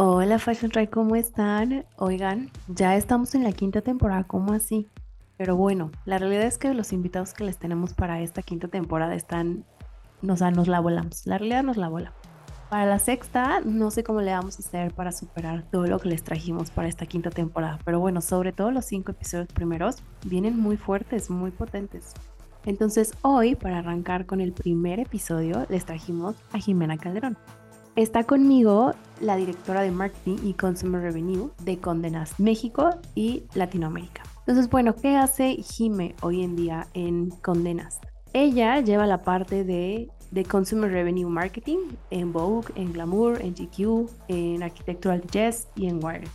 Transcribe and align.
Hola 0.00 0.38
Fashion 0.38 0.70
Try, 0.70 0.86
¿cómo 0.86 1.16
están? 1.16 1.84
Oigan, 1.96 2.52
ya 2.68 2.94
estamos 2.94 3.34
en 3.34 3.42
la 3.42 3.50
quinta 3.50 3.80
temporada, 3.80 4.22
¿cómo 4.22 4.52
así? 4.52 4.86
Pero 5.36 5.56
bueno, 5.56 5.90
la 6.04 6.18
realidad 6.18 6.44
es 6.44 6.56
que 6.56 6.72
los 6.72 6.92
invitados 6.92 7.34
que 7.34 7.42
les 7.42 7.58
tenemos 7.58 7.94
para 7.94 8.20
esta 8.20 8.42
quinta 8.42 8.68
temporada 8.68 9.16
están, 9.16 9.64
nos, 10.22 10.40
nos 10.40 10.68
la 10.68 10.78
volamos, 10.78 11.26
la 11.26 11.38
realidad 11.38 11.64
nos 11.64 11.76
la 11.76 11.88
vola. 11.88 12.12
Para 12.70 12.86
la 12.86 13.00
sexta, 13.00 13.60
no 13.64 13.90
sé 13.90 14.04
cómo 14.04 14.20
le 14.20 14.30
vamos 14.30 14.60
a 14.60 14.62
hacer 14.62 14.94
para 14.94 15.10
superar 15.10 15.64
todo 15.68 15.88
lo 15.88 15.98
que 15.98 16.10
les 16.10 16.22
trajimos 16.22 16.70
para 16.70 16.86
esta 16.86 17.06
quinta 17.06 17.30
temporada, 17.30 17.80
pero 17.84 17.98
bueno, 17.98 18.20
sobre 18.20 18.52
todo 18.52 18.70
los 18.70 18.84
cinco 18.84 19.10
episodios 19.10 19.48
primeros 19.48 20.04
vienen 20.24 20.56
muy 20.60 20.76
fuertes, 20.76 21.28
muy 21.28 21.50
potentes. 21.50 22.14
Entonces 22.66 23.14
hoy, 23.22 23.56
para 23.56 23.80
arrancar 23.80 24.26
con 24.26 24.40
el 24.40 24.52
primer 24.52 25.00
episodio, 25.00 25.66
les 25.68 25.84
trajimos 25.84 26.36
a 26.52 26.58
Jimena 26.58 26.98
Calderón. 26.98 27.36
Está 27.96 28.24
conmigo 28.24 28.92
la 29.20 29.36
directora 29.36 29.82
de 29.82 29.90
Marketing 29.90 30.36
y 30.44 30.54
Consumer 30.54 31.00
Revenue 31.00 31.50
de 31.64 31.78
Condenas 31.78 32.38
México 32.38 32.90
y 33.14 33.44
Latinoamérica. 33.54 34.22
Entonces, 34.40 34.70
bueno, 34.70 34.94
¿qué 34.94 35.16
hace 35.16 35.56
Jime 35.56 36.14
hoy 36.22 36.42
en 36.42 36.56
día 36.56 36.86
en 36.94 37.30
Condenas? 37.30 38.00
Ella 38.32 38.80
lleva 38.80 39.06
la 39.06 39.22
parte 39.22 39.64
de, 39.64 40.08
de 40.30 40.44
Consumer 40.44 40.90
Revenue 40.90 41.28
Marketing 41.28 41.78
en 42.10 42.32
Vogue, 42.32 42.68
en 42.76 42.92
Glamour, 42.92 43.40
en 43.42 43.54
GQ, 43.54 44.08
en 44.28 44.62
Architectural 44.62 45.20
Digest 45.20 45.68
y 45.76 45.88
en 45.88 46.02
Wired, 46.02 46.28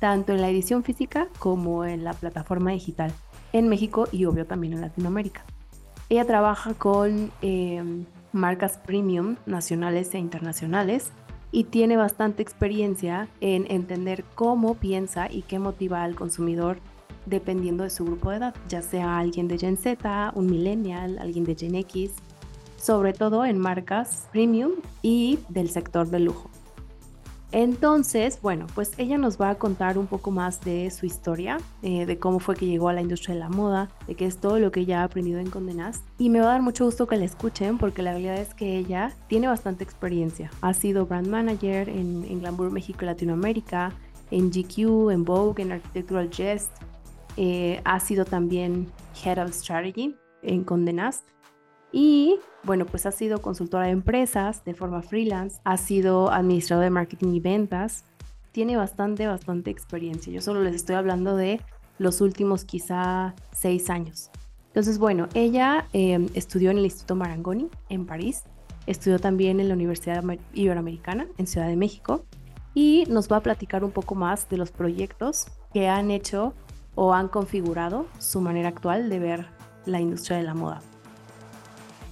tanto 0.00 0.32
en 0.32 0.40
la 0.40 0.50
edición 0.50 0.82
física 0.82 1.28
como 1.38 1.84
en 1.84 2.04
la 2.04 2.12
plataforma 2.14 2.72
digital 2.72 3.12
en 3.52 3.68
México 3.68 4.08
y 4.10 4.24
obvio 4.24 4.46
también 4.46 4.72
en 4.72 4.80
Latinoamérica. 4.80 5.44
Ella 6.08 6.24
trabaja 6.26 6.74
con 6.74 7.30
eh, 7.40 8.04
marcas 8.34 8.78
premium 8.84 9.36
nacionales 9.46 10.12
e 10.14 10.18
internacionales 10.18 11.12
y 11.52 11.64
tiene 11.64 11.96
bastante 11.96 12.42
experiencia 12.42 13.28
en 13.40 13.70
entender 13.70 14.24
cómo 14.34 14.74
piensa 14.74 15.30
y 15.30 15.42
qué 15.42 15.58
motiva 15.58 16.02
al 16.02 16.16
consumidor 16.16 16.78
dependiendo 17.26 17.84
de 17.84 17.90
su 17.90 18.04
grupo 18.04 18.30
de 18.30 18.38
edad, 18.38 18.54
ya 18.68 18.82
sea 18.82 19.18
alguien 19.18 19.48
de 19.48 19.58
Gen 19.58 19.76
Z, 19.76 20.32
un 20.34 20.46
millennial, 20.46 21.18
alguien 21.18 21.44
de 21.44 21.54
Gen 21.54 21.76
X, 21.76 22.12
sobre 22.76 23.12
todo 23.12 23.46
en 23.46 23.58
marcas 23.58 24.28
premium 24.32 24.72
y 25.00 25.38
del 25.48 25.70
sector 25.70 26.08
del 26.08 26.24
lujo. 26.24 26.50
Entonces, 27.52 28.40
bueno, 28.42 28.66
pues 28.74 28.92
ella 28.98 29.16
nos 29.16 29.40
va 29.40 29.50
a 29.50 29.54
contar 29.54 29.96
un 29.96 30.06
poco 30.06 30.32
más 30.32 30.60
de 30.62 30.90
su 30.90 31.06
historia, 31.06 31.58
eh, 31.82 32.04
de 32.04 32.18
cómo 32.18 32.40
fue 32.40 32.56
que 32.56 32.66
llegó 32.66 32.88
a 32.88 32.92
la 32.92 33.00
industria 33.00 33.34
de 33.34 33.40
la 33.40 33.48
moda, 33.48 33.90
de 34.08 34.16
qué 34.16 34.26
es 34.26 34.38
todo 34.38 34.58
lo 34.58 34.72
que 34.72 34.80
ella 34.80 35.02
ha 35.02 35.04
aprendido 35.04 35.38
en 35.38 35.50
Condenas. 35.50 36.02
Y 36.18 36.30
me 36.30 36.40
va 36.40 36.46
a 36.46 36.52
dar 36.52 36.62
mucho 36.62 36.84
gusto 36.84 37.06
que 37.06 37.16
la 37.16 37.24
escuchen 37.24 37.78
porque 37.78 38.02
la 38.02 38.10
realidad 38.10 38.38
es 38.38 38.54
que 38.54 38.76
ella 38.76 39.12
tiene 39.28 39.46
bastante 39.46 39.84
experiencia. 39.84 40.50
Ha 40.62 40.74
sido 40.74 41.06
brand 41.06 41.28
manager 41.28 41.88
en, 41.88 42.24
en 42.24 42.40
Glamour 42.40 42.72
México 42.72 43.04
Latinoamérica, 43.04 43.92
en 44.30 44.50
GQ, 44.50 45.10
en 45.12 45.24
Vogue, 45.24 45.62
en 45.62 45.72
Architectural 45.72 46.30
Jest. 46.30 46.72
Eh, 47.36 47.80
ha 47.84 48.00
sido 48.00 48.24
también 48.24 48.90
Head 49.24 49.44
of 49.44 49.52
Strategy 49.52 50.16
en 50.42 50.64
Condenas 50.64 51.22
y 51.96 52.40
bueno, 52.64 52.86
pues 52.86 53.06
ha 53.06 53.12
sido 53.12 53.40
consultora 53.40 53.84
de 53.84 53.92
empresas 53.92 54.64
de 54.64 54.74
forma 54.74 55.00
freelance, 55.00 55.60
ha 55.62 55.76
sido 55.76 56.32
administrador 56.32 56.82
de 56.82 56.90
marketing 56.90 57.34
y 57.34 57.40
ventas, 57.40 58.04
tiene 58.50 58.76
bastante, 58.76 59.28
bastante 59.28 59.70
experiencia. 59.70 60.32
Yo 60.32 60.40
solo 60.40 60.60
les 60.60 60.74
estoy 60.74 60.96
hablando 60.96 61.36
de 61.36 61.60
los 61.98 62.20
últimos 62.20 62.64
quizá 62.64 63.36
seis 63.52 63.90
años. 63.90 64.30
Entonces, 64.66 64.98
bueno, 64.98 65.28
ella 65.34 65.86
em, 65.92 66.28
estudió 66.34 66.72
en 66.72 66.78
el 66.78 66.84
Instituto 66.84 67.14
Marangoni 67.14 67.68
en 67.90 68.06
París, 68.06 68.42
estudió 68.86 69.20
también 69.20 69.60
en 69.60 69.68
la 69.68 69.74
Universidad 69.74 70.24
Iberoamericana 70.52 71.28
en 71.38 71.46
Ciudad 71.46 71.68
de 71.68 71.76
México 71.76 72.24
y 72.74 73.04
nos 73.08 73.30
va 73.30 73.36
a 73.36 73.40
platicar 73.40 73.84
un 73.84 73.92
poco 73.92 74.16
más 74.16 74.48
de 74.48 74.56
los 74.56 74.72
proyectos 74.72 75.46
que 75.72 75.86
han 75.86 76.10
hecho 76.10 76.54
o 76.96 77.14
han 77.14 77.28
configurado 77.28 78.06
su 78.18 78.40
manera 78.40 78.70
actual 78.70 79.08
de 79.08 79.20
ver 79.20 79.46
la 79.86 80.00
industria 80.00 80.38
de 80.38 80.42
la 80.42 80.54
moda. 80.54 80.80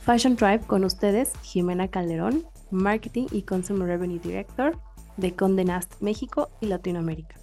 Fashion 0.05 0.35
Drive 0.35 0.67
con 0.67 0.85
ustedes, 0.85 1.33
Jimena 1.43 1.87
Calderón, 1.87 2.45
Marketing 2.73 3.29
y 3.31 3.43
Consumer 3.43 3.87
Revenue 3.87 4.19
Director 4.19 4.77
de 5.17 5.37
Conde 5.37 5.65
Nast 5.65 5.95
México 6.01 6.51
y 6.61 6.67
Latinoamérica. 6.67 7.37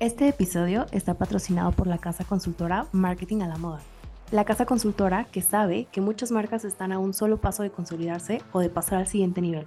Este 0.00 0.28
episodio 0.28 0.86
está 0.92 1.12
patrocinado 1.12 1.72
por 1.72 1.86
la 1.86 1.98
casa 1.98 2.24
consultora 2.24 2.86
Marketing 2.92 3.42
a 3.42 3.48
la 3.48 3.58
Moda. 3.58 3.82
La 4.30 4.46
casa 4.46 4.64
consultora 4.64 5.24
que 5.24 5.42
sabe 5.42 5.88
que 5.92 6.00
muchas 6.00 6.32
marcas 6.32 6.64
están 6.64 6.92
a 6.92 6.98
un 6.98 7.12
solo 7.12 7.38
paso 7.42 7.62
de 7.62 7.70
consolidarse 7.70 8.40
o 8.52 8.60
de 8.60 8.70
pasar 8.70 9.00
al 9.00 9.08
siguiente 9.08 9.42
nivel 9.42 9.66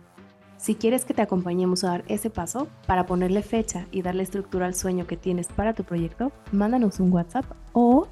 si 0.65 0.73
quieres 0.73 1.05
que 1.05 1.13
te 1.13 1.21
acompañemos 1.21 1.83
a 1.83 1.89
dar 1.89 2.03
ese 2.07 2.31
paso 2.31 2.67
para 2.87 3.05
ponerle 3.05 3.43
fecha 3.43 3.85
y 3.91 4.01
darle 4.01 4.23
estructura 4.23 4.65
al 4.65 4.73
sueño 4.73 5.05
que 5.05 5.15
tienes 5.15 5.47
para 5.47 5.73
tu 5.73 5.83
proyecto, 5.83 6.31
mándanos 6.51 6.99
un 6.99 7.13
WhatsApp 7.13 7.45
o 7.71 8.07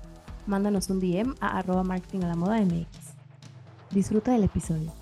mándanos 0.46 0.92
un 0.92 1.00
DM 1.00 1.34
a 1.40 1.58
arroba 1.58 1.84
marketing 1.84 2.20
a 2.26 2.28
la 2.28 2.36
moda 2.36 2.62
MX. 2.62 2.86
Disfruta 3.90 4.34
del 4.34 4.44
episodio. 4.44 4.94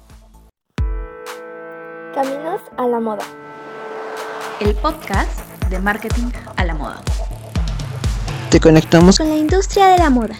Caminos 2.15 2.61
a 2.77 2.87
la 2.87 3.01
moda. 3.01 3.25
El 4.61 4.73
podcast 4.75 5.37
de 5.69 5.77
marketing 5.79 6.31
a 6.55 6.63
la 6.63 6.73
moda. 6.73 7.01
Te 8.49 8.61
conectamos 8.61 9.17
con 9.17 9.27
la 9.27 9.35
industria 9.35 9.87
de 9.87 9.97
la 9.97 10.09
moda. 10.09 10.37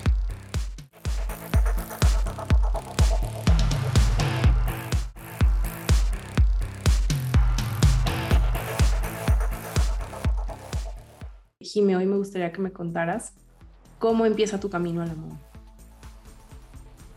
Jime, 11.71 11.95
hoy 11.95 12.05
me 12.05 12.17
gustaría 12.17 12.51
que 12.51 12.59
me 12.59 12.73
contaras 12.73 13.31
cómo 13.97 14.25
empieza 14.25 14.59
tu 14.59 14.69
camino 14.69 15.01
a 15.01 15.05
la 15.05 15.13
moda. 15.13 15.39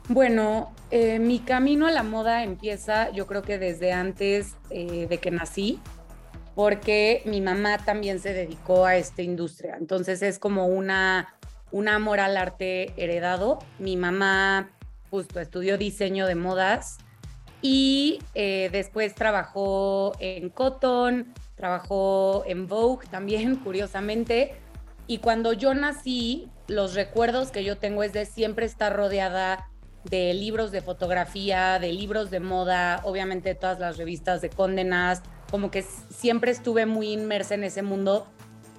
Bueno, 0.09 0.73
eh, 0.93 1.19
mi 1.19 1.41
camino 1.41 1.89
a 1.89 1.91
la 1.91 2.05
moda 2.05 2.45
empieza 2.45 3.11
yo 3.11 3.27
creo 3.27 3.43
que 3.43 3.59
desde 3.59 3.93
antes 3.93 4.55
eh, 4.71 5.09
de 5.09 5.19
que 5.19 5.33
nací, 5.33 5.81
porque 6.55 7.23
mi 7.25 7.41
mamá 7.41 7.79
también 7.79 8.21
se 8.21 8.33
dedicó 8.33 8.87
a 8.87 8.97
esta 8.97 9.23
industria. 9.23 9.77
Entonces 9.77 10.23
es 10.23 10.39
como 10.39 10.69
una, 10.69 11.35
un 11.73 11.89
amor 11.89 12.21
al 12.21 12.37
arte 12.37 12.93
heredado. 12.97 13.59
Mi 13.81 13.97
mamá 13.97 14.71
justo 15.11 15.41
estudió 15.41 15.79
diseño 15.79 16.29
de 16.29 16.37
modas 16.37 16.99
y 17.61 18.21
eh, 18.35 18.69
después 18.71 19.17
trabajó 19.17 20.13
en 20.21 20.49
Cotton, 20.51 21.35
trabajó 21.65 22.45
en 22.47 22.69
Vogue 22.69 23.07
también, 23.11 23.57
curiosamente. 23.65 24.55
Y 25.07 25.19
cuando 25.19 25.55
yo 25.55 25.73
nací, 25.73 26.51
los 26.69 26.93
recuerdos 26.93 27.51
que 27.51 27.65
yo 27.65 27.79
tengo 27.79 28.03
es 28.03 28.13
de 28.13 28.27
siempre 28.27 28.67
estar 28.67 28.95
rodeada 28.95 29.71
de 30.05 30.35
libros 30.35 30.73
de 30.73 30.83
fotografía, 30.83 31.79
de 31.79 31.91
libros 31.95 32.31
de 32.31 32.41
moda, 32.41 33.01
obviamente 33.05 33.55
todas 33.55 33.81
las 33.81 33.97
revistas 33.97 34.43
de 34.43 34.51
condenas, 34.51 35.23
como 35.51 35.71
que 35.71 35.81
siempre 36.11 36.51
estuve 36.51 36.85
muy 36.85 37.11
inmersa 37.15 37.55
en 37.55 37.65
ese 37.65 37.81
mundo, 37.81 38.27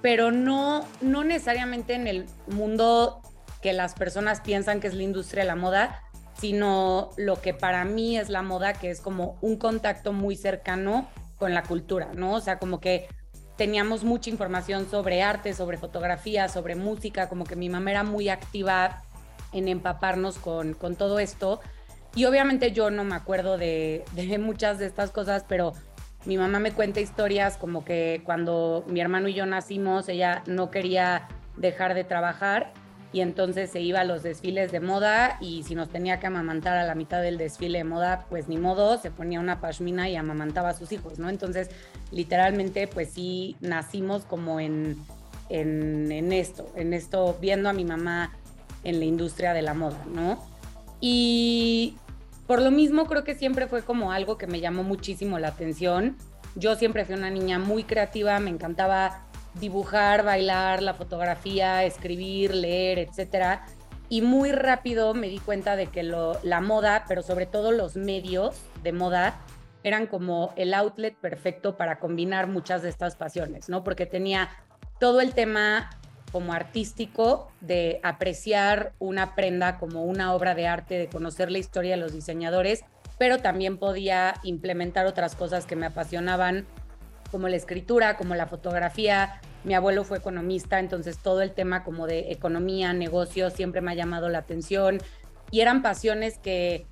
pero 0.00 0.30
no, 0.30 0.86
no 1.00 1.24
necesariamente 1.24 1.94
en 1.94 2.06
el 2.06 2.26
mundo 2.46 3.20
que 3.62 3.72
las 3.72 3.94
personas 3.94 4.40
piensan 4.42 4.78
que 4.78 4.86
es 4.86 4.94
la 4.94 5.02
industria 5.02 5.42
de 5.42 5.48
la 5.48 5.56
moda, 5.56 6.02
sino 6.38 7.10
lo 7.16 7.40
que 7.40 7.52
para 7.52 7.84
mí 7.84 8.16
es 8.16 8.28
la 8.28 8.42
moda, 8.42 8.74
que 8.74 8.90
es 8.90 9.00
como 9.00 9.38
un 9.40 9.56
contacto 9.56 10.12
muy 10.12 10.36
cercano 10.36 11.08
con 11.38 11.54
la 11.54 11.62
cultura, 11.62 12.10
¿no? 12.14 12.34
O 12.34 12.40
sea, 12.40 12.58
como 12.58 12.80
que 12.80 13.08
teníamos 13.56 14.04
mucha 14.04 14.30
información 14.30 14.88
sobre 14.90 15.22
arte, 15.22 15.54
sobre 15.54 15.78
fotografía, 15.78 16.48
sobre 16.48 16.74
música, 16.74 17.28
como 17.28 17.44
que 17.44 17.56
mi 17.56 17.68
mamá 17.68 17.90
era 17.90 18.02
muy 18.04 18.28
activa 18.28 19.02
en 19.52 19.68
empaparnos 19.68 20.38
con, 20.38 20.74
todo 20.96 21.18
esto. 21.18 21.60
Y 22.14 22.24
obviamente 22.24 22.72
yo 22.72 22.90
no 22.90 23.04
me 23.04 23.14
acuerdo 23.14 23.58
de, 23.58 24.04
de, 24.12 24.38
muchas 24.38 24.78
de 24.78 24.86
estas 24.86 25.10
cosas, 25.10 25.44
pero 25.48 25.72
mi 26.24 26.36
mamá 26.36 26.58
me 26.58 26.72
cuenta 26.72 27.00
historias 27.00 27.56
como 27.56 27.84
que 27.84 28.22
cuando 28.24 28.84
mi 28.86 29.00
hermano 29.00 29.28
y 29.28 29.34
yo 29.34 29.46
nacimos, 29.46 30.08
ella 30.08 30.42
no 30.46 30.70
quería 30.70 31.28
dejar 31.56 31.94
de 31.94 32.04
trabajar 32.04 32.72
y 33.16 33.22
entonces 33.22 33.70
se 33.70 33.80
iba 33.80 34.00
a 34.00 34.04
los 34.04 34.22
desfiles 34.22 34.70
de 34.72 34.78
moda 34.78 35.38
y 35.40 35.62
si 35.62 35.74
nos 35.74 35.88
tenía 35.88 36.20
que 36.20 36.26
amamantar 36.26 36.76
a 36.76 36.84
la 36.84 36.94
mitad 36.94 37.22
del 37.22 37.38
desfile 37.38 37.78
de 37.78 37.84
moda, 37.84 38.26
pues 38.28 38.46
ni 38.46 38.58
modo, 38.58 38.98
se 38.98 39.10
ponía 39.10 39.40
una 39.40 39.58
pashmina 39.58 40.06
y 40.10 40.16
amamantaba 40.16 40.68
a 40.68 40.74
sus 40.74 40.92
hijos, 40.92 41.18
¿no? 41.18 41.30
Entonces, 41.30 41.70
literalmente, 42.12 42.86
pues 42.86 43.08
sí, 43.08 43.56
nacimos 43.60 44.26
como 44.26 44.60
en, 44.60 44.98
en, 45.48 46.12
en 46.12 46.30
esto, 46.30 46.70
en 46.76 46.92
esto, 46.92 47.38
viendo 47.40 47.70
a 47.70 47.72
mi 47.72 47.86
mamá 47.86 48.34
en 48.84 48.98
la 48.98 49.06
industria 49.06 49.54
de 49.54 49.62
la 49.62 49.72
moda, 49.72 50.04
¿no? 50.12 50.38
Y 51.00 51.96
por 52.46 52.60
lo 52.60 52.70
mismo 52.70 53.06
creo 53.06 53.24
que 53.24 53.34
siempre 53.34 53.66
fue 53.66 53.80
como 53.80 54.12
algo 54.12 54.36
que 54.36 54.46
me 54.46 54.60
llamó 54.60 54.82
muchísimo 54.82 55.38
la 55.38 55.48
atención. 55.48 56.18
Yo 56.54 56.76
siempre 56.76 57.06
fui 57.06 57.14
una 57.14 57.30
niña 57.30 57.58
muy 57.58 57.84
creativa, 57.84 58.38
me 58.40 58.50
encantaba 58.50 59.25
dibujar, 59.58 60.24
bailar, 60.24 60.82
la 60.82 60.94
fotografía, 60.94 61.84
escribir, 61.84 62.54
leer, 62.54 62.98
etcétera. 62.98 63.66
y 64.08 64.22
muy 64.22 64.52
rápido 64.52 65.14
me 65.14 65.28
di 65.28 65.40
cuenta 65.40 65.74
de 65.74 65.88
que 65.88 66.04
lo, 66.04 66.38
la 66.44 66.60
moda, 66.60 67.04
pero 67.08 67.22
sobre 67.22 67.46
todo 67.46 67.72
los 67.72 67.96
medios 67.96 68.56
de 68.84 68.92
moda, 68.92 69.40
eran 69.82 70.06
como 70.06 70.52
el 70.56 70.74
outlet 70.74 71.16
perfecto 71.16 71.76
para 71.76 71.98
combinar 71.98 72.46
muchas 72.46 72.82
de 72.82 72.88
estas 72.88 73.16
pasiones, 73.16 73.68
¿no? 73.68 73.84
Porque 73.84 74.06
tenía 74.06 74.48
todo 74.98 75.20
el 75.20 75.32
tema 75.32 75.90
como 76.32 76.52
artístico 76.52 77.52
de 77.60 78.00
apreciar 78.02 78.92
una 78.98 79.34
prenda 79.34 79.78
como 79.78 80.04
una 80.04 80.34
obra 80.34 80.54
de 80.54 80.66
arte, 80.66 80.98
de 80.98 81.08
conocer 81.08 81.50
la 81.50 81.58
historia 81.58 81.92
de 81.92 82.00
los 82.00 82.12
diseñadores, 82.12 82.84
pero 83.18 83.38
también 83.38 83.78
podía 83.78 84.34
implementar 84.42 85.06
otras 85.06 85.34
cosas 85.34 85.66
que 85.66 85.76
me 85.76 85.86
apasionaban, 85.86 86.66
como 87.30 87.48
la 87.48 87.56
escritura, 87.56 88.16
como 88.16 88.34
la 88.34 88.46
fotografía. 88.46 89.40
Mi 89.64 89.74
abuelo 89.74 90.04
fue 90.04 90.18
economista, 90.18 90.78
entonces 90.78 91.18
todo 91.18 91.42
el 91.42 91.52
tema 91.52 91.84
como 91.84 92.06
de 92.06 92.32
economía, 92.32 92.92
negocios, 92.92 93.52
siempre 93.52 93.80
me 93.80 93.92
ha 93.92 93.94
llamado 93.94 94.28
la 94.28 94.38
atención 94.38 94.98
y 95.50 95.60
eran 95.60 95.82
pasiones 95.82 96.38
que, 96.38 96.86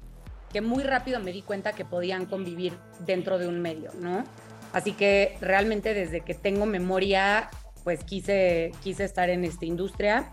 que 0.52 0.60
muy 0.60 0.82
rápido 0.82 1.20
me 1.20 1.32
di 1.32 1.42
cuenta 1.42 1.72
que 1.72 1.84
podían 1.84 2.26
convivir 2.26 2.74
dentro 3.00 3.38
de 3.38 3.48
un 3.48 3.60
medio, 3.60 3.90
¿no? 3.98 4.24
Así 4.72 4.92
que 4.92 5.36
realmente 5.40 5.94
desde 5.94 6.20
que 6.20 6.34
tengo 6.34 6.66
memoria, 6.66 7.48
pues 7.84 8.02
quise, 8.02 8.72
quise 8.82 9.04
estar 9.04 9.30
en 9.30 9.44
esta 9.44 9.66
industria. 9.66 10.32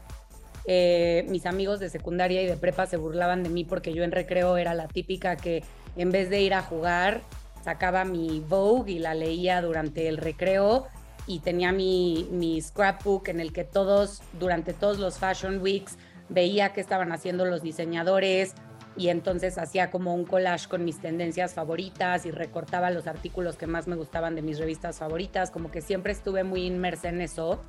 Eh, 0.65 1.25
mis 1.29 1.45
amigos 1.45 1.79
de 1.79 1.89
secundaria 1.89 2.41
y 2.41 2.47
de 2.47 2.57
prepa 2.57 2.85
se 2.85 2.97
burlaban 2.97 3.43
de 3.43 3.49
mí 3.49 3.63
porque 3.65 3.93
yo 3.93 4.03
en 4.03 4.11
recreo 4.11 4.57
era 4.57 4.73
la 4.73 4.87
típica 4.87 5.35
que 5.35 5.63
en 5.95 6.11
vez 6.11 6.29
de 6.29 6.41
ir 6.41 6.53
a 6.53 6.61
jugar, 6.61 7.21
sacaba 7.63 8.05
mi 8.05 8.39
Vogue 8.39 8.93
y 8.93 8.99
la 8.99 9.13
leía 9.13 9.61
durante 9.61 10.07
el 10.07 10.17
recreo 10.17 10.87
y 11.27 11.39
tenía 11.39 11.71
mi, 11.71 12.27
mi 12.31 12.59
scrapbook 12.61 13.27
en 13.29 13.39
el 13.39 13.53
que 13.53 13.63
todos, 13.63 14.21
durante 14.39 14.73
todos 14.73 14.99
los 14.99 15.17
Fashion 15.17 15.61
Weeks, 15.61 15.97
veía 16.29 16.73
qué 16.73 16.81
estaban 16.81 17.11
haciendo 17.11 17.45
los 17.45 17.61
diseñadores 17.61 18.53
y 18.97 19.09
entonces 19.09 19.57
hacía 19.57 19.89
como 19.89 20.13
un 20.13 20.25
collage 20.25 20.67
con 20.67 20.83
mis 20.83 20.99
tendencias 20.99 21.53
favoritas 21.53 22.25
y 22.25 22.31
recortaba 22.31 22.91
los 22.91 23.07
artículos 23.07 23.55
que 23.55 23.67
más 23.67 23.87
me 23.87 23.95
gustaban 23.95 24.35
de 24.35 24.41
mis 24.41 24.59
revistas 24.59 24.97
favoritas, 24.99 25.51
como 25.51 25.71
que 25.71 25.81
siempre 25.81 26.11
estuve 26.11 26.43
muy 26.43 26.65
inmersa 26.65 27.09
en 27.09 27.21
eso. 27.21 27.61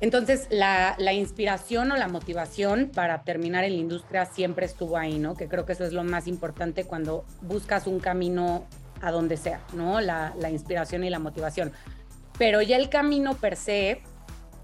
Entonces, 0.00 0.46
la, 0.50 0.94
la, 0.98 1.12
inspiración 1.12 1.92
o 1.92 1.96
la 1.96 2.08
motivación 2.08 2.90
para 2.94 3.22
terminar 3.22 3.64
en 3.64 3.74
la 3.74 3.80
industria 3.80 4.24
siempre 4.24 4.64
estuvo 4.64 4.96
ahí, 4.96 5.18
¿no? 5.18 5.34
Que 5.34 5.46
creo 5.46 5.66
que 5.66 5.74
eso 5.74 5.84
es 5.84 5.92
lo 5.92 6.04
más 6.04 6.26
importante 6.26 6.84
cuando 6.84 7.26
buscas 7.42 7.86
un 7.86 8.00
camino 8.00 8.66
a 9.00 9.10
donde 9.10 9.36
sea, 9.36 9.60
¿no? 9.72 10.00
La, 10.00 10.32
inspiración 10.50 11.04
y 11.04 11.10
la 11.10 11.18
motivación. 11.18 11.72
Pero 12.38 12.62
ya 12.62 12.76
el 12.76 12.88
camino 12.88 13.34
per 13.34 13.56
se 13.56 14.02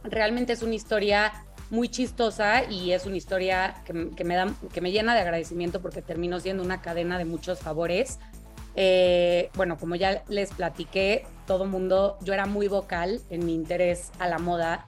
realmente 0.04 0.52
es 0.52 0.62
una 0.62 0.74
historia 0.74 1.32
muy 1.70 1.88
chistosa 1.88 2.64
y 2.64 2.92
es 2.92 3.06
una 3.06 3.16
historia 3.16 3.82
que, 3.84 4.10
que, 4.16 4.24
me 4.24 4.36
da, 4.36 4.52
que 4.72 4.80
me 4.80 4.92
llena 4.92 5.14
de 5.14 5.20
agradecimiento 5.20 5.82
porque 5.82 6.00
terminó 6.00 6.40
siendo 6.40 6.62
una 6.62 6.80
cadena 6.80 7.18
de 7.18 7.24
muchos 7.24 7.58
favores. 7.58 8.18
Eh, 8.76 9.50
bueno, 9.54 9.78
como 9.78 9.94
ya 9.96 10.22
les 10.28 10.52
platiqué, 10.52 11.26
todo 11.46 11.64
mundo, 11.64 12.18
yo 12.22 12.34
era 12.34 12.46
muy 12.46 12.68
vocal 12.68 13.20
en 13.30 13.44
mi 13.46 13.54
interés 13.54 14.10
a 14.18 14.28
la 14.28 14.38
moda 14.38 14.86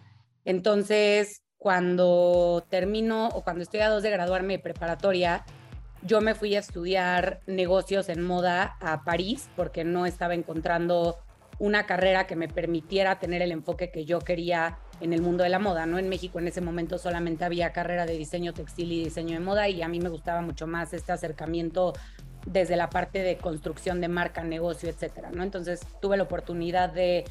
entonces, 0.48 1.42
cuando 1.58 2.64
termino 2.70 3.28
o 3.28 3.44
cuando 3.44 3.62
estoy 3.62 3.80
a 3.80 3.90
dos 3.90 4.02
de 4.02 4.08
graduarme 4.08 4.54
de 4.54 4.58
preparatoria, 4.60 5.44
yo 6.02 6.20
me 6.20 6.34
fui 6.34 6.54
a 6.54 6.60
estudiar 6.60 7.40
negocios 7.46 8.08
en 8.08 8.22
moda 8.22 8.76
a 8.80 9.04
París 9.04 9.48
porque 9.56 9.84
no 9.84 10.06
estaba 10.06 10.34
encontrando 10.34 11.18
una 11.58 11.86
carrera 11.86 12.26
que 12.26 12.36
me 12.36 12.48
permitiera 12.48 13.18
tener 13.18 13.42
el 13.42 13.50
enfoque 13.50 13.90
que 13.90 14.04
yo 14.04 14.20
quería 14.20 14.78
en 15.00 15.12
el 15.12 15.22
mundo 15.22 15.42
de 15.42 15.50
la 15.50 15.58
moda, 15.58 15.86
¿no? 15.86 15.98
En 15.98 16.08
México 16.08 16.38
en 16.38 16.46
ese 16.46 16.60
momento 16.60 16.98
solamente 16.98 17.44
había 17.44 17.72
carrera 17.72 18.06
de 18.06 18.16
diseño 18.16 18.52
textil 18.52 18.92
y 18.92 19.04
diseño 19.04 19.34
de 19.34 19.44
moda 19.44 19.68
y 19.68 19.82
a 19.82 19.88
mí 19.88 19.98
me 19.98 20.08
gustaba 20.08 20.40
mucho 20.40 20.66
más 20.66 20.92
este 20.92 21.12
acercamiento 21.12 21.94
desde 22.46 22.76
la 22.76 22.88
parte 22.90 23.22
de 23.22 23.36
construcción 23.36 24.00
de 24.00 24.08
marca, 24.08 24.44
negocio, 24.44 24.88
etcétera, 24.88 25.30
¿no? 25.32 25.42
Entonces 25.42 25.80
tuve 26.00 26.16
la 26.16 26.22
oportunidad 26.22 26.90
de, 26.90 27.24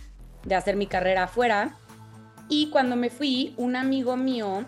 de 0.43 0.55
hacer 0.55 0.75
mi 0.75 0.87
carrera 0.87 1.23
afuera 1.23 1.77
y 2.49 2.69
cuando 2.69 2.95
me 2.95 3.09
fui, 3.09 3.53
un 3.57 3.75
amigo 3.75 4.17
mío 4.17 4.63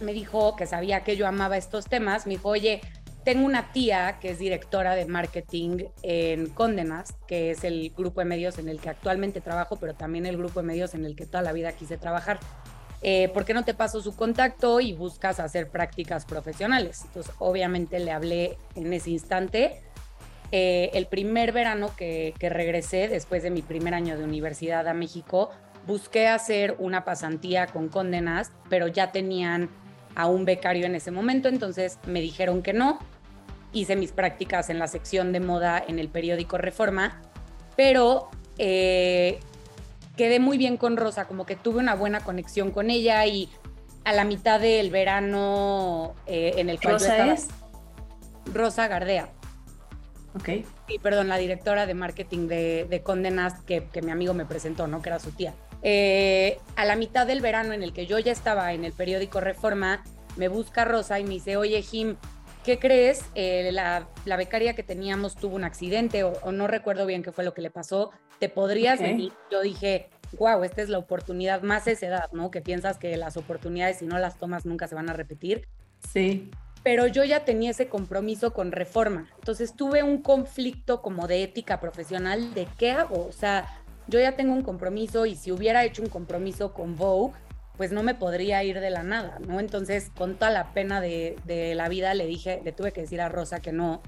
me 0.00 0.12
dijo 0.12 0.56
que 0.56 0.66
sabía 0.66 1.04
que 1.04 1.16
yo 1.16 1.26
amaba 1.26 1.56
estos 1.56 1.86
temas, 1.86 2.26
me 2.26 2.34
dijo, 2.34 2.48
oye, 2.48 2.80
tengo 3.24 3.46
una 3.46 3.72
tía 3.72 4.18
que 4.20 4.30
es 4.30 4.38
directora 4.38 4.94
de 4.94 5.06
marketing 5.06 5.84
en 6.02 6.48
Condenas, 6.48 7.14
que 7.26 7.50
es 7.50 7.64
el 7.64 7.90
grupo 7.96 8.20
de 8.20 8.26
medios 8.26 8.58
en 8.58 8.68
el 8.68 8.80
que 8.80 8.90
actualmente 8.90 9.40
trabajo, 9.40 9.76
pero 9.76 9.94
también 9.94 10.26
el 10.26 10.36
grupo 10.36 10.60
de 10.60 10.66
medios 10.66 10.94
en 10.94 11.04
el 11.04 11.14
que 11.14 11.26
toda 11.26 11.42
la 11.42 11.52
vida 11.52 11.72
quise 11.72 11.96
trabajar. 11.96 12.40
Eh, 13.02 13.30
¿Por 13.34 13.44
qué 13.44 13.54
no 13.54 13.64
te 13.64 13.74
paso 13.74 14.00
su 14.00 14.14
contacto 14.14 14.80
y 14.80 14.92
buscas 14.92 15.40
hacer 15.40 15.68
prácticas 15.68 16.24
profesionales? 16.24 17.02
Entonces, 17.06 17.32
obviamente 17.38 17.98
le 17.98 18.12
hablé 18.12 18.58
en 18.74 18.92
ese 18.92 19.10
instante. 19.10 19.82
Eh, 20.52 20.90
el 20.94 21.06
primer 21.06 21.52
verano 21.52 21.90
que, 21.96 22.34
que 22.38 22.48
regresé, 22.48 23.08
después 23.08 23.42
de 23.42 23.50
mi 23.50 23.62
primer 23.62 23.94
año 23.94 24.16
de 24.16 24.24
universidad 24.24 24.86
a 24.86 24.94
México, 24.94 25.50
busqué 25.86 26.28
hacer 26.28 26.76
una 26.78 27.04
pasantía 27.04 27.66
con 27.66 27.88
Condenas, 27.88 28.52
pero 28.68 28.86
ya 28.86 29.10
tenían 29.10 29.68
a 30.14 30.26
un 30.26 30.44
becario 30.44 30.86
en 30.86 30.94
ese 30.94 31.10
momento, 31.10 31.48
entonces 31.48 31.98
me 32.06 32.20
dijeron 32.20 32.62
que 32.62 32.72
no. 32.72 32.98
Hice 33.72 33.96
mis 33.96 34.12
prácticas 34.12 34.68
en 34.68 34.78
la 34.78 34.86
sección 34.86 35.32
de 35.32 35.40
moda 35.40 35.82
en 35.86 35.98
el 35.98 36.08
periódico 36.08 36.58
Reforma, 36.58 37.22
pero 37.76 38.28
eh, 38.58 39.40
quedé 40.16 40.40
muy 40.40 40.58
bien 40.58 40.76
con 40.76 40.96
Rosa, 40.96 41.26
como 41.26 41.46
que 41.46 41.56
tuve 41.56 41.78
una 41.78 41.94
buena 41.94 42.20
conexión 42.20 42.70
con 42.70 42.90
ella 42.90 43.24
y 43.26 43.48
a 44.04 44.12
la 44.12 44.24
mitad 44.24 44.60
del 44.60 44.90
verano 44.90 46.14
eh, 46.26 46.54
en 46.56 46.68
el 46.68 46.80
cual 46.80 46.94
¿Rosa 46.94 47.32
es? 47.32 47.48
Rosa 48.52 48.88
Gardea. 48.88 49.30
Ok. 50.34 50.48
Y 50.88 50.98
perdón, 50.98 51.28
la 51.28 51.36
directora 51.36 51.86
de 51.86 51.94
marketing 51.94 52.48
de, 52.48 52.86
de 52.88 53.02
Condenas 53.02 53.60
que, 53.60 53.84
que 53.92 54.02
mi 54.02 54.10
amigo 54.10 54.34
me 54.34 54.44
presentó, 54.44 54.86
¿no? 54.86 55.00
Que 55.00 55.10
era 55.10 55.18
su 55.18 55.30
tía. 55.30 55.54
Eh, 55.82 56.58
a 56.76 56.84
la 56.84 56.96
mitad 56.96 57.26
del 57.26 57.40
verano 57.40 57.72
en 57.72 57.82
el 57.82 57.92
que 57.92 58.06
yo 58.06 58.18
ya 58.18 58.32
estaba 58.32 58.72
en 58.72 58.84
el 58.84 58.92
periódico 58.92 59.40
Reforma, 59.40 60.02
me 60.36 60.48
busca 60.48 60.84
Rosa 60.84 61.18
y 61.18 61.24
me 61.24 61.30
dice, 61.30 61.56
oye 61.56 61.82
Jim, 61.82 62.16
¿qué 62.64 62.78
crees? 62.78 63.24
Eh, 63.34 63.70
la, 63.72 64.08
la, 64.24 64.36
becaria 64.36 64.74
que 64.74 64.82
teníamos 64.82 65.34
tuvo 65.34 65.56
un 65.56 65.64
accidente 65.64 66.24
o, 66.24 66.32
o, 66.42 66.52
no 66.52 66.68
recuerdo 66.68 67.04
bien 67.06 67.22
qué 67.22 67.32
fue 67.32 67.44
lo 67.44 67.52
que 67.52 67.62
le 67.62 67.70
pasó, 67.70 68.10
¿te 68.38 68.48
podrías 68.48 69.00
okay. 69.00 69.12
venir? 69.12 69.32
Yo 69.50 69.60
dije, 69.60 70.08
wow, 70.38 70.62
esta 70.64 70.82
es 70.82 70.88
la 70.88 70.98
oportunidad 70.98 71.62
más 71.62 71.86
esa 71.86 72.06
edad, 72.06 72.32
¿no? 72.32 72.50
Que 72.50 72.60
piensas 72.60 72.98
que 72.98 73.16
las 73.16 73.36
oportunidades 73.36 73.98
si 73.98 74.06
no 74.06 74.18
las 74.18 74.38
tomas 74.38 74.64
nunca 74.64 74.88
se 74.88 74.94
van 74.94 75.10
a 75.10 75.12
repetir. 75.12 75.68
Sí. 76.12 76.50
Pero 76.82 77.06
yo 77.06 77.22
ya 77.22 77.44
tenía 77.44 77.70
ese 77.70 77.86
compromiso 77.86 78.52
con 78.52 78.72
reforma. 78.72 79.28
Entonces 79.36 79.76
tuve 79.76 80.02
un 80.02 80.20
conflicto 80.20 81.00
como 81.00 81.28
de 81.28 81.44
ética 81.44 81.78
profesional 81.78 82.54
de 82.54 82.66
qué 82.76 82.90
hago. 82.90 83.26
O 83.28 83.32
sea, 83.32 83.81
yo 84.08 84.20
ya 84.20 84.36
tengo 84.36 84.52
un 84.52 84.62
compromiso 84.62 85.26
y 85.26 85.36
si 85.36 85.52
hubiera 85.52 85.84
hecho 85.84 86.02
un 86.02 86.08
compromiso 86.08 86.72
con 86.72 86.96
Vogue, 86.96 87.34
pues 87.76 87.92
no 87.92 88.02
me 88.02 88.14
podría 88.14 88.62
ir 88.64 88.80
de 88.80 88.90
la 88.90 89.02
nada, 89.02 89.38
¿no? 89.46 89.58
Entonces, 89.58 90.10
con 90.16 90.34
toda 90.34 90.50
la 90.50 90.72
pena 90.72 91.00
de, 91.00 91.36
de, 91.44 91.74
la 91.74 91.88
vida, 91.88 92.14
le 92.14 92.26
dije, 92.26 92.60
le 92.64 92.72
tuve 92.72 92.92
que 92.92 93.02
decir 93.02 93.20
a 93.20 93.28
Rosa 93.28 93.60
que 93.60 93.72
no. 93.72 94.02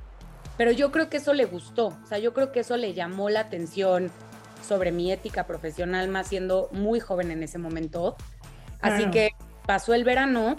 Pero 0.56 0.70
yo 0.70 0.92
creo 0.92 1.08
que 1.08 1.16
eso 1.16 1.32
le 1.32 1.46
gustó, 1.46 1.86
o 1.86 2.06
sea, 2.06 2.18
yo 2.18 2.32
creo 2.34 2.52
que 2.52 2.60
eso 2.60 2.76
le 2.76 2.94
llamó 2.94 3.30
la 3.30 3.40
atención 3.40 4.10
sobre 4.66 4.92
mi 4.92 5.10
ética 5.10 5.46
profesional, 5.46 6.08
más 6.08 6.28
siendo 6.28 6.68
muy 6.72 7.00
joven 7.00 7.30
en 7.30 7.42
ese 7.42 7.58
momento. 7.58 8.16
Así 8.80 8.98
claro. 8.98 9.10
que 9.10 9.30
pasó 9.66 9.94
el 9.94 10.04
verano, 10.04 10.56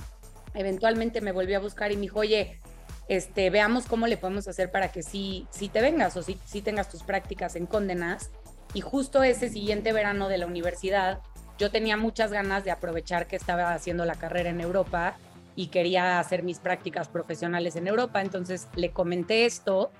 eventualmente 0.53 1.21
me 1.21 1.31
volvió 1.31 1.57
a 1.57 1.61
buscar 1.61 1.91
y 1.91 1.95
me 1.95 2.03
dijo, 2.03 2.19
oye, 2.19 2.59
este, 3.07 3.49
veamos 3.49 3.85
cómo 3.85 4.07
le 4.07 4.17
podemos 4.17 4.47
hacer 4.47 4.71
para 4.71 4.91
que 4.91 5.03
sí, 5.03 5.47
sí 5.51 5.69
te 5.69 5.81
vengas 5.81 6.17
o 6.17 6.23
sí, 6.23 6.39
sí 6.45 6.61
tengas 6.61 6.89
tus 6.89 7.03
prácticas 7.03 7.55
en 7.55 7.65
Condenas. 7.65 8.31
Y 8.75 8.81
justo 8.81 9.23
ese 9.23 9.47
siguiente 9.47 9.93
verano 9.93 10.27
de 10.27 10.37
la 10.37 10.45
universidad, 10.45 11.21
yo 11.57 11.71
tenía 11.71 11.95
muchas 11.95 12.33
ganas 12.33 12.65
de 12.65 12.71
aprovechar 12.71 13.25
que 13.25 13.37
estaba 13.37 13.73
haciendo 13.73 14.03
la 14.03 14.15
carrera 14.15 14.49
en 14.49 14.59
Europa 14.59 15.15
y 15.55 15.67
quería 15.67 16.19
hacer 16.19 16.43
mis 16.43 16.59
prácticas 16.59 17.07
profesionales 17.07 17.77
en 17.77 17.87
Europa. 17.87 18.21
Entonces 18.21 18.67
le 18.75 18.91
comenté 18.91 19.45
esto 19.45 19.91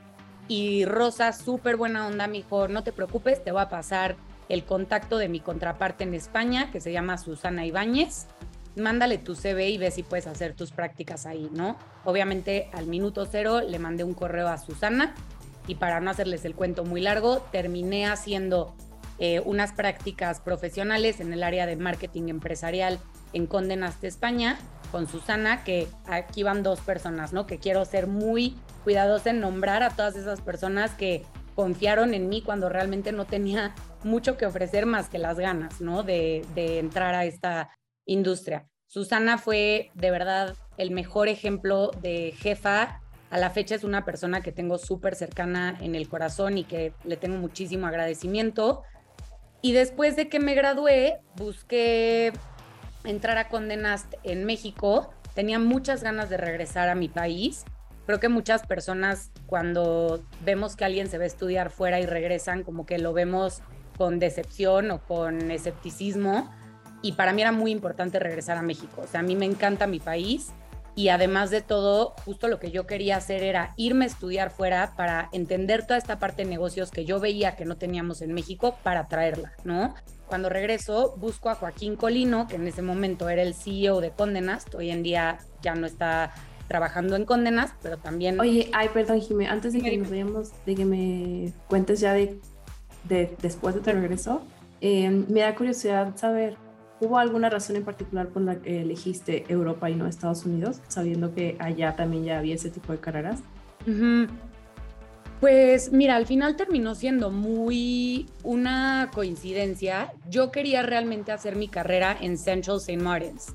y 0.50 0.84
Rosa, 0.84 1.32
súper 1.32 1.78
buena 1.78 2.06
onda, 2.06 2.28
me 2.28 2.40
dijo, 2.40 2.68
no 2.68 2.84
te 2.84 2.92
preocupes, 2.92 3.42
te 3.42 3.54
voy 3.54 3.62
a 3.62 3.70
pasar 3.70 4.18
el 4.50 4.66
contacto 4.66 5.18
de 5.18 5.30
mi 5.30 5.40
contraparte 5.40 6.04
en 6.04 6.14
España, 6.14 6.70
que 6.70 6.82
se 6.82 6.92
llama 6.92 7.18
Susana 7.18 7.66
Ibáñez. 7.66 8.28
Mándale 8.76 9.18
tu 9.18 9.36
CV 9.36 9.70
y 9.70 9.78
ve 9.78 9.90
si 9.90 10.04
puedes 10.04 10.28
hacer 10.28 10.54
tus 10.54 10.72
prácticas 10.72 11.26
ahí, 11.26 11.50
¿no? 11.54 11.78
Obviamente 12.04 12.70
al 12.74 12.88
minuto 12.88 13.26
cero 13.26 13.62
le 13.62 13.80
mandé 13.80 14.04
un 14.04 14.14
correo 14.14 14.50
a 14.50 14.58
Susana 14.58 15.16
y 15.68 15.76
para 15.76 16.00
no 16.00 16.12
hacerles 16.12 16.46
el 16.46 16.56
cuento 16.56 16.84
muy 16.84 17.02
largo, 17.02 17.40
terminé 17.52 18.06
haciendo 18.08 18.76
eh, 19.18 19.40
unas 19.42 19.72
prácticas 19.72 20.42
profesionales 20.42 21.20
en 21.20 21.32
el 21.32 21.44
área 21.44 21.66
de 21.66 21.76
marketing 21.78 22.30
empresarial 22.30 23.00
en 23.34 23.48
Condenas 23.48 24.02
de 24.02 24.08
España 24.08 24.58
con 24.92 25.08
Susana, 25.08 25.64
que 25.64 25.88
aquí 26.06 26.44
van 26.44 26.64
dos 26.64 26.80
personas, 26.82 27.34
¿no? 27.34 27.48
Que 27.48 27.60
quiero 27.60 27.86
ser 27.86 28.08
muy 28.08 28.56
cuidadosa 28.84 29.30
en 29.32 29.40
nombrar 29.40 29.84
a 29.84 29.90
todas 29.90 30.16
esas 30.16 30.42
personas 30.42 30.92
que 30.92 31.26
confiaron 31.56 32.14
en 32.14 32.30
mí 32.30 32.42
cuando 32.42 32.70
realmente 32.70 33.12
no 33.12 33.26
tenía 33.26 33.74
mucho 34.04 34.38
que 34.38 34.46
ofrecer 34.46 34.86
más 34.86 35.10
que 35.10 35.18
las 35.18 35.38
ganas, 35.38 35.82
¿no? 35.82 36.04
De, 36.04 36.46
de 36.54 36.80
entrar 36.80 37.16
a 37.16 37.26
esta 37.26 37.70
industria. 38.06 38.68
Susana 38.88 39.38
fue 39.38 39.92
de 39.96 40.12
verdad 40.12 40.56
el 40.78 40.92
mejor 40.92 41.28
ejemplo 41.28 41.92
de 42.02 42.34
jefa. 42.38 43.02
A 43.30 43.38
la 43.38 43.50
fecha 43.50 43.76
es 43.76 43.84
una 43.84 44.06
persona 44.06 44.42
que 44.42 44.52
tengo 44.52 44.78
súper 44.78 45.16
cercana 45.16 45.78
en 45.82 45.96
el 45.96 46.08
corazón 46.08 46.58
y 46.58 46.64
que 46.64 46.94
le 47.04 47.18
tengo 47.18 47.38
muchísimo 47.38 47.88
agradecimiento. 47.88 48.84
Y 49.62 49.74
después 49.74 50.16
de 50.16 50.30
que 50.30 50.40
me 50.40 50.54
gradué, 50.54 51.20
busqué 51.36 52.32
entrar 53.04 53.38
a 53.38 53.50
Condenast 53.50 54.14
en 54.24 54.46
México. 54.46 55.12
Tenía 55.34 55.60
muchas 55.60 56.04
ganas 56.04 56.30
de 56.30 56.38
regresar 56.38 56.88
a 56.88 56.96
mi 56.96 57.10
país. 57.10 57.66
Creo 58.06 58.20
que 58.20 58.30
muchas 58.30 58.66
personas 58.68 59.32
cuando 59.48 60.24
vemos 60.44 60.76
que 60.76 60.86
alguien 60.86 61.10
se 61.10 61.18
va 61.18 61.24
a 61.24 61.28
estudiar 61.28 61.72
fuera 61.72 62.00
y 62.00 62.06
regresan, 62.06 62.64
como 62.64 62.86
que 62.86 63.00
lo 63.00 63.14
vemos 63.14 63.62
con 63.98 64.20
decepción 64.20 64.92
o 64.92 65.02
con 65.04 65.50
escepticismo. 65.50 66.54
Y 67.02 67.14
para 67.14 67.34
mí 67.34 67.42
era 67.42 67.52
muy 67.52 67.72
importante 67.72 68.20
regresar 68.20 68.58
a 68.58 68.62
México. 68.62 69.02
O 69.04 69.08
sea, 69.08 69.22
a 69.22 69.24
mí 69.24 69.36
me 69.36 69.46
encanta 69.46 69.88
mi 69.88 70.00
país 70.00 70.54
y 70.96 71.10
además 71.10 71.52
de 71.52 71.62
todo, 71.62 72.16
justo 72.24 72.48
lo 72.48 72.60
que 72.60 72.72
yo 72.72 72.88
quería 72.88 73.18
hacer 73.18 73.44
era 73.44 73.74
irme 73.76 74.06
a 74.06 74.08
estudiar 74.08 74.50
fuera 74.50 74.94
para 74.96 75.30
entender 75.34 75.86
toda 75.86 75.98
esta 75.98 76.20
parte 76.20 76.44
de 76.44 76.50
negocios 76.50 76.90
que 76.90 77.04
yo 77.04 77.20
veía 77.20 77.56
que 77.56 77.66
no 77.66 77.76
teníamos 77.76 78.22
en 78.22 78.34
México 78.34 78.78
para 78.82 79.08
traerla, 79.08 79.52
¿no? 79.66 79.94
Cuando 80.28 80.50
regreso, 80.50 81.16
busco 81.18 81.50
a 81.50 81.56
Joaquín 81.56 81.98
Colino, 81.98 82.48
que 82.48 82.56
en 82.56 82.68
ese 82.68 82.82
momento 82.82 83.30
era 83.30 83.42
el 83.42 83.54
CEO 83.54 84.00
de 84.00 84.12
Condenast, 84.12 84.74
hoy 84.74 84.90
en 84.90 85.04
día 85.04 85.40
ya 85.62 85.76
no 85.76 85.86
está 85.86 86.34
trabajando 86.68 87.16
en 87.16 87.26
Condenast, 87.26 87.76
pero 87.82 87.98
también... 87.98 88.40
Oye, 88.40 88.70
ay, 88.74 88.90
perdón, 88.94 89.22
Jimé, 89.22 89.48
antes 89.48 89.74
de 89.74 89.82
que 89.82 89.98
nos 89.98 90.10
vayamos, 90.10 90.52
de 90.66 90.76
que 90.76 90.86
me 90.86 91.54
cuentes 91.68 92.00
ya 92.00 92.14
de, 92.14 92.40
de 93.04 93.36
después 93.42 93.76
de 93.76 93.82
tu 93.82 93.92
regreso, 93.92 94.42
eh, 94.82 95.10
me 95.10 95.42
da 95.42 95.56
curiosidad 95.56 96.16
saber, 96.16 96.58
¿hubo 97.00 97.18
alguna 97.18 97.50
razón 97.50 97.76
en 97.76 97.84
particular 97.84 98.28
por 98.30 98.42
la 98.42 98.56
que 98.58 98.82
elegiste 98.82 99.46
Europa 99.48 99.90
y 99.90 99.96
no 99.96 100.08
Estados 100.08 100.46
Unidos, 100.46 100.82
sabiendo 100.88 101.34
que 101.34 101.58
allá 101.60 101.96
también 101.96 102.24
ya 102.24 102.40
había 102.40 102.56
ese 102.56 102.70
tipo 102.70 102.92
de 102.92 103.00
carreras? 103.00 103.42
Ujú. 103.88 104.28
Pues 105.40 105.92
mira, 105.92 106.16
al 106.16 106.26
final 106.26 106.56
terminó 106.56 106.96
siendo 106.96 107.30
muy 107.30 108.28
una 108.44 109.12
coincidencia. 109.14 110.14
Yo 110.30 110.52
quería 110.52 110.82
realmente 110.82 111.32
hacer 111.32 111.56
mi 111.56 111.68
carrera 111.68 112.18
en 112.20 112.38
Central 112.38 112.78
St. 112.78 112.98
Martins. 112.98 113.54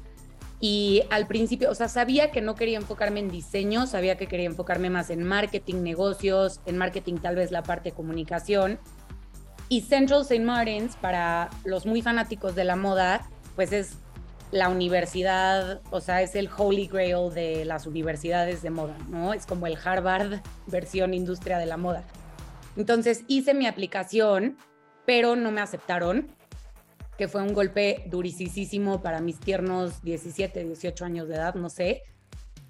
Y 0.61 1.05
al 1.09 1.27
principio, 1.27 1.71
o 1.71 1.75
sea, 1.75 1.89
sabía 1.89 2.31
que 2.31 2.43
no 2.43 2.55
quería 2.55 2.77
enfocarme 2.77 3.21
en 3.21 3.31
diseño, 3.31 3.87
sabía 3.87 4.19
que 4.19 4.27
quería 4.27 4.45
enfocarme 4.45 4.91
más 4.91 5.09
en 5.09 5.23
marketing, 5.23 5.77
negocios, 5.77 6.61
en 6.67 6.77
marketing 6.77 7.15
tal 7.17 7.37
vez 7.37 7.51
la 7.51 7.63
parte 7.63 7.91
de 7.91 7.97
comunicación. 7.97 8.79
Y 9.71 9.83
Central 9.83 10.23
St. 10.23 10.41
Martins, 10.41 10.97
para 10.97 11.49
los 11.65 11.87
muy 11.87 12.03
fanáticos 12.03 12.57
de 12.57 12.65
la 12.65 12.75
moda, 12.75 13.31
pues 13.55 13.73
es 13.73 13.99
la 14.51 14.69
universidad, 14.69 15.81
o 15.93 16.01
sea, 16.01 16.23
es 16.23 16.35
el 16.35 16.51
holy 16.55 16.89
grail 16.89 17.33
de 17.33 17.65
las 17.65 17.87
universidades 17.87 18.63
de 18.63 18.71
moda, 18.71 18.99
¿no? 19.09 19.33
Es 19.33 19.47
como 19.47 19.69
el 19.69 19.79
Harvard 19.83 20.41
versión 20.67 21.15
industria 21.15 21.59
de 21.59 21.67
la 21.67 21.77
moda. 21.77 22.03
Entonces 22.77 23.23
hice 23.29 23.55
mi 23.55 23.69
aplicación, 23.69 24.57
pero 25.07 25.37
no 25.37 25.53
me 25.53 25.61
aceptaron, 25.61 26.27
que 27.17 27.29
fue 27.29 27.41
un 27.41 27.55
golpe 27.55 28.03
durisísimo 28.07 29.03
para 29.03 29.21
mis 29.21 29.39
tiernos 29.39 30.03
17, 30.03 30.65
18 30.65 31.05
años 31.05 31.29
de 31.29 31.37
edad, 31.37 31.55
no 31.55 31.71
sé. 31.71 32.03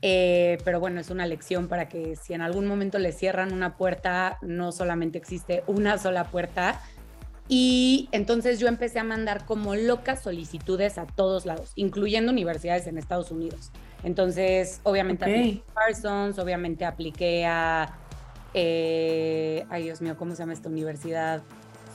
Eh, 0.02 0.58
pero 0.64 0.80
bueno, 0.80 1.00
es 1.00 1.10
una 1.10 1.26
lección 1.26 1.68
para 1.68 1.88
que 1.88 2.16
si 2.16 2.32
en 2.32 2.40
algún 2.40 2.66
momento 2.66 2.98
le 2.98 3.12
cierran 3.12 3.52
una 3.52 3.76
puerta, 3.76 4.38
no 4.40 4.72
solamente 4.72 5.18
existe 5.18 5.62
una 5.66 5.98
sola 5.98 6.24
puerta, 6.24 6.80
y 7.48 8.08
entonces 8.12 8.60
yo 8.60 8.68
empecé 8.68 9.00
a 9.00 9.04
mandar 9.04 9.44
como 9.44 9.74
locas 9.74 10.22
solicitudes 10.22 10.98
a 10.98 11.06
todos 11.06 11.46
lados, 11.46 11.72
incluyendo 11.74 12.30
universidades 12.30 12.86
en 12.86 12.96
Estados 12.96 13.30
Unidos. 13.30 13.72
Entonces, 14.04 14.80
obviamente 14.84 15.24
Ok. 15.24 15.30
apliqué 15.30 15.62
a 15.68 15.74
Parsons, 15.74 16.38
obviamente 16.38 16.84
apliqué 16.84 17.44
a, 17.44 17.98
eh, 18.54 19.66
ay 19.68 19.82
Dios 19.82 20.00
mío, 20.00 20.16
¿cómo 20.16 20.32
se 20.34 20.38
llama 20.38 20.52
esta 20.52 20.68
universidad? 20.68 21.42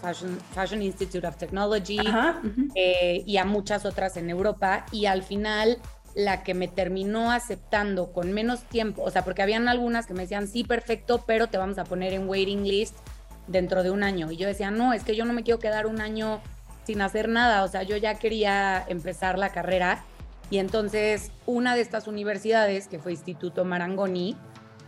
Fashion, 0.02 0.38
Fashion 0.54 0.82
Institute 0.82 1.26
of 1.26 1.38
Technology 1.38 2.06
Ajá. 2.06 2.42
ujú. 2.44 2.68
eh, 2.76 3.24
y 3.26 3.38
a 3.38 3.46
muchas 3.46 3.86
otras 3.86 4.18
en 4.18 4.30
Europa. 4.30 4.86
Y 4.92 5.06
al 5.06 5.24
final, 5.24 5.80
la 6.16 6.44
que 6.44 6.54
me 6.54 6.70
terminó 6.70 7.32
aceptando 7.32 8.14
con 8.14 8.32
menos 8.32 8.64
tiempo, 8.64 9.04
o 9.04 9.12
sea, 9.12 9.24
porque 9.24 9.42
habían 9.42 9.68
algunas 9.68 10.08
que 10.08 10.14
me 10.14 10.22
decían, 10.22 10.48
sí, 10.48 10.64
perfecto, 10.64 11.24
pero 11.28 11.48
te 11.48 11.58
vamos 11.58 11.78
a 11.78 11.84
poner 11.84 12.14
en 12.14 12.28
waiting 12.28 12.64
list 12.64 12.96
dentro 13.48 13.84
de 13.84 13.92
un 13.92 14.02
año. 14.02 14.32
Y 14.32 14.38
yo 14.38 14.48
decía, 14.48 14.72
no, 14.72 14.94
es 14.94 15.04
que 15.04 15.16
yo 15.16 15.26
no 15.26 15.34
me 15.34 15.44
quiero 15.44 15.60
quedar 15.60 15.86
un 15.86 16.00
año 16.02 16.42
sin 16.86 17.02
hacer 17.02 17.28
nada, 17.28 17.64
o 17.64 17.68
sea, 17.68 17.84
yo 17.84 17.98
ya 17.98 18.16
quería 18.16 18.84
empezar 18.88 19.38
la 19.38 19.52
carrera. 19.52 20.04
Y 20.50 20.60
entonces 20.60 21.32
una 21.46 21.76
de 21.76 21.82
estas 21.82 22.08
universidades, 22.08 22.88
que 22.88 23.00
fue 23.00 23.12
Instituto 23.12 23.66
Marangoni, 23.66 24.38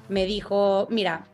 me 0.07 0.25
dijo, 0.25 0.87
mira, 0.89 1.25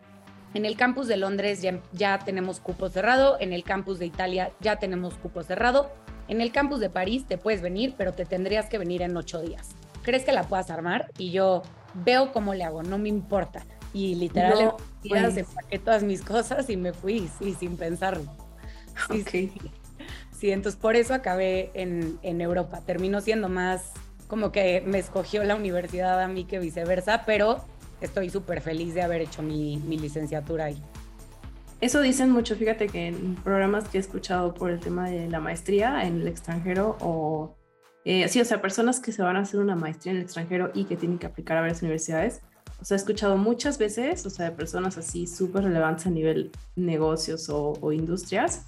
en 0.53 0.65
el 0.65 0.75
campus 0.75 1.07
de 1.07 1.17
Londres 1.17 1.61
ya, 1.61 1.81
ya 1.91 2.19
tenemos 2.19 2.59
cupo 2.59 2.89
cerrado, 2.89 3.37
en 3.39 3.53
el 3.53 3.63
campus 3.63 3.99
de 3.99 4.05
Italia 4.05 4.51
ya 4.59 4.77
tenemos 4.77 5.15
cupo 5.15 5.43
cerrado, 5.43 5.91
en 6.27 6.41
el 6.41 6.51
campus 6.51 6.79
de 6.79 6.89
París 6.89 7.25
te 7.27 7.37
puedes 7.37 7.61
venir, 7.61 7.95
pero 7.97 8.13
te 8.13 8.25
tendrías 8.25 8.67
que 8.67 8.77
venir 8.77 9.01
en 9.01 9.15
ocho 9.17 9.41
días. 9.41 9.69
¿Crees 10.03 10.23
que 10.25 10.31
la 10.31 10.43
puedas 10.43 10.69
armar? 10.69 11.11
Y 11.17 11.31
yo 11.31 11.63
veo 11.93 12.31
cómo 12.31 12.53
le 12.53 12.63
hago, 12.63 12.83
no 12.83 12.97
me 12.97 13.09
importa. 13.09 13.65
Y 13.93 14.15
literal, 14.15 14.65
No, 14.65 14.77
días 15.03 15.33
pues. 15.33 15.37
empaqué 15.37 15.79
todas 15.79 16.03
mis 16.03 16.21
cosas 16.21 16.69
y 16.69 16.77
me 16.77 16.93
fui, 16.93 17.29
sí, 17.39 17.55
sin 17.59 17.77
pensarlo. 17.77 18.31
Sí, 19.11 19.23
sí. 19.29 19.51
Sí, 20.37 20.51
entonces 20.51 20.79
por 20.79 20.95
eso 20.95 21.13
acabé 21.13 21.71
en, 21.73 22.19
en 22.21 22.41
Europa. 22.41 22.81
Terminó 22.85 23.21
siendo 23.21 23.47
más 23.47 23.91
como 24.27 24.51
que 24.51 24.81
me 24.85 24.97
escogió 24.99 25.43
la 25.43 25.55
universidad 25.55 26.21
a 26.21 26.27
mí 26.27 26.43
que 26.45 26.59
viceversa, 26.59 27.23
pero 27.25 27.63
estoy 28.01 28.29
súper 28.29 28.59
feliz 28.61 28.93
de 28.93 29.03
haber 29.03 29.21
hecho 29.21 29.41
mi, 29.41 29.77
mi 29.77 29.97
licenciatura 29.97 30.65
ahí. 30.65 30.81
Eso 31.81 32.01
dicen 32.01 32.29
mucho, 32.31 32.55
fíjate 32.55 32.87
que 32.87 33.07
en 33.07 33.35
programas 33.35 33.89
que 33.89 33.97
he 33.97 34.01
escuchado 34.01 34.53
por 34.53 34.69
el 34.71 34.79
tema 34.79 35.09
de 35.09 35.29
la 35.29 35.39
maestría 35.41 36.05
en 36.05 36.21
el 36.21 36.27
extranjero 36.29 36.97
o... 37.01 37.57
eh, 38.05 38.27
sí, 38.29 38.39
o 38.39 38.45
sea, 38.45 38.61
personas 38.61 38.99
que 39.01 39.11
se 39.11 39.21
van 39.21 39.35
a 39.35 39.41
hacer 39.41 39.59
una 39.59 39.75
maestría 39.75 40.11
en 40.11 40.17
el 40.17 40.23
extranjero 40.23 40.71
y 40.73 40.85
que 40.85 40.95
tienen 40.95 41.19
que 41.19 41.25
aplicar 41.27 41.57
a 41.57 41.61
varias 41.61 41.81
universidades. 41.81 42.41
O 42.81 42.85
sea, 42.85 42.95
he 42.95 42.99
escuchado 42.99 43.35
muchas 43.37 43.77
veces, 43.77 44.25
o 44.25 44.29
sea, 44.29 44.45
de 44.49 44.51
personas 44.55 44.97
así 44.97 45.27
súper 45.27 45.63
relevantes 45.65 46.07
a 46.07 46.09
nivel 46.09 46.51
negocios 46.77 47.49
o, 47.49 47.73
o 47.81 47.91
industrias, 47.91 48.65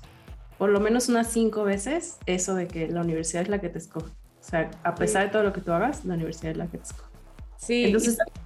por 0.57 0.69
lo 0.69 0.79
menos 0.79 1.07
unas 1.09 1.27
cinco 1.31 1.63
veces 1.63 2.17
eso 2.25 2.53
de 2.55 2.67
que 2.67 2.87
la 2.87 3.01
universidad 3.01 3.43
es 3.43 3.49
la 3.49 3.59
que 3.59 3.69
te 3.69 3.77
escoge. 3.77 4.07
O 4.39 4.43
sea, 4.47 4.69
a 4.83 4.93
pesar 4.95 5.23
de 5.23 5.29
todo 5.29 5.43
lo 5.43 5.53
que 5.53 5.61
tú 5.61 5.71
hagas, 5.71 6.05
la 6.05 6.13
universidad 6.15 6.51
es 6.51 6.57
la 6.57 6.67
que 6.67 6.77
te 6.77 6.83
escoge. 6.83 7.09
Sí, 7.57 7.85
Entonces- 7.85 8.17
y 8.17 8.44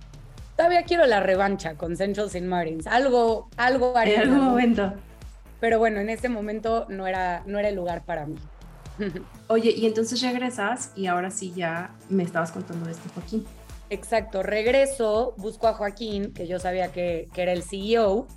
todavía 0.60 0.84
quiero 0.84 1.06
la 1.06 1.22
revancha 1.22 1.75
con 1.75 1.96
Central 1.96 2.25
St. 2.25 2.46
Martins. 2.46 2.86
Algo, 2.86 3.48
algo 3.56 3.92
En 3.92 3.98
haría, 3.98 4.22
algún 4.24 4.42
momento. 4.42 4.94
Pero 5.62 5.80
bueno, 5.80 6.01
en 6.01 6.10
ese 6.10 6.28
momento 6.28 6.86
no 6.89 7.08
era, 7.08 7.44
no 7.46 7.60
era 7.60 7.70
el 7.70 7.75
lugar 7.75 8.04
para 8.04 8.25
mí. 8.25 8.36
Oye, 9.48 9.72
y 9.72 9.86
entonces 9.86 10.22
regresas 10.22 10.92
y 10.98 11.08
ahora 11.08 11.32
sí 11.32 11.54
ya 11.56 11.96
me 12.10 12.24
estabas 12.24 12.51
contando 12.51 12.88
de 12.88 12.92
este 12.92 13.08
Joaquín. 13.08 13.46
Exacto, 13.89 14.44
regreso, 14.44 15.34
busco 15.38 15.66
a 15.66 15.74
Joaquín, 15.75 16.34
que 16.34 16.46
yo 16.46 16.60
sabía 16.60 16.92
que, 16.92 17.30
que 17.34 17.42
era 17.42 17.54
el 17.54 17.63
CEO. 17.63 18.28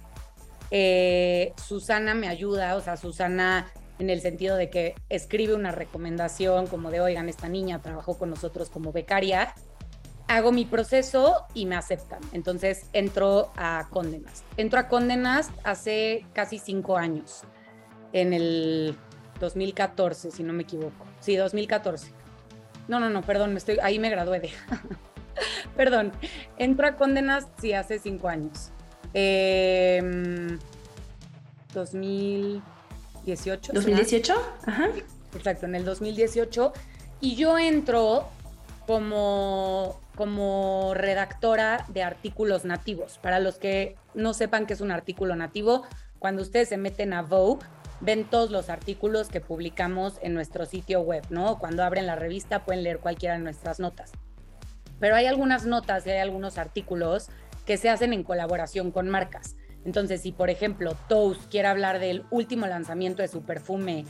Eh, 0.70 1.52
Susana 1.56 2.14
me 2.14 2.28
ayuda, 2.28 2.76
o 2.76 2.80
sea, 2.80 2.96
Susana 2.96 3.66
en 3.98 4.10
el 4.10 4.20
sentido 4.20 4.56
de 4.56 4.70
que 4.70 4.94
escribe 5.08 5.54
una 5.54 5.72
recomendación 5.72 6.66
como 6.68 6.90
de, 6.90 7.00
oigan, 7.00 7.28
esta 7.28 7.48
niña 7.48 7.80
trabajó 7.82 8.16
con 8.16 8.30
nosotros 8.30 8.70
como 8.70 8.92
becaria. 8.92 9.54
Hago 10.32 10.50
mi 10.50 10.64
proceso 10.64 11.44
y 11.52 11.66
me 11.66 11.76
aceptan. 11.76 12.20
Entonces 12.32 12.86
entro 12.94 13.52
a 13.54 13.86
Condenas. 13.90 14.44
Entro 14.56 14.78
a 14.80 14.88
Condenas 14.88 15.50
hace 15.62 16.24
casi 16.32 16.58
cinco 16.58 16.96
años, 16.96 17.42
en 18.14 18.32
el 18.32 18.96
2014, 19.40 20.30
si 20.30 20.42
no 20.42 20.54
me 20.54 20.62
equivoco. 20.62 21.04
Sí, 21.20 21.36
2014. 21.36 22.12
No, 22.88 22.98
no, 22.98 23.10
no, 23.10 23.20
perdón, 23.20 23.52
me 23.52 23.58
estoy, 23.58 23.78
ahí 23.82 23.98
me 23.98 24.08
gradué 24.08 24.40
de. 24.40 24.50
Perdón, 25.76 26.12
entro 26.56 26.86
a 26.86 26.96
Condenas 26.96 27.48
sí 27.60 27.74
hace 27.74 27.98
cinco 27.98 28.28
años. 28.28 28.70
Eh, 29.12 30.00
2018. 31.74 33.72
¿será? 33.72 33.98
¿2018? 33.98 34.34
Ajá. 34.64 34.88
Exacto, 35.34 35.66
en 35.66 35.74
el 35.74 35.84
2018. 35.84 36.72
Y 37.20 37.36
yo 37.36 37.58
entro 37.58 38.30
como, 38.86 40.00
como 40.22 40.94
redactora 40.94 41.84
de 41.88 42.04
artículos 42.04 42.64
nativos. 42.64 43.18
Para 43.18 43.40
los 43.40 43.58
que 43.58 43.96
no 44.14 44.34
sepan 44.34 44.66
qué 44.66 44.74
es 44.74 44.80
un 44.80 44.92
artículo 44.92 45.34
nativo, 45.34 45.82
cuando 46.20 46.42
ustedes 46.42 46.68
se 46.68 46.76
meten 46.76 47.12
a 47.12 47.22
Vogue, 47.22 47.66
ven 48.00 48.22
todos 48.22 48.52
los 48.52 48.70
artículos 48.70 49.28
que 49.28 49.40
publicamos 49.40 50.20
en 50.22 50.32
nuestro 50.32 50.64
sitio 50.64 51.00
web, 51.00 51.24
¿no? 51.30 51.58
Cuando 51.58 51.82
abren 51.82 52.06
la 52.06 52.14
revista 52.14 52.64
pueden 52.64 52.84
leer 52.84 53.00
cualquiera 53.00 53.34
de 53.34 53.42
nuestras 53.42 53.80
notas. 53.80 54.12
Pero 55.00 55.16
hay 55.16 55.26
algunas 55.26 55.66
notas 55.66 56.06
y 56.06 56.10
hay 56.10 56.20
algunos 56.20 56.56
artículos 56.56 57.26
que 57.66 57.76
se 57.76 57.90
hacen 57.90 58.12
en 58.12 58.22
colaboración 58.22 58.92
con 58.92 59.08
marcas. 59.08 59.56
Entonces, 59.84 60.20
si 60.20 60.30
por 60.30 60.50
ejemplo 60.50 60.94
Toast 61.08 61.50
quiere 61.50 61.66
hablar 61.66 61.98
del 61.98 62.26
último 62.30 62.68
lanzamiento 62.68 63.22
de 63.22 63.28
su 63.28 63.42
perfume 63.42 64.04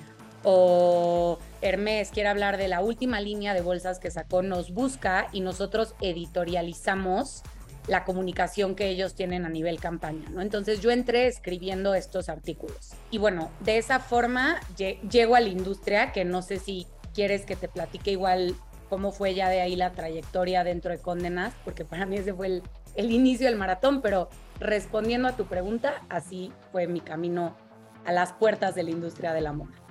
o 0.45 1.39
Hermes 1.63 2.11
quiere 2.11 2.29
hablar 2.29 2.57
de 2.59 2.69
la 2.69 2.81
última 2.81 3.21
línea 3.21 3.55
de 3.55 3.61
bolsas 3.61 4.01
que 4.01 4.11
sacó, 4.11 4.43
nos 4.43 4.73
busca 4.73 5.29
y 5.33 5.41
nosotros 5.41 5.95
editorializamos 6.01 7.43
la 7.87 8.05
comunicación 8.05 8.75
que 8.75 8.89
ellos 8.89 9.15
tienen 9.15 9.45
a 9.45 9.49
nivel 9.49 9.81
campaña, 9.81 10.29
¿no? 10.31 10.41
Entonces 10.41 10.81
yo 10.81 10.91
entré 10.91 11.27
escribiendo 11.27 11.95
estos 11.95 12.29
artículos. 12.29 12.93
Y 13.11 13.19
bueno, 13.19 13.51
de 13.61 13.79
esa 13.79 14.01
forma 14.01 14.61
llego 14.77 15.37
a 15.37 15.41
la 15.41 15.49
industria, 15.49 16.13
que 16.13 16.25
no 16.25 16.43
sé 16.43 16.59
si 16.59 16.87
quieres 17.15 17.45
que 17.45 17.57
te 17.57 17.69
platique 17.69 18.11
igual 18.11 18.55
cómo 18.89 19.11
fue 19.11 19.35
ya 19.35 19.49
de 19.49 19.61
ahí 19.61 19.75
la 19.75 19.93
trayectoria 19.93 20.65
dentro 20.65 20.91
de 20.91 20.99
Condenas, 20.99 21.55
porque 21.65 21.85
para 21.85 22.07
mí 22.07 22.17
ese 22.17 22.35
fue 22.35 22.49
el, 22.49 22.63
el 22.95 23.11
inicio 23.11 23.47
del 23.47 23.57
maratón, 23.57 24.03
pero 24.03 24.29
respondiendo 24.61 25.29
a 25.29 25.37
tu 25.37 25.47
pregunta, 25.47 26.03
así 26.09 26.53
fue 26.73 26.87
mi 26.87 27.01
camino 27.01 27.57
a 28.05 28.13
las 28.13 28.33
puertas 28.33 28.75
de 28.75 28.83
la 28.83 28.91
industria 28.91 29.33
del 29.33 29.47
amor. 29.47 29.82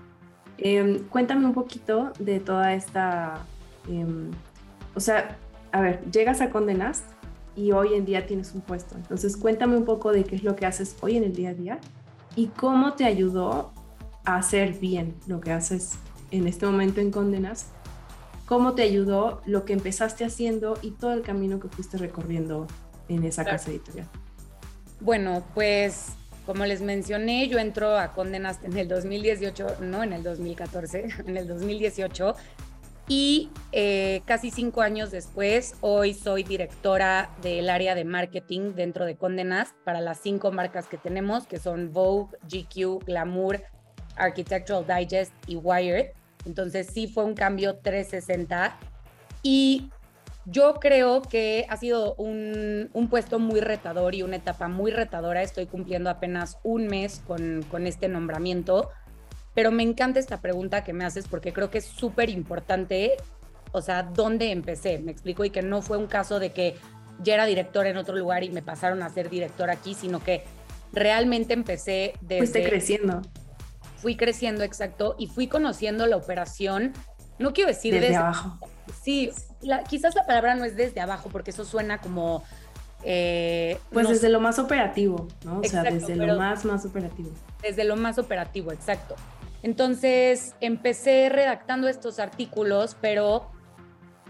Em, 0.63 0.99
cuéntame 1.09 1.47
un 1.47 1.53
poquito 1.53 2.13
de 2.19 2.39
toda 2.39 2.75
esta, 2.75 3.43
em, 3.89 4.29
o 4.93 4.99
sea, 4.99 5.39
a 5.71 5.81
ver, 5.81 6.03
llegas 6.11 6.39
a 6.39 6.51
Condenas 6.51 7.03
y 7.55 7.71
hoy 7.71 7.95
en 7.95 8.05
día 8.05 8.27
tienes 8.27 8.53
un 8.53 8.61
puesto. 8.61 8.95
Entonces, 8.95 9.35
cuéntame 9.37 9.75
un 9.75 9.85
poco 9.85 10.11
de 10.11 10.23
qué 10.23 10.35
es 10.35 10.43
lo 10.43 10.55
que 10.55 10.67
haces 10.67 10.95
hoy 11.01 11.17
en 11.17 11.23
el 11.23 11.33
día 11.33 11.49
a 11.49 11.53
día 11.55 11.79
y 12.35 12.47
cómo 12.47 12.93
te 12.93 13.05
ayudó 13.05 13.73
a 14.23 14.35
hacer 14.35 14.73
bien 14.73 15.15
lo 15.25 15.41
que 15.41 15.51
haces 15.51 15.93
en 16.29 16.47
este 16.47 16.67
momento 16.67 17.01
en 17.01 17.09
Condenas. 17.09 17.71
¿Cómo 18.45 18.75
te 18.75 18.83
ayudó 18.83 19.41
lo 19.47 19.65
que 19.65 19.73
empezaste 19.73 20.25
haciendo 20.25 20.77
y 20.83 20.91
todo 20.91 21.13
el 21.13 21.23
camino 21.23 21.59
que 21.59 21.69
fuiste 21.69 21.97
recorriendo 21.97 22.67
en 23.09 23.23
esa 23.23 23.43
casa 23.45 23.71
editorial? 23.71 24.07
Bueno, 24.99 25.41
pues 25.55 26.09
como 26.45 26.65
les 26.65 26.81
mencioné, 26.81 27.47
yo 27.47 27.59
entro 27.59 27.97
a 27.97 28.13
Condenas 28.13 28.59
en 28.63 28.77
el 28.77 28.87
2018, 28.87 29.77
no 29.81 30.03
en 30.03 30.13
el 30.13 30.23
2014, 30.23 31.07
en 31.27 31.37
el 31.37 31.47
2018. 31.47 32.35
Y 33.07 33.49
eh, 33.73 34.21
casi 34.25 34.51
cinco 34.51 34.81
años 34.81 35.11
después, 35.11 35.75
hoy 35.81 36.13
soy 36.13 36.43
directora 36.43 37.29
del 37.41 37.69
área 37.69 37.93
de 37.93 38.05
marketing 38.05 38.73
dentro 38.73 39.05
de 39.05 39.15
Condenas 39.15 39.73
para 39.83 39.99
las 39.99 40.19
cinco 40.21 40.51
marcas 40.51 40.87
que 40.87 40.97
tenemos, 40.97 41.45
que 41.45 41.57
son 41.57 41.91
Vogue, 41.91 42.37
GQ, 42.43 43.05
Glamour, 43.05 43.63
Architectural 44.15 44.85
Digest 44.87 45.33
y 45.47 45.57
Wired. 45.57 46.11
Entonces 46.45 46.87
sí 46.93 47.07
fue 47.07 47.25
un 47.25 47.33
cambio 47.33 47.77
360. 47.77 48.77
Y 49.43 49.89
yo 50.45 50.75
creo 50.75 51.21
que 51.21 51.65
ha 51.69 51.77
sido 51.77 52.15
un, 52.15 52.89
puesto 53.09 53.39
muy 53.39 53.59
retador 53.59 54.15
y 54.15 54.23
una 54.23 54.37
etapa 54.37 54.67
muy 54.67 54.91
retadora. 54.91 55.41
Estoy 55.41 55.67
cumpliendo 55.67 56.09
apenas 56.09 56.57
un 56.63 56.87
mes 56.87 57.21
con, 57.27 57.63
con 57.69 57.85
este 57.85 58.07
nombramiento, 58.07 58.89
pero 59.53 59.71
me 59.71 59.83
encanta 59.83 60.19
esta 60.19 60.41
pregunta 60.41 60.83
que 60.83 60.93
me 60.93 61.05
haces 61.05 61.27
porque 61.27 61.53
creo 61.53 61.69
que 61.69 61.79
es 61.79 61.85
súper 61.85 62.29
importante, 62.29 63.17
o 63.71 63.81
sea, 63.81 64.03
dónde 64.03 64.51
empecé, 64.51 64.99
me 64.99 65.11
explico, 65.11 65.45
y 65.45 65.49
que 65.49 65.61
no 65.61 65.81
fue 65.81 65.97
un 65.97 66.07
caso 66.07 66.39
de 66.39 66.51
que 66.51 66.75
ya 67.21 67.35
era 67.35 67.45
director 67.45 67.85
en 67.85 67.97
otro 67.97 68.15
lugar 68.15 68.43
y 68.43 68.49
me 68.49 68.61
pasaron 68.61 69.03
a 69.03 69.09
ser 69.09 69.29
director 69.29 69.69
aquí, 69.69 69.93
sino 69.93 70.23
que 70.23 70.43
realmente 70.91 71.53
empecé 71.53 72.13
desde... 72.21 72.37
Fuiste 72.39 72.63
creciendo. 72.67 73.21
Fui 73.97 74.15
creciendo, 74.15 74.63
exacto, 74.63 75.15
y 75.19 75.27
fui 75.27 75.47
conociendo 75.47 76.07
la 76.07 76.15
operación, 76.15 76.93
no 77.37 77.53
quiero 77.53 77.67
decir 77.67 77.93
desde, 77.93 78.07
desde 78.07 78.17
abajo. 78.17 78.57
Sí, 79.03 79.31
quizás 79.87 80.15
la 80.15 80.25
palabra 80.25 80.55
no 80.55 80.65
es 80.65 80.75
desde 80.75 81.01
abajo, 81.01 81.29
porque 81.31 81.51
eso 81.51 81.65
suena 81.65 81.99
como... 81.99 82.43
Eh, 83.03 83.79
pues 83.91 84.07
desde 84.07 84.29
lo 84.29 84.39
más 84.39 84.59
operativo, 84.59 85.27
¿no? 85.43 85.59
O 85.59 85.63
sea, 85.63 85.81
desde 85.83 86.15
lo 86.15 86.37
más, 86.37 86.65
más 86.65 86.85
operativo. 86.85 87.31
Desde 87.63 87.83
lo 87.83 87.95
más 87.95 88.19
operativo, 88.19 88.71
exacto. 88.71 89.15
Entonces 89.63 90.55
empecé 90.61 91.29
redactando 91.29 91.87
estos 91.87 92.19
artículos, 92.19 92.95
pero 93.01 93.49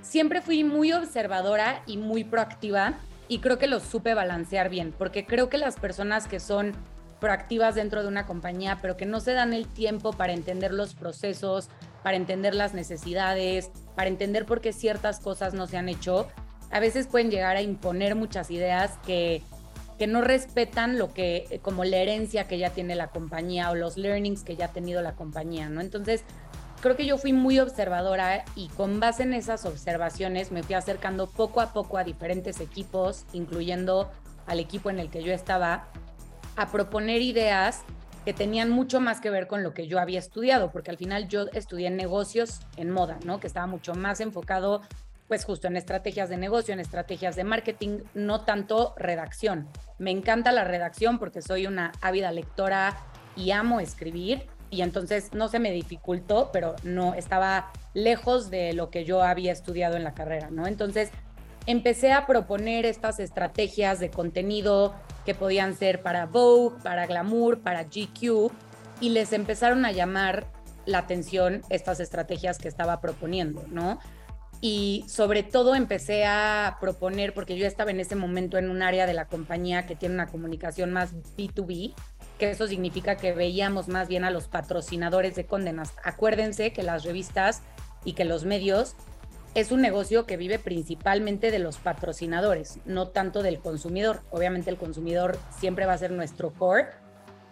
siempre 0.01 0.41
fui 0.41 0.63
muy 0.63 0.93
observadora 0.93 1.83
y 1.85 1.97
muy 1.97 2.23
proactiva 2.23 2.95
y 3.27 3.39
creo 3.39 3.57
que 3.57 3.67
los 3.67 3.83
supe 3.83 4.13
balancear 4.13 4.69
bien, 4.69 4.93
porque 4.97 5.25
creo 5.25 5.47
que 5.49 5.57
las 5.57 5.77
personas 5.77 6.27
que 6.27 6.39
son 6.39 6.73
proactivas 7.21 7.75
dentro 7.75 8.01
de 8.01 8.09
una 8.09 8.25
compañía, 8.25 8.79
pero 8.81 8.97
que 8.97 9.05
no 9.05 9.21
se 9.21 9.31
dan 9.31 9.53
el 9.53 9.67
tiempo 9.67 10.11
para 10.11 10.33
entender 10.33 10.73
los 10.73 10.95
procesos, 10.95 11.69
para 12.03 12.17
entender 12.17 12.55
las 12.55 12.73
necesidades, 12.73 13.69
para 13.95 14.09
entender 14.09 14.45
por 14.45 14.61
qué 14.61 14.73
ciertas 14.73 15.19
cosas 15.19 15.53
no 15.53 15.67
se 15.67 15.77
han 15.77 15.89
hecho, 15.89 16.27
a 16.71 16.79
veces 16.79 17.07
pueden 17.07 17.29
llegar 17.29 17.57
a 17.57 17.61
imponer 17.61 18.15
muchas 18.15 18.49
ideas 18.49 18.97
que, 19.05 19.43
que 19.99 20.07
no 20.07 20.21
respetan 20.21 20.97
lo 20.97 21.13
que, 21.13 21.59
como 21.61 21.83
la 21.83 21.97
herencia 21.97 22.47
que 22.47 22.57
ya 22.57 22.71
tiene 22.71 22.95
la 22.95 23.07
compañía 23.07 23.69
o 23.69 23.75
los 23.75 23.97
learnings 23.97 24.43
que 24.43 24.55
ya 24.55 24.65
ha 24.65 24.71
tenido 24.71 25.01
la 25.01 25.13
compañía, 25.13 25.69
¿no? 25.69 25.81
Entonces, 25.81 26.23
creo 26.81 26.95
que 26.95 27.05
yo 27.05 27.17
fui 27.17 27.33
muy 27.33 27.59
observadora 27.59 28.43
y 28.55 28.69
con 28.69 28.99
base 28.99 29.23
en 29.23 29.33
esas 29.33 29.65
observaciones 29.65 30.51
me 30.51 30.63
fui 30.63 30.75
acercando 30.75 31.27
poco 31.27 31.61
a 31.61 31.73
poco 31.73 31.97
a 31.97 32.03
diferentes 32.03 32.59
equipos, 32.59 33.25
incluyendo 33.33 34.09
al 34.47 34.59
equipo 34.59 34.89
en 34.89 34.99
el 34.99 35.09
que 35.09 35.23
yo 35.23 35.33
estaba, 35.33 35.87
a 36.55 36.71
proponer 36.71 37.21
ideas 37.21 37.81
que 38.25 38.33
tenían 38.33 38.69
mucho 38.69 38.99
más 38.99 39.19
que 39.19 39.29
ver 39.29 39.47
con 39.47 39.63
lo 39.63 39.73
que 39.73 39.87
yo 39.87 39.99
había 39.99 40.19
estudiado, 40.19 40.71
porque 40.71 40.91
al 40.91 40.97
final 40.97 41.27
yo 41.27 41.47
estudié 41.53 41.89
negocios 41.89 42.59
en 42.77 42.91
moda, 42.91 43.17
¿no? 43.25 43.39
Que 43.39 43.47
estaba 43.47 43.67
mucho 43.67 43.95
más 43.95 44.19
enfocado, 44.19 44.81
pues 45.27 45.45
justo 45.45 45.67
en 45.67 45.77
estrategias 45.77 46.29
de 46.29 46.37
negocio, 46.37 46.73
en 46.73 46.79
estrategias 46.79 47.35
de 47.35 47.43
marketing, 47.43 47.99
no 48.13 48.41
tanto 48.41 48.93
redacción. 48.97 49.67
Me 49.97 50.11
encanta 50.11 50.51
la 50.51 50.63
redacción 50.63 51.19
porque 51.19 51.41
soy 51.41 51.67
una 51.67 51.93
ávida 52.01 52.31
lectora 52.31 52.97
y 53.35 53.51
amo 53.51 53.79
escribir, 53.79 54.47
y 54.69 54.81
entonces 54.83 55.33
no 55.33 55.49
se 55.49 55.59
me 55.59 55.71
dificultó, 55.71 56.49
pero 56.53 56.75
no 56.83 57.13
estaba 57.13 57.71
lejos 57.93 58.49
de 58.49 58.73
lo 58.73 58.89
que 58.89 59.03
yo 59.03 59.21
había 59.21 59.51
estudiado 59.51 59.97
en 59.97 60.03
la 60.03 60.13
carrera, 60.13 60.49
¿no? 60.49 60.65
Entonces 60.65 61.11
empecé 61.65 62.13
a 62.13 62.25
proponer 62.25 62.85
estas 62.85 63.19
estrategias 63.19 63.99
de 63.99 64.09
contenido 64.09 64.95
que 65.25 65.35
podían 65.35 65.75
ser 65.75 66.01
para 66.01 66.25
Vogue, 66.25 66.77
para 66.83 67.05
Glamour, 67.05 67.61
para 67.61 67.83
GQ, 67.83 68.51
y 68.99 69.09
les 69.09 69.33
empezaron 69.33 69.85
a 69.85 69.91
llamar 69.91 70.47
la 70.85 70.99
atención 70.99 71.61
estas 71.69 71.99
estrategias 71.99 72.57
que 72.57 72.67
estaba 72.67 73.01
proponiendo, 73.01 73.63
¿no? 73.69 73.99
Y 74.63 75.05
sobre 75.07 75.41
todo 75.41 75.73
empecé 75.73 76.25
a 76.25 76.77
proponer, 76.79 77.33
porque 77.33 77.57
yo 77.57 77.65
estaba 77.65 77.89
en 77.89 77.99
ese 77.99 78.15
momento 78.15 78.59
en 78.59 78.69
un 78.69 78.83
área 78.83 79.07
de 79.07 79.13
la 79.13 79.25
compañía 79.25 79.87
que 79.87 79.95
tiene 79.95 80.13
una 80.13 80.27
comunicación 80.27 80.91
más 80.91 81.15
B2B, 81.35 81.95
que 82.37 82.51
eso 82.51 82.67
significa 82.67 83.15
que 83.17 83.33
veíamos 83.33 83.87
más 83.87 84.07
bien 84.07 84.23
a 84.23 84.29
los 84.29 84.47
patrocinadores 84.47 85.35
de 85.35 85.45
condenas. 85.45 85.93
Acuérdense 86.03 86.73
que 86.73 86.83
las 86.83 87.03
revistas 87.03 87.63
y 88.05 88.13
que 88.13 88.25
los 88.25 88.45
medios 88.45 88.95
es 89.53 89.71
un 89.71 89.81
negocio 89.81 90.25
que 90.25 90.37
vive 90.37 90.59
principalmente 90.59 91.51
de 91.51 91.59
los 91.59 91.77
patrocinadores, 91.77 92.79
no 92.85 93.09
tanto 93.09 93.43
del 93.43 93.59
consumidor. 93.59 94.21
Obviamente 94.31 94.69
el 94.69 94.77
consumidor 94.77 95.37
siempre 95.49 95.85
va 95.85 95.93
a 95.93 95.97
ser 95.97 96.11
nuestro 96.11 96.53
core, 96.53 96.87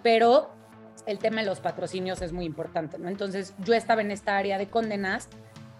pero 0.01 0.51
el 1.05 1.19
tema 1.19 1.41
de 1.41 1.47
los 1.47 1.59
patrocinios 1.59 2.21
es 2.21 2.31
muy 2.31 2.45
importante, 2.45 2.97
¿no? 2.97 3.09
Entonces 3.09 3.53
yo 3.65 3.73
estaba 3.73 4.01
en 4.01 4.11
esta 4.11 4.37
área 4.37 4.57
de 4.57 4.69
condenas 4.69 5.27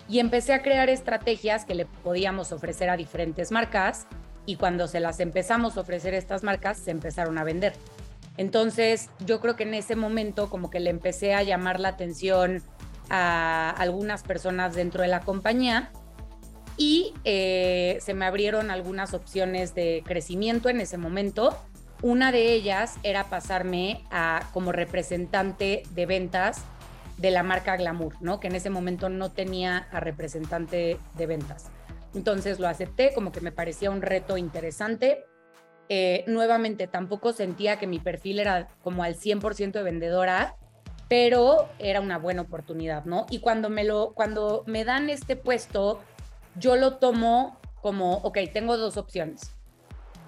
y 0.09 0.19
empecé 0.19 0.53
a 0.53 0.61
crear 0.61 0.89
estrategias 0.89 1.65
que 1.65 1.75
le 1.75 1.85
podíamos 1.85 2.51
ofrecer 2.51 2.89
a 2.89 2.97
diferentes 2.97 3.51
marcas 3.51 4.07
y 4.45 4.55
cuando 4.55 4.87
se 4.87 4.99
las 4.99 5.19
empezamos 5.19 5.77
a 5.77 5.81
ofrecer 5.81 6.15
a 6.15 6.17
estas 6.17 6.43
marcas 6.43 6.77
se 6.77 6.91
empezaron 6.91 7.37
a 7.37 7.43
vender. 7.43 7.73
Entonces 8.35 9.09
yo 9.25 9.39
creo 9.39 9.55
que 9.55 9.63
en 9.63 9.73
ese 9.73 9.95
momento 9.95 10.49
como 10.49 10.69
que 10.69 10.79
le 10.79 10.89
empecé 10.89 11.33
a 11.33 11.43
llamar 11.43 11.79
la 11.79 11.89
atención 11.89 12.61
a 13.09 13.69
algunas 13.69 14.23
personas 14.23 14.75
dentro 14.75 15.01
de 15.01 15.07
la 15.07 15.21
compañía 15.21 15.91
y 16.79 17.13
eh, 17.25 17.97
se 17.99 18.13
me 18.13 18.25
abrieron 18.25 18.71
algunas 18.71 19.13
opciones 19.13 19.75
de 19.75 20.01
crecimiento 20.05 20.69
en 20.69 20.79
ese 20.79 20.97
momento. 20.97 21.55
Una 22.01 22.31
de 22.31 22.53
ellas 22.53 22.95
era 23.03 23.25
pasarme 23.25 24.01
a 24.09 24.49
como 24.53 24.71
representante 24.71 25.83
de 25.91 26.05
ventas 26.05 26.63
de 27.17 27.31
la 27.31 27.43
marca 27.43 27.75
Glamour, 27.75 28.15
¿no? 28.21 28.39
Que 28.39 28.47
en 28.47 28.55
ese 28.55 28.69
momento 28.69 29.09
no 29.09 29.29
tenía 29.29 29.89
a 29.91 29.99
representante 29.99 30.97
de 31.17 31.25
ventas. 31.25 31.69
Entonces 32.15 32.59
lo 32.59 32.67
acepté, 32.69 33.11
como 33.13 33.33
que 33.33 33.41
me 33.41 33.51
parecía 33.51 33.91
un 33.91 34.01
reto 34.01 34.37
interesante. 34.37 35.25
Eh, 35.89 36.23
nuevamente, 36.27 36.87
tampoco 36.87 37.33
sentía 37.33 37.77
que 37.77 37.87
mi 37.87 37.99
perfil 37.99 38.39
era 38.39 38.69
como 38.81 39.03
al 39.03 39.15
100% 39.15 39.73
de 39.73 39.83
vendedora, 39.83 40.55
pero 41.09 41.67
era 41.77 41.99
una 41.99 42.17
buena 42.19 42.43
oportunidad, 42.43 43.03
¿no? 43.03 43.25
Y 43.29 43.39
cuando 43.39 43.69
me, 43.69 43.83
lo, 43.83 44.13
cuando 44.13 44.63
me 44.65 44.85
dan 44.85 45.09
este 45.09 45.35
puesto, 45.35 45.99
yo 46.55 46.75
lo 46.75 46.97
tomo 46.97 47.59
como, 47.81 48.17
ok, 48.17 48.37
tengo 48.53 48.77
dos 48.77 48.97
opciones. 48.97 49.55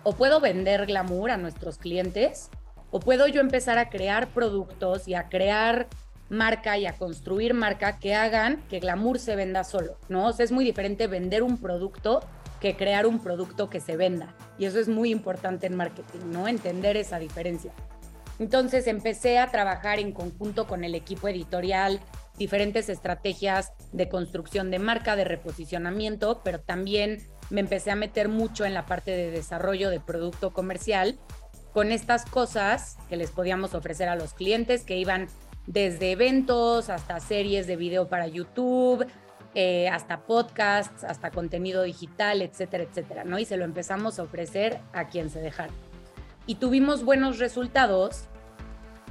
O 0.03 0.13
puedo 0.13 0.39
vender 0.39 0.85
glamour 0.85 1.31
a 1.31 1.37
nuestros 1.37 1.77
clientes, 1.77 2.49
o 2.91 2.99
puedo 2.99 3.27
yo 3.27 3.41
empezar 3.41 3.77
a 3.77 3.89
crear 3.89 4.29
productos 4.29 5.07
y 5.07 5.13
a 5.13 5.29
crear 5.29 5.87
marca 6.29 6.77
y 6.77 6.85
a 6.85 6.93
construir 6.93 7.53
marca 7.53 7.99
que 7.99 8.15
hagan 8.15 8.63
que 8.69 8.79
glamour 8.79 9.19
se 9.19 9.35
venda 9.35 9.63
solo, 9.63 9.97
¿no? 10.07 10.29
Es 10.29 10.51
muy 10.51 10.63
diferente 10.63 11.07
vender 11.07 11.43
un 11.43 11.57
producto 11.57 12.21
que 12.61 12.75
crear 12.77 13.05
un 13.05 13.19
producto 13.19 13.69
que 13.69 13.79
se 13.79 13.97
venda. 13.97 14.33
Y 14.57 14.65
eso 14.65 14.79
es 14.79 14.87
muy 14.87 15.11
importante 15.11 15.67
en 15.67 15.75
marketing, 15.75 16.19
¿no? 16.31 16.47
Entender 16.47 16.95
esa 16.95 17.19
diferencia. 17.19 17.73
Entonces 18.39 18.87
empecé 18.87 19.39
a 19.39 19.47
trabajar 19.47 19.99
en 19.99 20.13
conjunto 20.13 20.67
con 20.67 20.83
el 20.83 20.95
equipo 20.95 21.27
editorial 21.27 21.99
diferentes 22.37 22.89
estrategias 22.89 23.73
de 23.91 24.09
construcción 24.09 24.71
de 24.71 24.79
marca, 24.79 25.15
de 25.15 25.25
reposicionamiento, 25.25 26.41
pero 26.43 26.59
también 26.59 27.19
me 27.49 27.61
empecé 27.61 27.91
a 27.91 27.95
meter 27.95 28.29
mucho 28.29 28.65
en 28.65 28.73
la 28.73 28.85
parte 28.85 29.11
de 29.11 29.31
desarrollo 29.31 29.89
de 29.89 29.99
producto 29.99 30.51
comercial 30.51 31.19
con 31.73 31.91
estas 31.91 32.25
cosas 32.25 32.97
que 33.09 33.17
les 33.17 33.31
podíamos 33.31 33.73
ofrecer 33.73 34.09
a 34.09 34.15
los 34.15 34.33
clientes 34.33 34.83
que 34.83 34.97
iban 34.97 35.27
desde 35.67 36.11
eventos 36.11 36.89
hasta 36.89 37.19
series 37.19 37.67
de 37.67 37.75
video 37.75 38.07
para 38.07 38.27
YouTube, 38.27 39.05
eh, 39.53 39.89
hasta 39.89 40.21
podcasts, 40.21 41.03
hasta 41.03 41.31
contenido 41.31 41.83
digital, 41.83 42.41
etcétera, 42.41 42.83
etcétera, 42.83 43.23
¿no? 43.25 43.37
Y 43.37 43.45
se 43.45 43.57
lo 43.57 43.65
empezamos 43.65 44.17
a 44.17 44.23
ofrecer 44.23 44.79
a 44.93 45.07
quien 45.07 45.29
se 45.29 45.39
dejara. 45.39 45.73
Y 46.47 46.55
tuvimos 46.55 47.03
buenos 47.03 47.37
resultados 47.37 48.25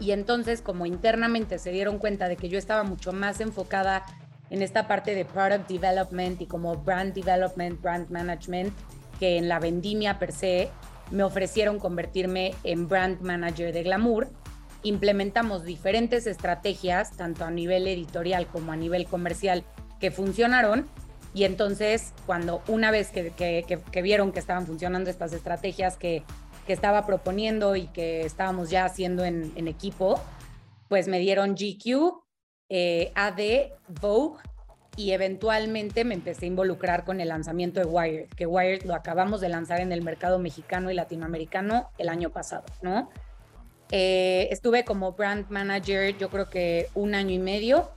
y 0.01 0.13
entonces 0.13 0.63
como 0.63 0.87
internamente 0.87 1.59
se 1.59 1.71
dieron 1.71 1.99
cuenta 1.99 2.29
de 2.29 2.37
que 2.37 2.49
yo 2.49 2.59
estaba 2.59 2.83
mucho 2.83 3.13
más 3.13 3.41
enfocada 3.41 4.05
en 4.49 4.63
esta 4.63 4.89
parte 4.89 5.15
de 5.15 5.25
product 5.25 5.69
development 5.69 6.41
y 6.41 6.47
como 6.47 6.77
brand 6.77 7.15
development, 7.15 7.81
brand 7.81 8.11
management, 8.11 8.73
que 9.21 9.37
en 9.37 9.49
la 9.49 9.61
vendimia 9.61 10.19
per 10.19 10.33
se, 10.33 10.71
me 11.11 11.23
ofrecieron 11.23 11.79
convertirme 11.79 12.55
en 12.65 12.89
brand 12.89 13.21
manager 13.21 13.73
de 13.73 13.83
Glamour. 13.83 14.29
Implementamos 14.83 15.65
diferentes 15.65 16.27
estrategias, 16.27 17.17
tanto 17.17 17.45
a 17.45 17.51
nivel 17.51 17.87
editorial 17.87 18.47
como 18.47 18.73
a 18.73 18.77
nivel 18.77 19.07
comercial, 19.07 19.65
que 20.01 20.11
funcionaron. 20.11 20.87
Y 21.35 21.45
entonces, 21.45 22.13
cuando 22.27 22.63
una 22.67 22.91
vez 22.91 23.11
que, 23.11 23.31
que, 23.33 24.03
vieron 24.03 24.33
que 24.33 24.41
estaban 24.41 24.67
funcionando 24.67 25.11
estas 25.11 25.33
estrategias 25.33 25.97
que, 25.97 26.25
estaba 26.73 27.07
proponiendo 27.07 27.77
y 27.77 27.87
que 27.89 28.23
estábamos 28.23 28.71
ya 28.71 28.85
haciendo 28.85 29.25
en, 29.25 29.53
en 29.57 29.69
equipo, 29.69 30.21
pues 30.89 31.09
me 31.09 31.19
dieron 31.19 31.55
GQ, 31.55 32.23
eh, 32.69 33.13
AD, 33.15 33.73
Vogue 34.01 34.41
y 34.97 35.13
eventualmente 35.13 36.05
me 36.05 36.15
empecé 36.15 36.47
a 36.47 36.49
involucrar 36.49 37.05
con 37.05 37.21
el 37.21 37.29
lanzamiento 37.29 37.81
de 37.81 37.87
Wired, 37.87 38.29
que 38.31 38.47
Wired 38.47 38.83
lo 38.85 38.95
acabamos 38.95 39.41
de 39.41 39.49
lanzar 39.49 39.81
en 39.81 39.93
el 39.93 40.03
mercado 40.03 40.39
mexicano 40.39 40.91
y 40.91 40.95
latinoamericano 40.95 41.91
el 41.99 42.09
año 42.09 42.31
pasado, 42.31 42.65
¿no? 42.83 43.11
Eh, 43.93 44.49
estuve 44.51 44.85
como 44.85 45.13
brand 45.13 45.49
manager 45.51 46.17
yo 46.17 46.31
creo 46.31 46.49
que 46.49 46.89
un 46.95 47.15
año 47.15 47.35
y 47.35 47.41
medio 47.41 47.91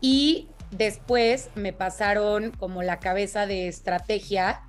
y 0.00 0.48
Después 0.70 1.48
me 1.54 1.72
pasaron 1.72 2.50
como 2.50 2.82
la 2.82 2.98
cabeza 2.98 3.46
de 3.46 3.68
estrategia 3.68 4.60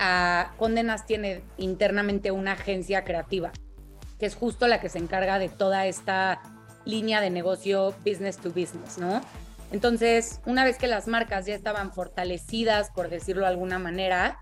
a 0.00 0.54
Condenas 0.56 1.04
tiene 1.04 1.42
internamente 1.58 2.30
una 2.30 2.52
agencia 2.52 3.04
creativa, 3.04 3.52
que 4.18 4.24
es 4.24 4.34
justo 4.34 4.66
la 4.66 4.80
que 4.80 4.88
se 4.88 4.98
encarga 4.98 5.38
de 5.38 5.50
toda 5.50 5.86
esta 5.86 6.40
línea 6.86 7.20
de 7.20 7.28
negocio 7.28 7.94
business 8.04 8.38
to 8.38 8.48
business, 8.48 8.96
¿no? 8.96 9.20
Entonces, 9.70 10.40
una 10.46 10.64
vez 10.64 10.78
que 10.78 10.86
las 10.86 11.06
marcas 11.06 11.44
ya 11.44 11.54
estaban 11.54 11.92
fortalecidas, 11.92 12.90
por 12.90 13.10
decirlo 13.10 13.42
de 13.42 13.48
alguna 13.48 13.78
manera, 13.78 14.38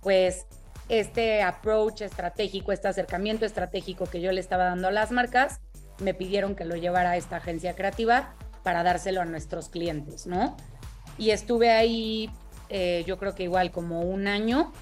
pues 0.00 0.46
este 0.88 1.42
approach 1.42 2.00
estratégico, 2.00 2.72
este 2.72 2.88
acercamiento 2.88 3.44
estratégico 3.44 4.06
que 4.06 4.22
yo 4.22 4.32
le 4.32 4.40
estaba 4.40 4.64
dando 4.64 4.88
a 4.88 4.92
las 4.92 5.12
marcas, 5.12 5.60
me 6.00 6.14
pidieron 6.14 6.56
que 6.56 6.64
lo 6.64 6.74
llevara 6.74 7.10
a 7.10 7.16
esta 7.18 7.36
agencia 7.36 7.74
creativa 7.76 8.34
para 8.64 8.82
dárselo 8.82 9.20
a 9.20 9.26
nuestros 9.26 9.68
clientes, 9.68 10.26
¿no? 10.26 10.56
Y 11.18 11.30
estuve 11.30 11.70
ahí, 11.70 12.30
eh, 12.70 13.04
yo 13.06 13.18
creo 13.18 13.34
que 13.34 13.42
igual 13.42 13.70
como 13.70 14.00
un 14.00 14.26
año 14.26 14.72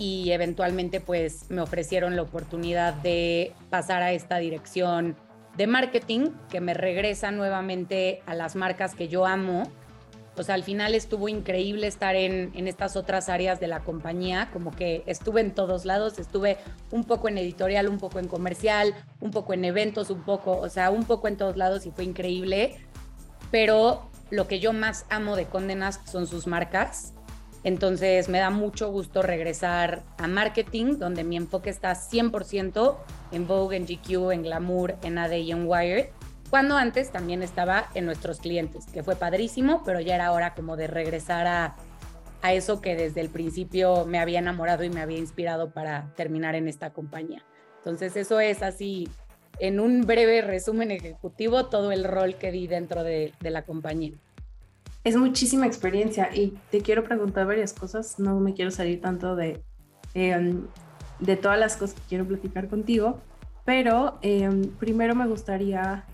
y 0.00 0.32
eventualmente 0.32 0.98
pues 0.98 1.44
me 1.50 1.60
ofrecieron 1.60 2.16
la 2.16 2.22
oportunidad 2.22 2.94
de 2.94 3.52
pasar 3.68 4.02
a 4.02 4.12
esta 4.12 4.38
dirección 4.38 5.14
de 5.58 5.66
marketing 5.66 6.30
que 6.48 6.62
me 6.62 6.72
regresa 6.72 7.30
nuevamente 7.30 8.22
a 8.24 8.34
las 8.34 8.56
marcas 8.56 8.94
que 8.94 9.08
yo 9.08 9.26
amo 9.26 9.70
o 10.36 10.42
sea, 10.42 10.54
al 10.54 10.62
final 10.62 10.94
estuvo 10.94 11.28
increíble 11.28 11.86
estar 11.86 12.16
en, 12.16 12.50
en, 12.54 12.66
estas 12.66 12.96
otras 12.96 13.28
áreas 13.28 13.60
de 13.60 13.66
la 13.66 13.80
compañía, 13.80 14.48
como 14.54 14.70
que 14.70 15.02
estuve 15.04 15.42
en 15.42 15.50
todos 15.50 15.84
lados, 15.84 16.18
estuve 16.18 16.56
un 16.90 17.04
poco 17.04 17.28
en 17.28 17.36
editorial, 17.36 17.88
un 17.88 17.98
poco 17.98 18.20
en 18.20 18.26
comercial, 18.26 18.94
un 19.20 19.32
poco 19.32 19.52
en 19.52 19.66
eventos, 19.66 20.08
un 20.08 20.22
poco, 20.22 20.56
o 20.56 20.70
sea, 20.70 20.90
un 20.90 21.04
poco 21.04 21.28
en 21.28 21.36
todos 21.36 21.58
lados 21.58 21.84
y 21.84 21.90
fue 21.90 22.04
increíble, 22.04 22.78
pero 23.50 24.08
lo 24.30 24.46
que 24.46 24.60
yo 24.60 24.72
más 24.72 25.04
amo 25.10 25.36
de 25.36 25.44
Condenas 25.44 26.00
son 26.10 26.26
sus 26.26 26.46
marcas. 26.46 27.12
Entonces 27.62 28.28
me 28.28 28.38
da 28.38 28.50
mucho 28.50 28.90
gusto 28.90 29.22
regresar 29.22 30.02
a 30.18 30.26
marketing, 30.28 30.98
donde 30.98 31.24
mi 31.24 31.36
enfoque 31.36 31.70
está 31.70 31.92
100% 31.92 32.96
en 33.32 33.46
Vogue, 33.46 33.76
en 33.76 33.84
GQ, 33.84 34.32
en 34.32 34.42
Glamour, 34.42 34.96
en 35.02 35.18
AD 35.18 35.32
y 35.32 35.52
en 35.52 35.66
Wired 35.66 36.08
cuando 36.50 36.76
antes 36.76 37.12
también 37.12 37.44
estaba 37.44 37.88
en 37.94 38.04
nuestros 38.04 38.40
clientes, 38.40 38.86
que 38.86 39.04
fue 39.04 39.14
padrísimo, 39.14 39.82
pero 39.84 40.00
ya 40.00 40.16
era 40.16 40.32
hora 40.32 40.54
como 40.54 40.76
de 40.76 40.88
regresar 40.88 41.46
a, 41.46 41.76
a 42.42 42.52
eso 42.52 42.80
que 42.80 42.96
desde 42.96 43.20
el 43.20 43.30
principio 43.30 44.04
me 44.04 44.18
había 44.18 44.40
enamorado 44.40 44.82
y 44.82 44.90
me 44.90 45.00
había 45.00 45.18
inspirado 45.18 45.70
para 45.70 46.12
terminar 46.16 46.56
en 46.56 46.66
esta 46.66 46.92
compañía. 46.92 47.44
Entonces 47.78 48.16
eso 48.16 48.40
es 48.40 48.64
así, 48.64 49.08
en 49.60 49.78
un 49.78 50.00
breve 50.00 50.42
resumen 50.42 50.90
ejecutivo, 50.90 51.66
todo 51.66 51.92
el 51.92 52.02
rol 52.02 52.34
que 52.34 52.50
di 52.50 52.66
dentro 52.66 53.04
de, 53.04 53.32
de 53.40 53.50
la 53.50 53.62
compañía. 53.62 54.14
Es 55.02 55.16
muchísima 55.16 55.66
experiencia 55.66 56.28
y 56.34 56.58
te 56.70 56.82
quiero 56.82 57.04
preguntar 57.04 57.46
varias 57.46 57.72
cosas, 57.72 58.18
no 58.18 58.38
me 58.38 58.52
quiero 58.52 58.70
salir 58.70 59.00
tanto 59.00 59.34
de, 59.34 59.62
em, 60.12 60.66
de 61.20 61.36
todas 61.36 61.58
las 61.58 61.76
cosas 61.76 61.94
que 61.96 62.02
quiero 62.08 62.26
platicar 62.26 62.68
contigo, 62.68 63.18
pero 63.64 64.18
em, 64.20 64.62
primero 64.78 65.14
me 65.14 65.26
gustaría 65.26 66.04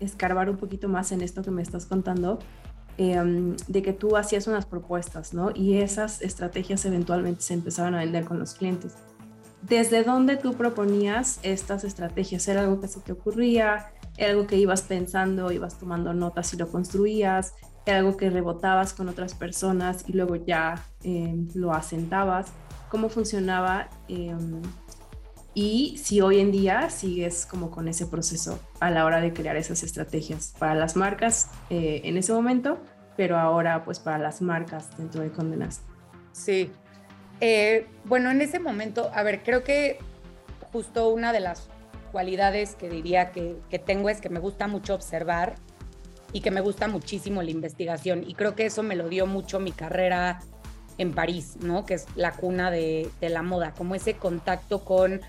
escarbar 0.00 0.50
un 0.50 0.56
poquito 0.56 0.88
más 0.88 1.12
en 1.12 1.22
esto 1.22 1.42
que 1.42 1.52
me 1.52 1.62
estás 1.62 1.86
contando, 1.86 2.40
em, 2.98 3.56
de 3.68 3.82
que 3.82 3.92
tú 3.92 4.16
hacías 4.16 4.46
unas 4.48 4.66
propuestas, 4.66 5.34
¿no? 5.34 5.50
Y 5.54 5.78
esas 5.78 6.20
estrategias 6.20 6.84
eventualmente 6.84 7.42
se 7.42 7.54
empezaban 7.54 7.94
a 7.94 8.00
vender 8.00 8.24
con 8.24 8.38
los 8.38 8.54
clientes. 8.54 8.94
¿Desde 9.62 10.02
dónde 10.02 10.36
tú 10.36 10.54
proponías 10.54 11.38
estas 11.44 11.84
estrategias? 11.84 12.48
¿Era 12.48 12.62
algo 12.62 12.80
que 12.80 12.88
se 12.88 12.98
te 13.00 13.12
ocurría? 13.12 13.92
¿Era 14.16 14.32
algo 14.32 14.48
que 14.48 14.56
ibas 14.56 14.82
pensando, 14.82 15.52
ibas 15.52 15.78
tomando 15.78 16.12
notas 16.12 16.52
y 16.52 16.56
lo 16.56 16.68
construías? 16.68 17.54
¿Era 17.84 17.98
algo 17.98 18.16
que 18.16 18.30
rebotabas 18.30 18.92
con 18.92 19.08
otras 19.08 19.34
personas 19.34 20.04
y 20.06 20.12
luego 20.12 20.36
ya 20.36 20.84
em, 21.02 21.48
lo 21.54 21.72
asentabas? 21.72 22.52
¿Cómo 22.88 23.08
funcionaba 23.08 23.88
em, 24.08 24.62
y 25.54 25.98
si 25.98 26.20
hoy 26.20 26.40
en 26.40 26.50
día 26.50 26.88
sigues 26.88 27.44
como 27.44 27.70
con 27.70 27.86
ese 27.86 28.06
proceso 28.06 28.58
a 28.80 28.90
la 28.90 29.04
hora 29.04 29.20
de 29.20 29.32
crear 29.32 29.56
esas 29.56 29.82
estrategias 29.82 30.54
para 30.58 30.74
las 30.74 30.96
marcas 30.96 31.50
eh, 31.68 32.00
en 32.04 32.16
ese 32.16 32.32
momento, 32.32 32.78
pero 33.16 33.38
ahora 33.38 33.84
pues 33.84 33.98
para 33.98 34.18
las 34.18 34.40
marcas 34.40 34.96
dentro 34.96 35.22
de 35.22 35.30
Condenas. 35.30 35.82
Sí. 36.32 36.72
Eh, 37.40 37.86
bueno, 38.04 38.30
en 38.30 38.40
ese 38.40 38.60
momento, 38.60 39.10
a 39.12 39.22
ver, 39.22 39.42
creo 39.42 39.62
que 39.62 39.98
justo 40.72 41.10
una 41.10 41.32
de 41.32 41.40
las 41.40 41.68
cualidades 42.12 42.74
que 42.74 42.88
diría 42.88 43.30
que, 43.32 43.56
que 43.68 43.78
tengo 43.78 44.08
es 44.08 44.20
que 44.20 44.30
me 44.30 44.40
gusta 44.40 44.68
mucho 44.68 44.94
observar 44.94 45.56
y 46.32 46.40
que 46.40 46.50
me 46.50 46.60
gusta 46.60 46.88
muchísimo 46.88 47.42
la 47.42 47.50
investigación. 47.50 48.24
Y 48.26 48.34
creo 48.34 48.54
que 48.54 48.66
eso 48.66 48.82
me 48.82 48.96
lo 48.96 49.08
dio 49.08 49.26
mucho 49.26 49.60
mi 49.60 49.72
carrera 49.72 50.40
en 50.98 51.12
París, 51.12 51.56
¿no? 51.60 51.84
Que 51.84 51.94
es 51.94 52.06
la 52.16 52.32
cuna 52.32 52.70
de, 52.70 53.10
la 53.20 53.42
moda, 53.42 53.72
como 53.72 53.94
ese 53.94 54.14
contacto 54.14 54.84
con 54.84 55.20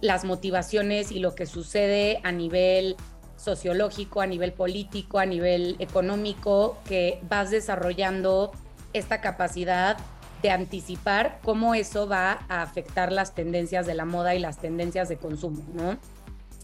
las 0.00 0.24
motivaciones 0.24 1.10
y 1.10 1.20
lo 1.20 1.34
que 1.34 1.46
sucede 1.46 2.20
a 2.22 2.32
nivel 2.32 2.96
sociológico, 3.36 4.20
a 4.20 4.26
nivel 4.26 4.52
político, 4.52 5.18
a 5.18 5.26
nivel 5.26 5.76
económico, 5.78 6.78
que 6.86 7.20
vas 7.28 7.50
desarrollando 7.50 8.52
esta 8.92 9.20
capacidad 9.20 9.96
de 10.42 10.50
anticipar 10.50 11.38
cómo 11.42 11.74
eso 11.74 12.06
va 12.06 12.44
a 12.48 12.62
afectar 12.62 13.10
las 13.10 13.34
tendencias 13.34 13.86
de 13.86 13.94
la 13.94 14.04
moda 14.04 14.34
y 14.34 14.38
las 14.38 14.58
tendencias 14.58 15.08
de 15.08 15.16
consumo, 15.16 15.64
¿no? 15.74 15.98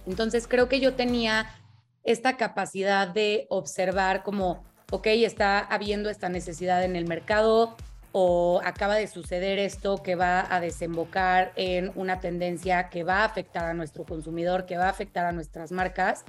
Entonces 0.07 0.47
creo 0.47 0.69
que 0.69 0.81
yo 0.81 0.95
tenía 0.95 1.47
esta 2.05 2.37
capacidad 2.37 3.09
de 3.09 3.47
observar 3.49 4.23
como, 4.23 4.65
ok, 4.91 5.07
está 5.09 5.59
habiendo 5.59 6.11
esta 6.11 6.29
necesidad 6.29 6.85
en 6.85 6.97
el 6.97 7.07
mercado, 7.07 7.77
o 8.13 8.61
acaba 8.63 8.97
de 8.97 9.07
suceder 9.07 9.59
esto 9.59 10.03
que 10.03 10.17
va 10.17 10.47
a 10.55 10.61
desembocar 10.61 11.53
en 11.57 11.93
una 11.95 12.21
tendencia 12.21 12.91
que 12.91 13.05
va 13.05 13.21
a 13.21 13.25
afectar 13.25 13.65
a 13.65 13.75
nuestro 13.75 14.05
consumidor, 14.05 14.67
que 14.67 14.77
va 14.77 14.87
a 14.87 14.91
afectar 14.91 15.25
a 15.25 15.33
nuestras 15.33 15.73
marcas, 15.73 16.25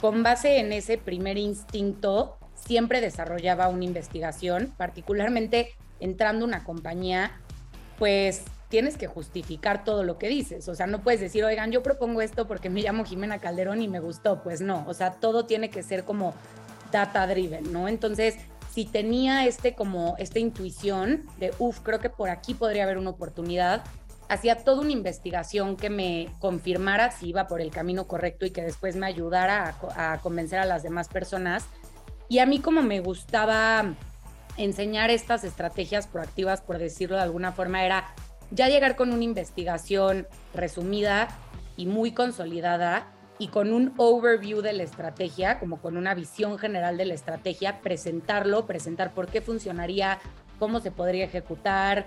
con 0.00 0.22
base 0.22 0.58
en 0.58 0.72
ese 0.72 0.98
primer 0.98 1.36
instinto, 1.36 2.38
siempre 2.54 3.00
desarrollaba 3.00 3.68
una 3.68 3.84
investigación, 3.84 4.72
particularmente 4.76 5.74
entrando 6.00 6.44
una 6.44 6.64
compañía, 6.64 7.40
pues 7.98 8.42
tienes 8.72 8.96
que 8.96 9.06
justificar 9.06 9.84
todo 9.84 10.02
lo 10.02 10.16
que 10.16 10.28
dices. 10.28 10.66
O 10.66 10.74
sea, 10.74 10.86
no 10.86 11.02
puedes 11.02 11.20
decir, 11.20 11.44
oigan, 11.44 11.70
yo 11.72 11.82
propongo 11.82 12.22
esto 12.22 12.48
porque 12.48 12.70
me 12.70 12.80
llamo 12.80 13.04
Jimena 13.04 13.38
Calderón 13.38 13.82
y 13.82 13.86
me 13.86 14.00
gustó. 14.00 14.42
Pues 14.42 14.62
no, 14.62 14.86
o 14.88 14.94
sea, 14.94 15.10
todo 15.12 15.44
tiene 15.44 15.68
que 15.68 15.82
ser 15.82 16.04
como 16.04 16.32
data 16.90 17.26
driven, 17.26 17.70
¿no? 17.70 17.86
Entonces, 17.86 18.36
si 18.72 18.86
tenía 18.86 19.44
este 19.44 19.74
como 19.74 20.14
esta 20.18 20.38
intuición 20.38 21.26
de, 21.38 21.52
uff, 21.58 21.80
creo 21.80 22.00
que 22.00 22.08
por 22.08 22.30
aquí 22.30 22.54
podría 22.54 22.84
haber 22.84 22.96
una 22.96 23.10
oportunidad, 23.10 23.84
hacía 24.30 24.64
toda 24.64 24.80
una 24.80 24.92
investigación 24.92 25.76
que 25.76 25.90
me 25.90 26.30
confirmara 26.38 27.10
si 27.10 27.28
iba 27.28 27.48
por 27.48 27.60
el 27.60 27.70
camino 27.70 28.06
correcto 28.06 28.46
y 28.46 28.52
que 28.52 28.62
después 28.62 28.96
me 28.96 29.04
ayudara 29.04 29.76
a, 29.94 30.16
convencer 30.20 30.58
a 30.58 30.64
las 30.64 30.82
demás 30.82 31.08
personas. 31.08 31.66
Y 32.30 32.38
a 32.38 32.46
mí 32.46 32.58
como 32.58 32.80
me 32.80 33.00
gustaba 33.00 33.92
enseñar 34.56 35.10
estas 35.10 35.44
estrategias 35.44 36.06
proactivas, 36.06 36.62
por 36.62 36.78
decirlo 36.78 37.16
de 37.16 37.22
alguna 37.22 37.52
forma, 37.52 37.84
era 37.84 38.14
ya 38.52 38.68
llegar 38.68 38.96
con 38.96 39.12
una 39.12 39.24
investigación 39.24 40.26
resumida 40.54 41.28
y 41.76 41.86
muy 41.86 42.12
consolidada 42.12 43.06
y 43.38 43.48
con 43.48 43.72
un 43.72 43.92
overview 43.96 44.60
de 44.60 44.72
la 44.72 44.82
estrategia, 44.84 45.58
como 45.58 45.80
con 45.80 45.96
una 45.96 46.14
visión 46.14 46.58
general 46.58 46.96
de 46.96 47.06
la 47.06 47.14
estrategia, 47.14 47.80
presentarlo, 47.80 48.66
presentar 48.66 49.14
por 49.14 49.26
qué 49.26 49.40
funcionaría, 49.40 50.20
cómo 50.58 50.80
se 50.80 50.90
podría 50.90 51.24
ejecutar, 51.24 52.06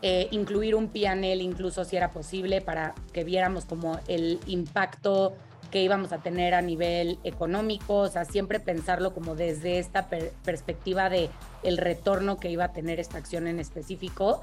eh, 0.00 0.26
incluir 0.32 0.74
un 0.74 0.88
PNL 0.88 1.40
incluso 1.42 1.84
si 1.84 1.96
era 1.96 2.10
posible 2.10 2.60
para 2.60 2.94
que 3.12 3.22
viéramos 3.22 3.64
como 3.66 4.00
el 4.08 4.40
impacto 4.46 5.36
que 5.70 5.82
íbamos 5.82 6.12
a 6.12 6.18
tener 6.18 6.54
a 6.54 6.62
nivel 6.62 7.18
económico, 7.22 7.98
o 7.98 8.08
sea, 8.08 8.24
siempre 8.24 8.60
pensarlo 8.60 9.14
como 9.14 9.36
desde 9.36 9.78
esta 9.78 10.08
perspectiva 10.08 11.08
de 11.08 11.30
el 11.62 11.78
retorno 11.78 12.36
que 12.38 12.50
iba 12.50 12.64
a 12.64 12.72
tener 12.72 12.98
esta 12.98 13.18
acción 13.18 13.46
en 13.46 13.60
específico. 13.60 14.42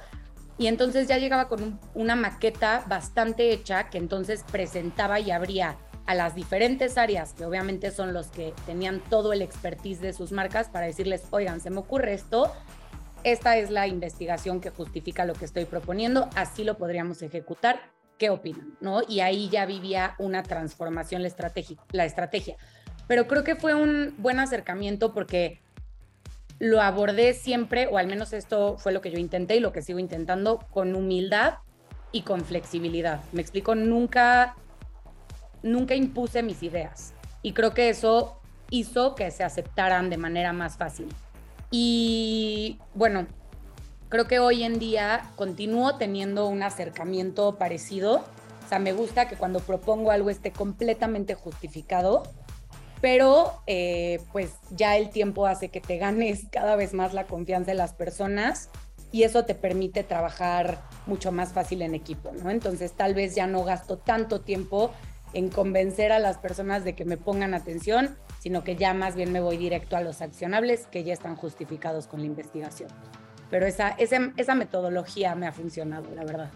Y 0.60 0.68
entonces 0.68 1.08
ya 1.08 1.18
llegaba 1.18 1.48
con 1.48 1.80
una 1.96 2.18
maqueta 2.18 2.84
bastante 2.88 3.52
hecha 3.52 3.90
que 3.90 3.98
entonces 3.98 4.44
presentaba 4.52 5.20
y 5.20 5.32
abría 5.32 5.78
a 6.06 6.16
las 6.16 6.36
diferentes 6.36 6.98
áreas, 6.98 7.34
que 7.34 7.46
obviamente 7.46 7.92
son 7.92 8.14
los 8.14 8.28
que 8.28 8.54
tenían 8.66 9.00
todo 9.00 9.32
el 9.32 9.42
expertise 9.42 10.02
de 10.02 10.12
sus 10.12 10.34
marcas, 10.34 10.68
para 10.68 10.86
decirles, 10.86 11.24
oigan, 11.32 11.62
se 11.62 11.70
me 11.70 11.78
ocurre 11.78 12.14
esto, 12.14 12.52
esta 13.24 13.56
es 13.56 13.70
la 13.70 13.88
investigación 13.88 14.60
que 14.60 14.70
justifica 14.70 15.24
lo 15.24 15.34
que 15.34 15.46
estoy 15.46 15.64
proponiendo, 15.64 16.30
así 16.36 16.66
lo 16.66 16.78
podríamos 16.78 17.22
ejecutar, 17.22 17.80
¿qué 18.18 18.30
opinan? 18.30 18.76
¿No? 18.82 19.02
Y 19.08 19.22
ahí 19.22 19.48
ya 19.50 19.66
vivía 19.66 20.16
una 20.20 20.44
transformación 20.44 21.24
la 21.24 21.30
la 21.92 22.06
estrategia. 22.06 22.58
Pero 23.08 23.28
creo 23.28 23.44
que 23.44 23.56
fue 23.56 23.74
un 23.74 24.14
buen 24.18 24.40
acercamiento 24.40 25.14
porque 25.14 25.62
lo 26.60 26.82
abordé 26.82 27.34
siempre, 27.34 27.88
o 27.88 27.98
al 27.98 28.08
menos 28.08 28.34
esto 28.34 28.78
fue 28.78 28.92
lo 28.92 29.02
que 29.02 29.12
yo 29.12 29.18
intenté 29.18 29.56
y 29.56 29.60
lo 29.62 29.72
que 29.72 29.82
sigo 29.82 29.98
intentando, 30.00 30.60
con 30.72 30.96
humildad 30.96 31.56
y 32.12 32.22
con 32.22 32.44
flexibilidad. 32.44 33.22
Me 33.32 33.42
explico, 33.42 33.76
nunca 33.76 34.56
nunca 35.62 35.96
impuse 35.96 36.42
mis 36.44 36.64
ideas 36.64 37.14
y 37.42 37.54
creo 37.54 37.74
que 37.74 37.90
eso 37.90 38.40
hizo 38.70 39.16
que 39.16 39.32
se 39.32 39.44
aceptaran 39.44 40.10
de 40.10 40.18
manera 40.18 40.54
más 40.54 40.78
fácil. 40.78 41.08
Y 41.72 42.80
bueno, 42.94 43.28
creo 44.10 44.28
que 44.28 44.40
hoy 44.40 44.64
en 44.64 44.80
día 44.80 45.22
continúo 45.36 45.96
teniendo 45.96 46.48
un 46.48 46.64
acercamiento 46.64 47.58
parecido. 47.58 48.24
O 48.66 48.70
sea, 48.70 48.80
me 48.80 48.94
gusta 48.94 49.28
que 49.28 49.36
cuando 49.36 49.60
propongo 49.60 50.12
algo 50.12 50.30
esté 50.30 50.52
completamente 50.52 51.34
justificado, 51.34 52.24
pero 53.02 53.62
eh, 53.68 54.20
pues 54.32 54.52
ya 54.72 54.98
el 54.98 55.10
tiempo 55.10 55.46
hace 55.46 55.70
que 55.70 55.82
te 55.82 55.98
ganes 55.98 56.48
cada 56.52 56.76
vez 56.76 56.94
más 56.94 57.14
la 57.14 57.26
confianza 57.26 57.72
de 57.72 57.78
las 57.78 57.94
personas 57.94 58.70
y 59.12 59.24
eso 59.24 59.46
te 59.46 59.56
permite 59.56 60.04
trabajar 60.04 60.82
mucho 61.08 61.32
más 61.32 61.54
fácil 61.54 61.82
en 61.82 61.96
equipo, 61.96 62.32
¿no? 62.44 62.52
Entonces 62.52 62.94
tal 62.94 63.14
vez 63.14 63.36
ya 63.36 63.48
no 63.48 63.64
gasto 63.64 63.98
tanto 63.98 64.42
tiempo 64.42 64.92
en 65.34 65.50
convencer 65.50 66.12
a 66.12 66.20
las 66.20 66.38
personas 66.38 66.84
de 66.84 66.94
que 66.94 67.06
me 67.06 67.18
pongan 67.18 67.54
atención, 67.54 68.18
sino 68.40 68.64
que 68.64 68.76
ya 68.76 68.94
más 68.94 69.16
bien 69.16 69.32
me 69.32 69.40
voy 69.40 69.58
directo 69.58 69.96
a 69.96 70.02
los 70.02 70.22
accionables 70.22 70.88
que 70.88 71.04
ya 71.04 71.14
están 71.14 71.36
justificados 71.36 72.08
con 72.08 72.20
la 72.20 72.26
investigación. 72.26 72.90
Pero 73.50 73.66
esa, 73.66 73.90
esa, 73.98 74.56
metodología 74.56 75.34
me 75.36 75.48
ha 75.48 75.52
funcionado, 75.52 76.08
la 76.16 76.24
verdad. 76.24 76.50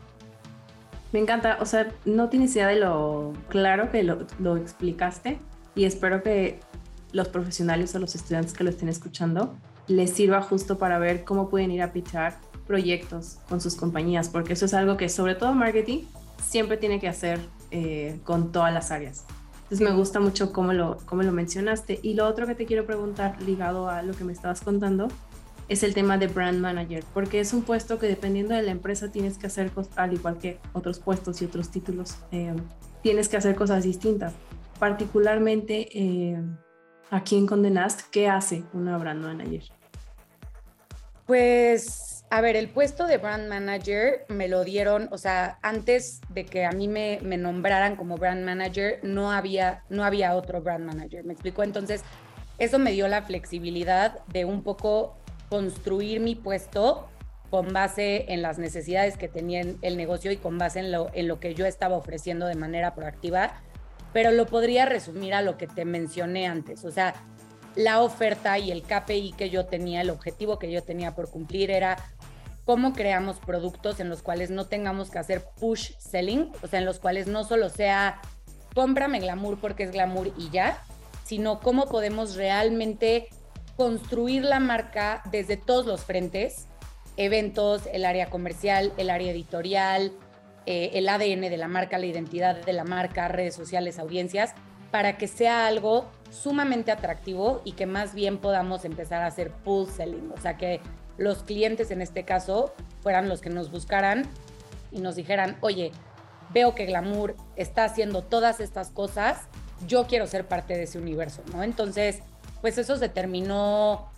Me 1.12 1.20
encanta, 1.20 1.58
o 1.60 1.66
sea, 1.66 1.92
no 2.06 2.30
tienes 2.30 2.56
idea 2.56 2.68
de 2.68 2.76
lo 2.76 3.34
claro 3.50 3.92
que 3.92 4.04
lo, 4.04 4.28
lo 4.40 4.58
explicaste 4.58 5.40
y 5.76 5.86
espero 5.86 6.24
que 6.24 6.60
los 7.12 7.30
profesionales 7.30 7.94
o 7.96 8.00
los 8.00 8.16
estudiantes 8.16 8.54
que 8.54 8.64
lo 8.64 8.70
estén 8.70 8.90
escuchando 8.90 9.56
les 9.88 10.12
sirva 10.12 10.42
justo 10.42 10.78
para 10.78 10.98
ver 11.00 11.24
cómo 11.24 11.50
pueden 11.50 11.72
ir 11.72 11.82
a 11.82 11.92
pitchar 11.92 12.38
proyectos 12.66 13.40
con 13.50 13.60
sus 13.62 13.76
compañías, 13.76 14.30
porque 14.30 14.54
eso 14.54 14.66
es 14.66 14.74
algo 14.74 14.98
que 14.98 15.10
sobre 15.10 15.36
todo 15.36 15.54
marketing 15.54 16.06
siempre 16.42 16.78
tiene 16.78 17.00
que 17.00 17.08
hacer 17.08 17.40
eh, 17.72 18.20
con 18.24 18.52
todas 18.52 18.74
las 18.74 18.92
áreas. 18.92 19.26
Entonces 19.64 19.82
me 19.82 19.96
gusta 19.96 20.20
mucho 20.20 20.54
cómo 20.54 20.74
lo, 20.74 20.98
cómo 21.06 21.24
lo 21.24 21.32
mencionaste. 21.32 22.00
Y 22.04 22.14
lo 22.14 22.28
otro 22.28 22.46
que 22.46 22.56
te 22.56 22.66
quiero 22.66 22.86
preguntar 22.86 23.42
ligado 23.42 23.90
a 23.90 24.02
lo 24.04 24.14
que 24.14 24.24
me 24.24 24.34
estabas 24.34 24.62
contando 24.62 25.08
es 25.70 25.84
el 25.84 25.94
tema 25.94 26.18
de 26.18 26.28
brand 26.28 26.60
manager, 26.60 27.04
porque 27.14 27.40
es 27.40 27.54
un 27.54 27.64
puesto 27.64 27.98
que 27.98 28.08
dependiendo 28.08 28.54
de 28.54 28.62
la 28.62 28.72
empresa 28.72 29.12
tienes 29.12 29.38
que 29.38 29.48
hacer, 29.48 29.72
al 29.96 30.14
igual 30.14 30.38
que 30.38 30.60
otros 30.74 31.00
puestos 31.00 31.42
y 31.42 31.46
otros 31.46 31.70
títulos, 31.70 32.18
eh, 32.32 32.54
tienes 33.02 33.30
que 33.30 33.38
hacer 33.38 33.56
cosas 33.56 33.84
distintas. 33.84 34.34
Particularmente 34.80 35.88
eh, 35.94 36.42
aquí 37.10 37.38
en 37.38 37.48
Condenast, 37.48 38.10
¿qué 38.12 38.28
hace 38.28 38.64
una 38.74 38.98
brand 38.98 39.24
manager? 39.24 39.64
Pues 41.26 42.14
a 42.34 42.42
ver, 42.42 42.56
el 42.56 42.68
puesto 42.68 43.06
de 43.06 43.20
brand 43.20 43.48
manager 43.48 44.26
me 44.28 44.48
lo 44.48 44.64
dieron, 44.64 45.08
o 45.12 45.20
sea, 45.20 45.60
antes 45.62 46.20
de 46.30 46.46
que 46.46 46.66
a 46.66 46.72
mí 46.72 46.88
me, 46.88 47.20
nombraran 47.38 47.96
como 47.96 48.18
brand 48.18 48.44
manager, 48.44 49.00
no 49.04 49.32
había, 49.32 49.84
no 49.90 50.04
había 50.04 50.36
otro 50.36 50.60
brand 50.60 50.84
manager. 50.84 51.24
¿Me 51.26 51.34
explicó? 51.34 51.62
Entonces, 51.62 52.02
eso 52.58 52.80
me 52.80 52.92
dio 52.92 53.08
la 53.08 53.22
flexibilidad 53.22 54.26
de 54.30 54.46
un 54.46 54.64
poco 54.64 55.16
construir 55.48 56.22
mi 56.22 56.34
puesto 56.34 57.08
con 57.52 57.72
base 57.72 58.26
en 58.34 58.42
las 58.42 58.58
necesidades 58.58 59.16
que 59.16 59.28
tenía 59.28 59.62
el 59.84 59.96
negocio 59.96 60.32
y 60.32 60.38
con 60.38 60.58
base 60.58 60.80
en 60.80 60.92
lo, 60.92 61.12
en 61.14 61.28
lo 61.28 61.40
que 61.40 61.54
yo 61.54 61.68
estaba 61.68 61.98
ofreciendo 61.98 62.48
de 62.48 62.56
manera 62.56 62.96
proactiva, 62.96 63.62
pero 64.14 64.32
lo 64.32 64.46
podría 64.46 64.86
resumir 64.86 65.34
a 65.34 65.42
lo 65.42 65.58
que 65.58 65.68
te 65.68 65.86
mencioné 65.86 66.48
antes. 66.48 66.86
O 66.86 66.92
sea, 66.92 67.16
la 67.76 68.02
oferta 68.02 68.60
y 68.60 68.72
el 68.72 68.84
KPI 68.84 69.34
que 69.34 69.50
yo 69.50 69.66
tenía, 69.66 70.02
el 70.02 70.12
objetivo 70.12 70.60
que 70.60 70.72
yo 70.72 70.84
tenía 70.84 71.16
por 71.16 71.30
cumplir 71.30 71.72
era 71.72 71.98
cómo 72.66 72.94
creamos 72.94 73.40
productos 73.40 74.00
en 74.00 74.10
los 74.10 74.22
cuales 74.22 74.50
no 74.50 74.66
tengamos 74.66 75.10
que 75.10 75.20
hacer 75.20 75.44
push 75.60 75.92
selling, 75.98 76.52
o 76.62 76.68
sea, 76.68 76.80
en 76.80 76.86
los 76.86 77.00
cuales 77.00 77.28
no 77.28 77.44
solo 77.44 77.70
sea 77.70 78.22
cómprame 78.74 79.20
glamour 79.20 79.60
porque 79.60 79.84
es 79.84 79.92
glamour 79.92 80.32
y 80.38 80.50
ya, 80.50 80.82
sino 81.26 81.60
cómo 81.60 81.88
podemos 81.88 82.36
realmente 82.36 83.28
construir 83.76 84.44
la 84.44 84.60
marca 84.60 85.24
desde 85.32 85.58
todos 85.58 85.86
los 85.86 86.02
frentes, 86.02 86.68
eventos, 87.18 87.84
el 87.92 88.06
área 88.06 88.30
comercial, 88.30 88.94
el 88.98 89.10
área 89.10 89.32
editorial, 89.32 90.12
eh, 90.66 90.92
el 90.94 91.10
ADN 91.10 91.42
de 91.42 91.58
la 91.58 91.68
marca, 91.68 91.98
la 91.98 92.06
identidad 92.06 92.64
de 92.64 92.74
la 92.74 92.84
marca, 92.84 93.28
redes 93.28 93.56
sociales, 93.56 94.00
audiencias, 94.00 94.54
para 94.92 95.18
que 95.18 95.28
sea 95.28 95.68
algo 95.68 96.06
sumamente 96.30 96.92
atractivo 96.92 97.62
y 97.66 97.74
que 97.74 97.86
más 97.86 98.14
bien 98.14 98.38
podamos 98.38 98.86
empezar 98.86 99.24
a 99.24 99.28
hacer 99.28 99.52
pull 99.52 99.88
selling, 99.88 100.32
o 100.32 100.40
sea, 100.40 100.58
que 100.58 100.82
los 101.18 101.44
clientes 101.44 101.92
en 101.92 102.02
este 102.02 102.24
caso 102.24 102.74
fueran 103.02 103.30
los 103.30 103.42
que 103.42 103.50
nos 103.50 103.72
buscaran 103.72 104.24
y 104.92 105.00
nos 105.00 105.16
dijeran, 105.16 105.58
oye, 105.62 105.92
veo 106.54 106.76
que 106.76 106.86
Glamour 106.86 107.36
está 107.56 107.86
haciendo 107.86 108.22
todas 108.22 108.60
estas 108.60 108.90
cosas, 108.90 109.48
yo 109.88 110.06
quiero 110.08 110.28
ser 110.28 110.48
parte 110.48 110.76
de 110.76 110.84
ese 110.84 111.00
universo, 111.00 111.42
¿no? 111.52 111.64
Entonces, 111.64 112.20
pues 112.62 112.78
eso 112.78 112.96
se 112.98 113.10
terminó, 113.10 114.12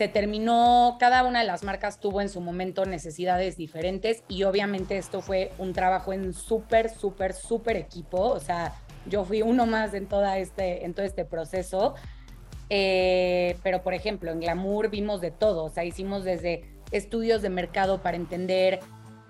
se 0.00 0.08
terminó, 0.08 0.96
cada 0.98 1.24
una 1.24 1.40
de 1.40 1.46
las 1.46 1.62
marcas 1.62 2.00
tuvo 2.00 2.22
en 2.22 2.30
su 2.30 2.40
momento 2.40 2.86
necesidades 2.86 3.58
diferentes 3.58 4.24
y 4.28 4.44
obviamente 4.44 4.96
esto 4.96 5.20
fue 5.20 5.52
un 5.58 5.74
trabajo 5.74 6.14
en 6.14 6.32
súper, 6.32 6.88
súper, 6.88 7.34
súper 7.34 7.76
equipo, 7.76 8.18
o 8.18 8.40
sea, 8.40 8.72
yo 9.04 9.26
fui 9.26 9.42
uno 9.42 9.66
más 9.66 9.92
en, 9.92 10.06
toda 10.06 10.38
este, 10.38 10.86
en 10.86 10.94
todo 10.94 11.04
este 11.04 11.26
proceso. 11.26 11.96
Eh, 12.70 13.58
pero, 13.62 13.82
por 13.82 13.92
ejemplo, 13.92 14.30
en 14.30 14.40
Glamour 14.40 14.88
vimos 14.88 15.20
de 15.20 15.32
todo, 15.32 15.64
o 15.64 15.68
sea, 15.68 15.84
hicimos 15.84 16.24
desde 16.24 16.64
estudios 16.92 17.42
de 17.42 17.50
mercado 17.50 18.00
para 18.00 18.16
entender 18.16 18.80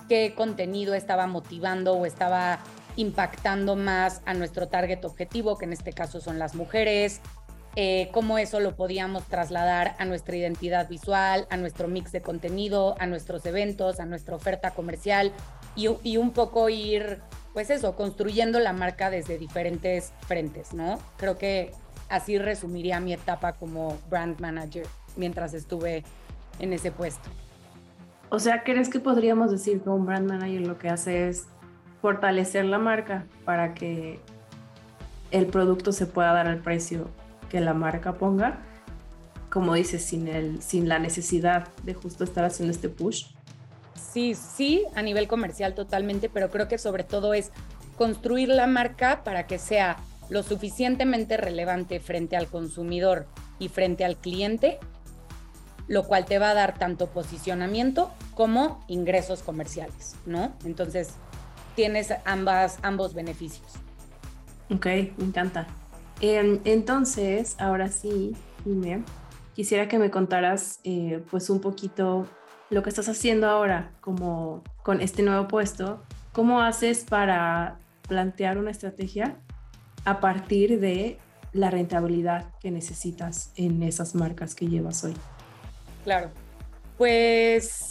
qué 0.09 0.35
contenido 0.37 0.95
estaba 0.95 1.27
motivando 1.27 1.95
o 1.95 2.07
estaba 2.07 2.61
impactando 2.95 3.75
más 3.75 4.23
a 4.25 4.35
nuestro 4.35 4.69
target 4.69 5.05
objetivo, 5.05 5.59
que 5.59 5.65
en 5.65 5.73
este 5.73 5.93
caso 5.93 6.21
son 6.21 6.39
las 6.39 6.55
mujeres, 6.55 7.21
eh, 7.77 8.09
cómo 8.13 8.39
eso 8.39 8.59
lo 8.59 8.75
podíamos 8.75 9.25
trasladar 9.25 9.95
a 9.99 10.05
nuestra 10.05 10.37
identidad 10.37 10.89
visual, 10.89 11.47
a 11.51 11.57
nuestro 11.57 11.89
mix 11.89 12.11
de 12.13 12.21
contenido, 12.21 12.97
a 12.99 13.07
nuestros 13.07 13.47
eventos, 13.47 14.01
a 14.01 14.07
nuestra 14.07 14.35
oferta 14.35 14.73
comercial 14.73 15.33
y, 15.77 15.89
y 16.03 16.17
un 16.17 16.33
poco 16.33 16.69
ir, 16.69 17.21
pues 17.53 17.71
eso, 17.71 17.95
construyendo 17.95 18.59
la 18.59 18.73
marca 18.73 19.09
desde 19.09 19.39
diferentes 19.39 20.13
frentes, 20.27 20.75
¿no? 20.75 20.99
Creo 21.17 21.39
que 21.39 21.73
así 22.09 22.39
resumiría 22.39 22.99
mi 22.99 23.13
etapa 23.13 23.53
como 23.53 23.97
brand 24.11 24.41
manager 24.41 24.87
mientras 25.17 25.55
estuve 25.55 26.03
en 26.59 26.73
ese 26.73 26.91
puesto. 26.91 27.31
O 28.31 28.39
sea, 28.39 28.63
¿crees 28.63 28.89
que 28.89 29.01
podríamos 29.01 29.51
decir 29.51 29.81
que 29.81 29.91
un 29.91 30.07
brand 30.07 30.29
manager 30.29 30.67
lo 30.67 30.79
que 30.79 30.89
hace 30.89 31.29
es 31.29 31.47
fortalecer 32.01 32.65
la 32.65 32.79
marca 32.79 33.27
para 33.45 33.75
que 33.75 34.21
el 35.31 35.47
producto 35.47 35.93
se 35.93 36.07
pueda 36.07 36.33
dar 36.33 36.49
al 36.49 36.59
precio 36.59 37.09
que 37.51 37.61
la 37.61 37.75
marca 37.75 38.15
ponga? 38.15 38.61
Como 39.51 39.75
dices, 39.75 40.05
sin, 40.05 40.29
el, 40.29 40.63
sin 40.63 40.89
la 40.89 40.99
necesidad 40.99 41.69
de 41.83 41.93
justo 41.93 42.25
estar 42.25 42.45
haciendo 42.45 42.73
este 42.73 42.89
push. 42.89 43.27
Sí, 43.95 44.35
sí, 44.35 44.85
a 44.95 45.03
nivel 45.03 45.29
comercial 45.29 45.75
totalmente, 45.75 46.31
pero 46.31 46.51
creo 46.51 46.69
que 46.69 46.79
sobre 46.79 47.05
todo 47.05 47.35
es 47.35 47.51
construir 47.99 48.49
la 48.49 48.67
marca 48.67 49.23
para 49.25 49.47
que 49.47 49.59
sea 49.59 49.99
lo 50.31 50.43
suficientemente 50.43 51.37
relevante 51.37 52.01
frente 52.01 52.37
al 52.37 52.47
consumidor 52.47 53.27
y 53.59 53.69
frente 53.69 54.05
al 54.05 54.17
cliente, 54.17 54.79
lo 55.89 56.05
cual 56.05 56.25
te 56.25 56.39
va 56.39 56.51
a 56.51 56.55
dar 56.55 56.79
tanto 56.79 57.09
posicionamiento 57.09 58.11
como 58.35 58.85
ingresos 58.87 59.43
comerciales, 59.43 60.15
¿no? 60.25 60.53
Entonces, 60.65 61.15
tienes 61.75 62.15
ambas, 62.25 62.79
ambos 62.83 63.13
beneficios. 63.13 63.73
Ok, 64.71 64.87
me 64.87 65.25
encanta. 65.25 65.67
Em, 66.21 66.61
entonces, 66.65 67.57
ahora 67.59 67.89
sí, 67.89 68.37
dime, 68.65 69.05
quisiera 69.55 69.89
que 69.89 69.99
me 69.99 70.11
contaras 70.11 70.81
eh, 70.85 71.23
pues 71.31 71.49
un 71.51 71.61
poquito 71.61 72.27
lo 72.69 72.83
que 72.83 72.91
estás 72.91 73.09
haciendo 73.09 73.49
ahora 73.49 73.91
como 74.01 74.63
con 74.83 75.01
este 75.01 75.23
nuevo 75.23 75.49
puesto. 75.49 76.03
¿Cómo 76.33 76.61
haces 76.61 77.05
para 77.05 77.79
plantear 78.07 78.59
una 78.59 78.71
estrategia 78.71 79.37
a 80.05 80.21
partir 80.21 80.79
de 80.79 81.19
la 81.53 81.71
rentabilidad 81.71 82.47
que 82.61 82.71
necesitas 82.71 83.53
en 83.57 83.83
esas 83.83 84.15
marcas 84.15 84.55
que 84.55 84.69
llevas 84.69 85.03
hoy? 85.05 85.15
Claro, 86.05 86.31
pues 86.97 87.90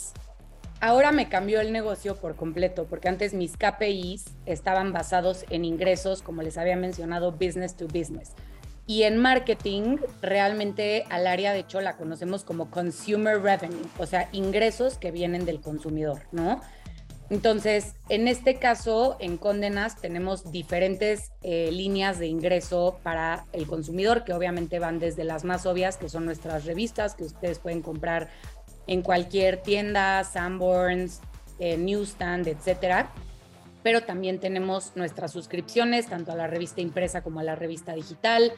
ahora 0.80 1.12
me 1.12 1.28
cambió 1.28 1.60
el 1.60 1.72
negocio 1.72 2.16
por 2.16 2.36
completo, 2.36 2.86
porque 2.86 3.08
antes 3.08 3.34
mis 3.34 3.56
KPIs 3.56 4.24
estaban 4.46 4.92
basados 4.92 5.44
en 5.50 5.64
ingresos, 5.64 6.22
como 6.22 6.42
les 6.42 6.58
había 6.58 6.76
mencionado, 6.76 7.32
business 7.32 7.76
to 7.76 7.86
business. 7.86 8.32
Y 8.86 9.04
en 9.04 9.18
marketing, 9.18 9.98
realmente 10.20 11.04
al 11.10 11.26
área, 11.26 11.52
de 11.52 11.60
hecho, 11.60 11.80
la 11.80 11.96
conocemos 11.96 12.42
como 12.42 12.70
consumer 12.70 13.40
revenue, 13.40 13.86
o 13.98 14.06
sea, 14.06 14.28
ingresos 14.32 14.98
que 14.98 15.12
vienen 15.12 15.44
del 15.44 15.60
consumidor, 15.60 16.22
¿no? 16.32 16.60
Entonces, 17.30 17.94
en 18.08 18.26
este 18.26 18.56
caso, 18.56 19.16
en 19.20 19.36
Condenas 19.36 20.00
tenemos 20.00 20.50
diferentes 20.50 21.30
eh, 21.42 21.70
líneas 21.70 22.18
de 22.18 22.26
ingreso 22.26 22.98
para 23.04 23.46
el 23.52 23.68
consumidor, 23.68 24.24
que 24.24 24.32
obviamente 24.32 24.80
van 24.80 24.98
desde 24.98 25.22
las 25.22 25.44
más 25.44 25.64
obvias, 25.64 25.96
que 25.96 26.08
son 26.08 26.24
nuestras 26.24 26.64
revistas, 26.64 27.14
que 27.14 27.22
ustedes 27.22 27.60
pueden 27.60 27.82
comprar 27.82 28.28
en 28.86 29.02
cualquier 29.02 29.58
tienda, 29.58 30.24
Sanborns, 30.24 31.20
eh, 31.58 31.76
Newsstand, 31.76 32.48
etcétera. 32.48 33.10
Pero 33.82 34.02
también 34.02 34.40
tenemos 34.40 34.92
nuestras 34.94 35.32
suscripciones, 35.32 36.06
tanto 36.06 36.32
a 36.32 36.36
la 36.36 36.46
revista 36.46 36.80
impresa 36.80 37.22
como 37.22 37.40
a 37.40 37.42
la 37.42 37.54
revista 37.54 37.94
digital. 37.94 38.52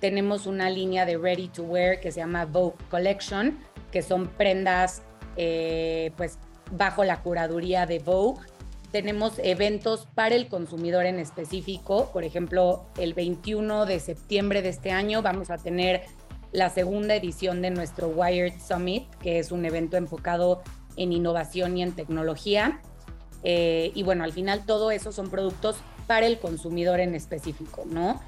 Tenemos 0.00 0.46
una 0.46 0.70
línea 0.70 1.04
de 1.06 1.16
ready 1.16 1.48
to 1.48 1.62
wear 1.62 2.00
que 2.00 2.10
se 2.10 2.20
llama 2.20 2.46
Vogue 2.46 2.76
Collection, 2.90 3.58
que 3.90 4.02
son 4.02 4.28
prendas, 4.28 5.02
eh, 5.36 6.12
pues 6.16 6.38
bajo 6.70 7.04
la 7.04 7.22
curaduría 7.22 7.86
de 7.86 7.98
Vogue. 7.98 8.40
Tenemos 8.90 9.38
eventos 9.42 10.06
para 10.14 10.34
el 10.34 10.48
consumidor 10.48 11.06
en 11.06 11.18
específico. 11.18 12.10
Por 12.12 12.24
ejemplo, 12.24 12.84
el 12.98 13.14
21 13.14 13.86
de 13.86 14.00
septiembre 14.00 14.60
de 14.60 14.68
este 14.68 14.90
año 14.90 15.22
vamos 15.22 15.50
a 15.50 15.56
tener 15.56 16.02
la 16.52 16.70
segunda 16.70 17.14
edición 17.14 17.62
de 17.62 17.70
nuestro 17.70 18.08
Wired 18.08 18.54
Summit, 18.60 19.08
que 19.16 19.38
es 19.38 19.52
un 19.52 19.64
evento 19.64 19.96
enfocado 19.96 20.62
en 20.96 21.12
innovación 21.12 21.76
y 21.76 21.82
en 21.82 21.92
tecnología. 21.92 22.80
Eh, 23.42 23.90
y 23.94 24.02
bueno, 24.02 24.24
al 24.24 24.32
final 24.32 24.64
todo 24.66 24.90
eso 24.90 25.12
son 25.12 25.30
productos 25.30 25.76
para 26.06 26.26
el 26.26 26.38
consumidor 26.38 27.00
en 27.00 27.14
específico, 27.14 27.84
¿no? 27.86 28.20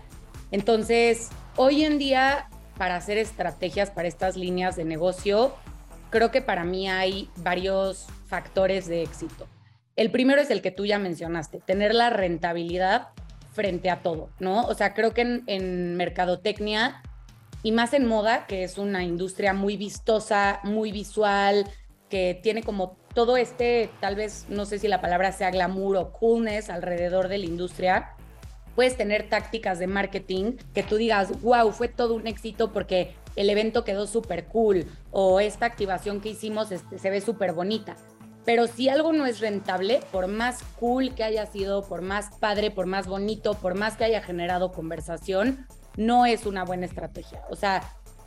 Entonces, 0.51 1.29
hoy 1.57 1.85
en 1.85 1.99
día, 1.99 2.49
para 2.79 2.97
hacer 2.97 3.19
estrategias 3.19 3.91
para 3.91 4.09
estas 4.09 4.37
líneas 4.37 4.77
de 4.77 4.85
negocio, 4.85 5.55
creo 6.11 6.31
que 6.31 6.41
para 6.41 6.65
mí 6.65 6.89
hay 6.89 7.29
varios 7.37 8.07
factores 8.27 8.87
de 8.87 9.03
éxito. 9.03 9.47
El 9.97 10.11
primero 10.11 10.41
es 10.41 10.51
el 10.51 10.63
que 10.63 10.71
tú 10.71 10.87
ya 10.87 10.99
mencionaste, 10.99 11.61
tener 11.61 11.95
la 11.95 12.11
rentabilidad 12.11 13.09
frente 13.53 13.91
a 13.91 14.03
todo, 14.03 14.31
¿no? 14.41 14.65
O 14.67 14.75
sea, 14.75 14.95
creo 14.95 15.15
que 15.15 15.43
en, 15.47 15.97
mercadotecnia 15.97 17.03
y 17.65 17.73
más 17.73 17.95
en 17.95 18.07
moda, 18.07 18.47
que 18.47 18.63
es 18.63 18.77
una 18.77 19.03
industria 19.05 19.55
muy 19.55 19.79
vistosa, 19.79 20.61
muy 20.65 20.93
visual, 20.93 21.65
que 22.11 22.39
tiene 22.43 22.63
como 22.63 22.99
todo 23.15 23.39
este, 23.39 23.89
tal 24.01 24.17
vez, 24.17 24.45
no 24.51 24.67
sé 24.67 24.79
si 24.79 24.87
la 24.87 25.01
palabra 25.01 25.33
sea 25.33 25.51
glamour 25.51 25.97
o 25.97 26.13
coolness 26.13 26.69
alrededor 26.69 27.29
de 27.29 27.39
la 27.39 27.47
industria, 27.47 28.11
puedes 28.77 28.99
tener 28.99 29.31
tácticas 29.31 29.79
de 29.79 29.87
marketing 29.87 30.59
que 30.75 30.83
tú 30.83 30.97
digas, 30.97 31.41
wow, 31.41 31.73
fue 31.73 31.89
todo 31.89 32.15
un 32.15 32.27
éxito 32.27 32.71
porque 32.71 33.15
el 33.35 33.49
evento 33.49 33.83
quedó 33.83 34.07
súper 34.07 34.45
cool 34.45 34.85
o 35.11 35.41
esta 35.41 35.65
activación 35.65 36.21
que 36.21 36.29
hicimos 36.29 36.71
este, 36.71 36.99
se 36.99 37.09
ve 37.09 37.23
súper 37.23 37.55
bonita. 37.55 37.97
Pero 38.45 38.67
si 38.67 38.91
algo 38.91 39.15
no 39.15 39.25
es 39.25 39.41
rentable, 39.41 40.01
por 40.13 40.27
más 40.27 40.63
cool 40.79 41.15
que 41.15 41.25
haya 41.25 41.47
sido, 41.47 41.83
por 41.89 42.03
más 42.03 42.29
padre, 42.41 42.71
por 42.71 42.85
más 42.85 43.07
bonito, 43.07 43.55
por 43.55 43.75
más 43.75 43.97
que 43.97 44.05
haya 44.05 44.21
generado 44.21 44.71
conversación, 44.71 45.67
no 45.97 46.27
es 46.27 46.47
una 46.47 46.65
buena 46.65 46.87
estrategia. 46.87 47.43
O 47.51 47.57
sea, 47.57 47.83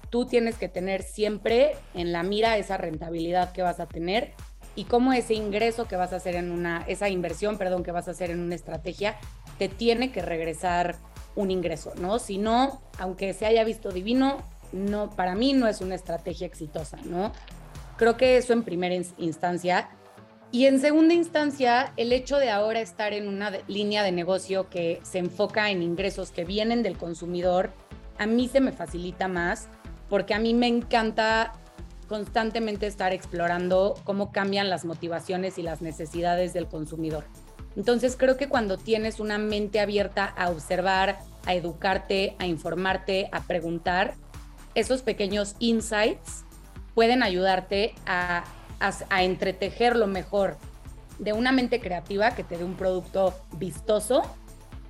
tú 0.10 0.26
tienes 0.26 0.56
que 0.56 0.70
tener 0.70 1.04
siempre 1.04 1.76
en 1.94 2.12
la 2.12 2.24
mira 2.24 2.58
esa 2.58 2.78
rentabilidad 2.78 3.52
que 3.52 3.62
vas 3.62 3.80
a 3.80 3.88
tener 3.88 4.34
y 4.76 4.86
cómo 4.86 5.12
ese 5.14 5.34
ingreso 5.34 5.88
que 5.88 5.96
vas 5.96 6.14
a 6.14 6.18
hacer 6.18 6.36
en 6.36 6.52
una, 6.52 6.84
esa 6.88 7.10
inversión, 7.10 7.58
perdón, 7.58 7.84
que 7.84 7.92
vas 7.92 8.08
a 8.08 8.12
hacer 8.12 8.30
en 8.30 8.40
una 8.40 8.56
estrategia, 8.56 9.18
te 9.58 9.70
tiene 9.70 10.12
que 10.12 10.22
regresar 10.22 10.96
un 11.36 11.52
ingreso, 11.52 11.94
¿no? 11.98 12.20
Si 12.20 12.38
no, 12.38 12.82
aunque 13.00 13.34
se 13.34 13.46
haya 13.46 13.64
visto 13.64 13.92
divino, 13.92 14.38
no, 14.72 15.10
para 15.10 15.36
mí 15.36 15.54
no 15.54 15.68
es 15.68 15.82
una 15.82 15.96
estrategia 15.96 16.46
exitosa, 16.46 16.98
¿no? 17.06 17.32
Creo 17.98 18.18
que 18.18 18.38
eso 18.38 18.54
en 18.54 18.64
primera 18.64 18.96
instancia. 19.18 19.90
Y 20.52 20.66
en 20.66 20.80
segunda 20.80 21.14
instancia, 21.14 21.92
el 21.98 22.14
hecho 22.14 22.38
de 22.38 22.50
ahora 22.50 22.80
estar 22.80 23.14
en 23.14 23.28
una 23.28 23.52
línea 23.68 24.02
de 24.02 24.14
negocio 24.14 24.70
que 24.70 25.02
se 25.04 25.20
enfoca 25.20 25.72
en 25.72 25.82
ingresos 25.82 26.32
que 26.32 26.46
vienen 26.46 26.84
del 26.84 26.98
consumidor, 26.98 27.72
a 28.18 28.26
mí 28.26 28.48
se 28.48 28.62
me 28.62 28.72
facilita 28.72 29.28
más 29.28 29.68
porque 30.10 30.34
a 30.34 30.40
mí 30.40 30.54
me 30.54 30.68
encanta 30.68 31.54
constantemente 32.08 32.88
estar 32.88 33.12
explorando 33.12 33.96
cómo 34.06 34.32
cambian 34.32 34.70
las 34.70 34.86
motivaciones 34.86 35.58
y 35.58 35.64
las 35.64 35.82
necesidades 35.82 36.54
del 36.54 36.68
consumidor. 36.68 37.26
Entonces 37.76 38.16
creo 38.18 38.38
que 38.38 38.48
cuando 38.48 38.78
tienes 38.78 39.20
una 39.20 39.38
mente 39.38 39.82
abierta 39.82 40.26
a 40.26 40.50
observar, 40.50 41.20
a 41.46 41.54
educarte, 41.54 42.36
a 42.40 42.48
informarte, 42.48 43.30
a 43.34 43.42
preguntar, 43.42 44.16
esos 44.76 45.02
pequeños 45.02 45.56
insights 45.60 46.46
pueden 46.96 47.22
ayudarte 47.22 47.94
a, 48.06 48.46
a, 48.80 49.24
entretejer 49.24 49.96
lo 49.96 50.08
mejor 50.08 50.58
de 51.20 51.34
una 51.34 51.52
mente 51.52 51.80
creativa 51.80 52.32
que 52.32 52.44
te 52.44 52.58
dé 52.58 52.63
un 52.63 52.76
producto 52.76 53.34
vistoso, 53.58 54.22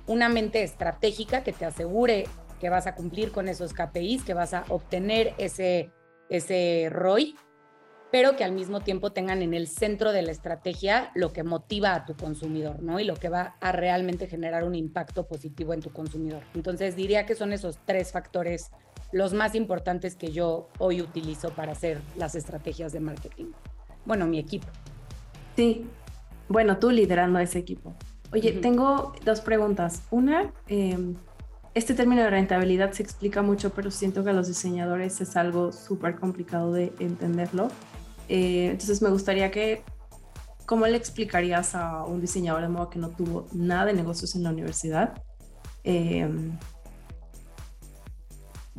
una 0.06 0.28
mente 0.28 0.62
estratégica 0.62 1.42
que 1.42 1.52
te 1.52 1.64
asegure 1.64 2.26
que 2.60 2.70
vas 2.70 2.86
a 2.86 2.94
cumplir 2.94 3.30
con 3.30 3.48
esos 3.48 3.72
KPIs, 3.72 4.24
que 4.24 4.34
vas 4.34 4.52
a 4.52 4.64
obtener 4.68 5.34
ese, 5.38 5.90
ese 6.28 6.88
ROI 6.90 7.36
pero 8.10 8.36
que 8.36 8.44
al 8.44 8.52
mismo 8.52 8.80
tiempo 8.80 9.12
tengan 9.12 9.42
en 9.42 9.54
el 9.54 9.68
centro 9.68 10.12
de 10.12 10.22
la 10.22 10.32
estrategia 10.32 11.10
lo 11.14 11.32
que 11.32 11.42
motiva 11.42 11.94
a 11.94 12.06
tu 12.06 12.16
consumidor, 12.16 12.82
¿no? 12.82 13.00
Y 13.00 13.04
lo 13.04 13.16
que 13.16 13.28
va 13.28 13.56
a 13.60 13.72
realmente 13.72 14.26
generar 14.26 14.64
un 14.64 14.74
impacto 14.74 15.26
positivo 15.26 15.74
en 15.74 15.80
tu 15.80 15.90
consumidor. 15.90 16.42
Entonces 16.54 16.96
diría 16.96 17.26
que 17.26 17.34
son 17.34 17.52
esos 17.52 17.78
tres 17.84 18.12
factores 18.12 18.70
los 19.12 19.32
más 19.34 19.54
importantes 19.54 20.16
que 20.16 20.32
yo 20.32 20.68
hoy 20.78 21.00
utilizo 21.00 21.50
para 21.50 21.72
hacer 21.72 22.00
las 22.16 22.34
estrategias 22.34 22.92
de 22.92 23.00
marketing. 23.00 23.52
Bueno, 24.08 24.26
mi 24.26 24.38
equipo. 24.38 24.66
Sí, 25.54 25.86
bueno, 26.48 26.78
tú 26.78 26.90
liderando 26.90 27.38
ese 27.40 27.58
equipo. 27.58 27.94
Oye, 28.32 28.52
tengo 28.52 29.12
dos 29.22 29.42
preguntas. 29.42 30.02
Una, 30.10 30.50
em, 30.66 31.14
este 31.74 31.92
término 31.92 32.22
de 32.22 32.30
rentabilidad 32.30 32.92
se 32.92 33.02
explica 33.02 33.42
mucho, 33.42 33.68
pero 33.74 33.90
siento 33.90 34.24
que 34.24 34.30
a 34.30 34.32
los 34.32 34.48
diseñadores 34.48 35.20
es 35.20 35.36
algo 35.36 35.72
súper 35.72 36.16
complicado 36.16 36.72
de 36.72 36.90
entenderlo. 37.00 37.68
Eh, 38.30 38.70
entonces 38.70 39.02
me 39.02 39.10
gustaría 39.10 39.50
que, 39.50 39.82
¿cómo 40.64 40.86
le 40.86 40.96
explicarías 40.96 41.74
a 41.74 42.04
un 42.06 42.22
diseñador 42.22 42.62
de 42.62 42.68
moda 42.68 42.88
que 42.88 42.98
no 42.98 43.10
tuvo 43.10 43.46
nada 43.52 43.84
de 43.84 43.92
negocios 43.92 44.34
en 44.34 44.42
la 44.42 44.50
universidad? 44.50 45.22
Em, 45.84 46.56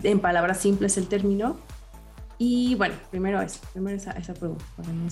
en 0.01 0.19
palabras 0.21 0.57
simples 0.57 0.97
el 0.97 1.07
término. 1.07 1.59
Y 2.39 2.73
bueno, 2.75 2.95
primero 3.11 3.41
eso, 3.41 3.59
primero 3.73 3.97
esa, 3.97 4.11
esa 4.11 4.33
pregunta, 4.33 4.63
para 4.75 4.89
no 4.89 5.07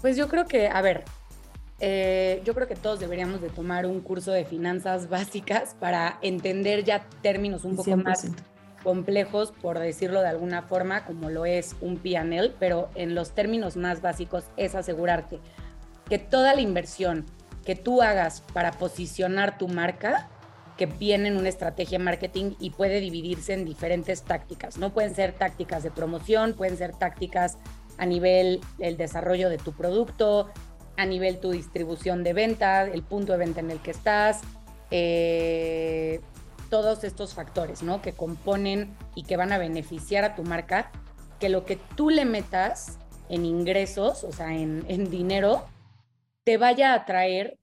Pues 0.00 0.16
yo 0.16 0.26
creo 0.26 0.46
que, 0.46 0.68
a 0.68 0.80
ver, 0.80 1.04
eh, 1.80 2.40
yo 2.44 2.54
creo 2.54 2.66
que 2.66 2.74
todos 2.74 2.98
deberíamos 2.98 3.40
de 3.42 3.50
tomar 3.50 3.86
un 3.86 4.00
curso 4.00 4.32
de 4.32 4.44
finanzas 4.46 5.08
básicas 5.10 5.76
para 5.78 6.18
entender 6.22 6.82
ya 6.82 7.06
términos 7.22 7.64
un 7.64 7.76
poco 7.76 7.96
más 7.98 8.26
complejos, 8.82 9.52
por 9.52 9.78
decirlo 9.78 10.22
de 10.22 10.28
alguna 10.28 10.62
forma, 10.62 11.04
como 11.04 11.28
lo 11.28 11.44
es 11.44 11.76
un 11.82 11.98
PNL, 11.98 12.54
pero 12.58 12.88
en 12.94 13.14
los 13.14 13.34
términos 13.34 13.76
más 13.76 14.00
básicos 14.00 14.44
es 14.56 14.74
asegurarte 14.74 15.38
que 16.08 16.18
toda 16.18 16.54
la 16.54 16.62
inversión 16.62 17.26
que 17.66 17.76
tú 17.76 18.00
hagas 18.00 18.42
para 18.54 18.72
posicionar 18.72 19.58
tu 19.58 19.68
marca, 19.68 20.30
que 20.78 20.86
viene 20.86 21.28
en 21.28 21.36
una 21.36 21.48
estrategia 21.48 21.98
marketing 21.98 22.52
y 22.60 22.70
puede 22.70 23.00
dividirse 23.00 23.52
en 23.52 23.66
diferentes 23.66 24.22
tácticas, 24.22 24.78
¿no? 24.78 24.94
Pueden 24.94 25.14
ser 25.14 25.32
tácticas 25.32 25.82
de 25.82 25.90
promoción, 25.90 26.54
pueden 26.54 26.78
ser 26.78 26.94
tácticas 26.94 27.58
a 27.98 28.06
nivel 28.06 28.60
el 28.78 28.96
desarrollo 28.96 29.50
de 29.50 29.58
tu 29.58 29.72
producto, 29.72 30.48
a 30.96 31.04
nivel 31.04 31.40
tu 31.40 31.50
distribución 31.50 32.22
de 32.22 32.32
venta, 32.32 32.84
el 32.84 33.02
punto 33.02 33.32
de 33.32 33.38
venta 33.38 33.60
en 33.60 33.72
el 33.72 33.80
que 33.80 33.90
estás, 33.90 34.40
eh, 34.90 36.20
todos 36.70 37.02
estos 37.02 37.34
factores, 37.34 37.82
¿no? 37.82 38.00
Que 38.00 38.12
componen 38.12 38.96
y 39.16 39.24
que 39.24 39.36
van 39.36 39.52
a 39.52 39.58
beneficiar 39.58 40.24
a 40.24 40.36
tu 40.36 40.44
marca, 40.44 40.92
que 41.40 41.48
lo 41.48 41.64
que 41.64 41.76
tú 41.96 42.08
le 42.08 42.24
metas 42.24 42.98
en 43.28 43.44
ingresos, 43.44 44.22
o 44.22 44.32
sea, 44.32 44.54
en, 44.54 44.84
en 44.88 45.10
dinero, 45.10 45.66
te 46.44 46.56
vaya 46.56 46.94
a 46.94 47.04
traer 47.04 47.58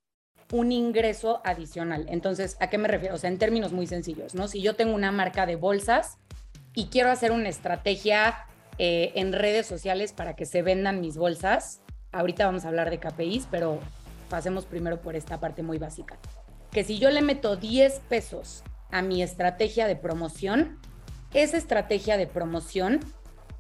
un 0.52 0.72
ingreso 0.72 1.42
adicional. 1.44 2.06
Entonces, 2.10 2.58
¿a 2.60 2.70
qué 2.70 2.78
me 2.78 2.88
refiero? 2.88 3.16
O 3.16 3.18
sea, 3.18 3.30
en 3.30 3.38
términos 3.38 3.72
muy 3.72 3.88
sencillos, 3.88 4.36
¿no? 4.36 4.48
Si 4.48 4.62
yo 4.62 4.76
tengo 4.76 4.94
una 4.94 5.12
marca 5.12 5.46
de 5.46 5.56
bolsas 5.56 6.18
y 6.74 6.88
quiero 6.88 7.10
hacer 7.10 7.32
una 7.32 7.50
estrategia 7.50 8.46
eh, 8.78 9.12
en 9.16 9.34
redes 9.34 9.66
sociales 9.66 10.14
para 10.14 10.36
que 10.36 10.46
se 10.46 10.62
vendan 10.62 11.02
mis 11.02 11.18
bolsas, 11.18 11.82
ahorita 12.12 12.46
vamos 12.46 12.66
a 12.66 12.70
hablar 12.70 12.90
de 12.90 13.00
KPIs, 13.00 13.48
pero 13.50 13.80
pasemos 14.30 14.66
primero 14.66 15.02
por 15.02 15.16
esta 15.16 15.40
parte 15.40 15.64
muy 15.64 15.78
básica. 15.78 16.18
Que 16.72 16.84
si 16.84 17.00
yo 17.00 17.10
le 17.10 17.22
meto 17.22 17.56
10 17.56 18.02
pesos 18.10 18.64
a 18.92 19.02
mi 19.02 19.24
estrategia 19.24 19.88
de 19.88 19.96
promoción, 19.96 20.80
esa 21.34 21.58
estrategia 21.58 22.18
de 22.18 22.28
promoción 22.28 23.00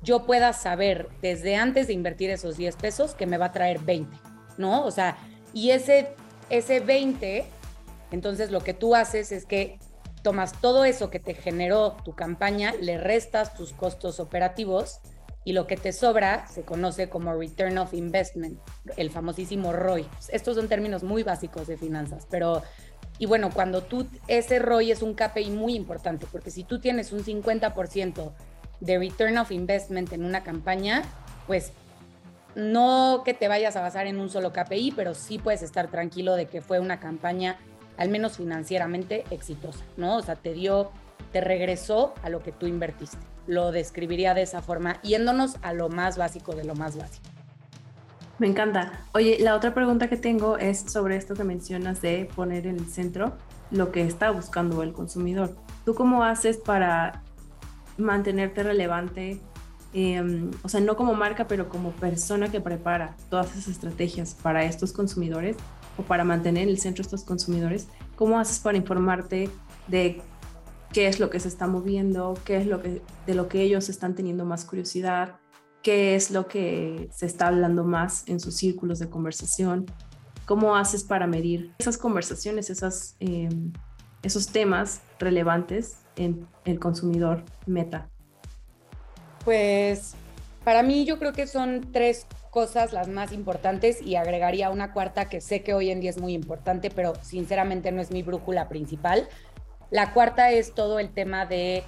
yo 0.01 0.25
pueda 0.25 0.53
saber 0.53 1.09
desde 1.21 1.55
antes 1.55 1.87
de 1.87 1.93
invertir 1.93 2.29
esos 2.29 2.57
10 2.57 2.75
pesos 2.75 3.15
que 3.15 3.25
me 3.25 3.37
va 3.37 3.47
a 3.47 3.51
traer 3.51 3.79
20, 3.79 4.15
¿no? 4.57 4.85
O 4.85 4.91
sea, 4.91 5.17
y 5.53 5.71
ese, 5.71 6.13
ese 6.49 6.79
20, 6.79 7.45
entonces 8.11 8.51
lo 8.51 8.61
que 8.61 8.73
tú 8.73 8.95
haces 8.95 9.31
es 9.31 9.45
que 9.45 9.79
tomas 10.21 10.59
todo 10.59 10.85
eso 10.85 11.09
que 11.09 11.19
te 11.19 11.33
generó 11.33 11.97
tu 12.03 12.15
campaña, 12.15 12.73
le 12.81 12.97
restas 12.97 13.53
tus 13.53 13.73
costos 13.73 14.19
operativos 14.19 14.99
y 15.43 15.53
lo 15.53 15.67
que 15.67 15.77
te 15.77 15.93
sobra 15.93 16.47
se 16.47 16.63
conoce 16.63 17.09
como 17.09 17.33
Return 17.35 17.77
of 17.77 17.93
Investment, 17.93 18.59
el 18.97 19.11
famosísimo 19.11 19.71
ROI. 19.71 20.07
Estos 20.29 20.55
son 20.55 20.67
términos 20.67 21.03
muy 21.03 21.21
básicos 21.21 21.67
de 21.67 21.77
finanzas, 21.77 22.27
pero 22.29 22.63
y 23.17 23.27
bueno, 23.27 23.49
cuando 23.51 23.81
tú, 23.81 24.07
ese 24.27 24.59
ROI 24.59 24.91
es 24.91 25.01
un 25.01 25.13
KPI 25.13 25.51
muy 25.51 25.75
importante, 25.75 26.25
porque 26.31 26.51
si 26.51 26.63
tú 26.63 26.79
tienes 26.79 27.13
un 27.13 27.23
50% 27.23 28.33
de 28.81 28.97
return 28.97 29.37
of 29.37 29.51
investment 29.51 30.11
en 30.11 30.25
una 30.25 30.43
campaña, 30.43 31.03
pues 31.47 31.71
no 32.55 33.21
que 33.25 33.33
te 33.33 33.47
vayas 33.47 33.75
a 33.75 33.81
basar 33.81 34.07
en 34.07 34.19
un 34.19 34.29
solo 34.29 34.51
KPI, 34.53 34.93
pero 34.95 35.13
sí 35.13 35.37
puedes 35.37 35.61
estar 35.61 35.89
tranquilo 35.89 36.35
de 36.35 36.47
que 36.47 36.61
fue 36.61 36.79
una 36.79 36.99
campaña, 36.99 37.57
al 37.97 38.09
menos 38.09 38.37
financieramente, 38.37 39.25
exitosa, 39.29 39.83
¿no? 39.97 40.17
O 40.17 40.21
sea, 40.21 40.35
te 40.35 40.53
dio, 40.53 40.91
te 41.31 41.41
regresó 41.41 42.13
a 42.23 42.29
lo 42.29 42.41
que 42.41 42.51
tú 42.51 42.65
invertiste. 42.65 43.17
Lo 43.47 43.71
describiría 43.71 44.33
de 44.33 44.41
esa 44.41 44.61
forma, 44.61 45.01
yéndonos 45.01 45.57
a 45.61 45.73
lo 45.73 45.89
más 45.89 46.17
básico 46.17 46.55
de 46.55 46.63
lo 46.63 46.75
más 46.75 46.97
básico. 46.97 47.27
Me 48.37 48.47
encanta. 48.47 49.05
Oye, 49.13 49.37
la 49.39 49.55
otra 49.55 49.73
pregunta 49.73 50.09
que 50.09 50.17
tengo 50.17 50.57
es 50.57 50.79
sobre 50.91 51.15
esto 51.15 51.35
que 51.35 51.45
mencionas 51.45 52.01
de 52.01 52.29
poner 52.35 52.67
en 52.67 52.77
el 52.77 52.87
centro 52.87 53.33
lo 53.71 53.91
que 53.91 54.01
está 54.01 54.31
buscando 54.31 54.83
el 54.83 54.91
consumidor. 54.91 55.55
¿Tú 55.85 55.95
cómo 55.95 56.23
haces 56.23 56.57
para 56.57 57.23
mantenerte 57.97 58.63
relevante? 58.63 59.39
Em, 59.97 60.51
o 60.61 60.69
sea, 60.69 60.81
no 60.81 60.97
como 60.97 61.13
marca, 61.13 61.47
pero 61.47 61.69
como 61.69 61.91
persona 61.91 62.51
que 62.51 62.59
prepara 62.59 63.15
todas 63.29 63.51
esas 63.51 63.69
estrategias 63.69 64.35
para 64.35 64.65
estos 64.65 64.91
consumidores 64.91 65.55
o 65.97 66.03
para 66.03 66.25
mantener 66.25 66.63
en 66.63 66.69
el 66.69 66.79
centro 66.79 67.01
estos 67.01 67.23
consumidores. 67.23 67.87
¿Cómo 68.15 68.37
haces 68.37 68.59
para 68.59 68.77
informarte 68.77 69.49
de 69.87 70.21
qué 70.91 71.07
es 71.07 71.19
lo 71.19 71.29
que 71.29 71.39
se 71.39 71.47
está 71.47 71.65
moviendo, 71.65 72.33
qué 72.43 72.57
es 72.57 72.67
lo 72.67 72.81
que 72.81 73.01
de 73.25 73.35
lo 73.35 73.47
que 73.47 73.61
ellos 73.61 73.89
están 73.89 74.15
teniendo 74.15 74.45
más 74.45 74.65
curiosidad? 74.65 75.39
qué 75.85 76.15
es 76.15 76.31
lo 76.31 76.47
que 76.47 77.09
se 77.13 77.27
está 77.27 77.45
hablando 77.45 77.83
más 77.83 78.27
en 78.27 78.39
sus 78.39 78.55
círculos 78.55 78.97
de 78.97 79.07
conversación, 79.07 79.85
cómo 80.47 80.75
haces 80.75 81.03
para 81.03 81.27
medir 81.27 81.75
esas 81.77 81.99
conversaciones, 81.99 82.71
em, 83.19 83.71
esos 84.23 84.47
temas 84.47 85.01
relevantes 85.19 85.97
en 86.15 86.47
el 86.65 86.79
consumidor 86.79 87.43
meta. 87.67 88.09
Pues 89.45 90.15
para 90.63 90.81
mí 90.83 91.05
yo 91.05 91.19
creo 91.19 91.31
que 91.31 91.45
son 91.45 91.91
tres 91.93 92.25
cosas 92.49 92.91
las 92.91 93.07
más 93.07 93.31
importantes 93.31 94.01
y 94.01 94.15
agregaría 94.15 94.71
una 94.71 94.91
cuarta 94.91 95.29
que 95.29 95.39
sé 95.39 95.61
que 95.61 95.75
hoy 95.75 95.91
en 95.91 96.01
día 96.01 96.09
es 96.09 96.17
muy 96.17 96.33
importante, 96.33 96.89
pero 96.89 97.13
sinceramente 97.21 97.91
no 97.91 98.01
es 98.01 98.11
mi 98.11 98.23
brújula 98.23 98.67
principal. 98.67 99.29
La 99.91 100.13
cuarta 100.13 100.51
es 100.51 100.73
todo 100.73 100.99
el 100.99 101.11
tema 101.11 101.45
de 101.45 101.83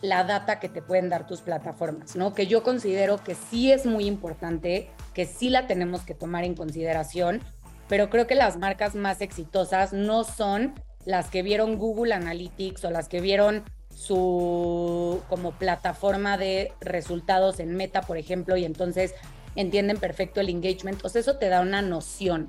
la 0.00 0.24
data 0.24 0.60
que 0.60 0.68
te 0.68 0.80
pueden 0.80 1.10
dar 1.10 1.26
tus 1.26 1.42
plataformas, 1.42 2.16
¿no? 2.16 2.32
Que 2.32 2.46
yo 2.46 2.62
considero 2.62 3.22
que 3.22 3.34
sí 3.34 3.70
es 3.70 3.84
muy 3.84 4.06
importante, 4.06 4.88
que 5.12 5.26
sí 5.26 5.50
la 5.50 5.66
tenemos 5.66 6.02
que 6.02 6.14
tomar 6.14 6.44
en 6.44 6.54
consideración, 6.54 7.42
pero 7.88 8.08
creo 8.08 8.26
que 8.26 8.34
las 8.34 8.56
marcas 8.56 8.94
más 8.94 9.20
exitosas 9.20 9.92
no 9.92 10.24
son 10.24 10.74
las 11.04 11.28
que 11.28 11.42
vieron 11.42 11.76
Google 11.76 12.14
Analytics 12.14 12.84
o 12.84 12.90
las 12.90 13.08
que 13.08 13.20
vieron 13.20 13.64
su 13.98 15.20
como 15.28 15.52
plataforma 15.52 16.38
de 16.38 16.72
resultados 16.80 17.58
en 17.58 17.76
Meta, 17.76 18.02
por 18.02 18.16
ejemplo, 18.16 18.56
y 18.56 18.64
entonces 18.64 19.14
entienden 19.56 19.98
perfecto 19.98 20.40
el 20.40 20.48
engagement. 20.48 21.04
O 21.04 21.08
sea, 21.08 21.20
eso 21.20 21.36
te 21.36 21.48
da 21.48 21.60
una 21.60 21.82
noción 21.82 22.48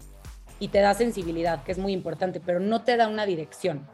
y 0.60 0.68
te 0.68 0.80
da 0.80 0.94
sensibilidad, 0.94 1.64
que 1.64 1.72
es 1.72 1.78
muy 1.78 1.94
importante, 1.94 2.40
pero 2.40 2.60
no 2.60 2.84
te 2.84 2.98
da 2.98 3.08
una 3.08 3.26
dirección. 3.26 3.88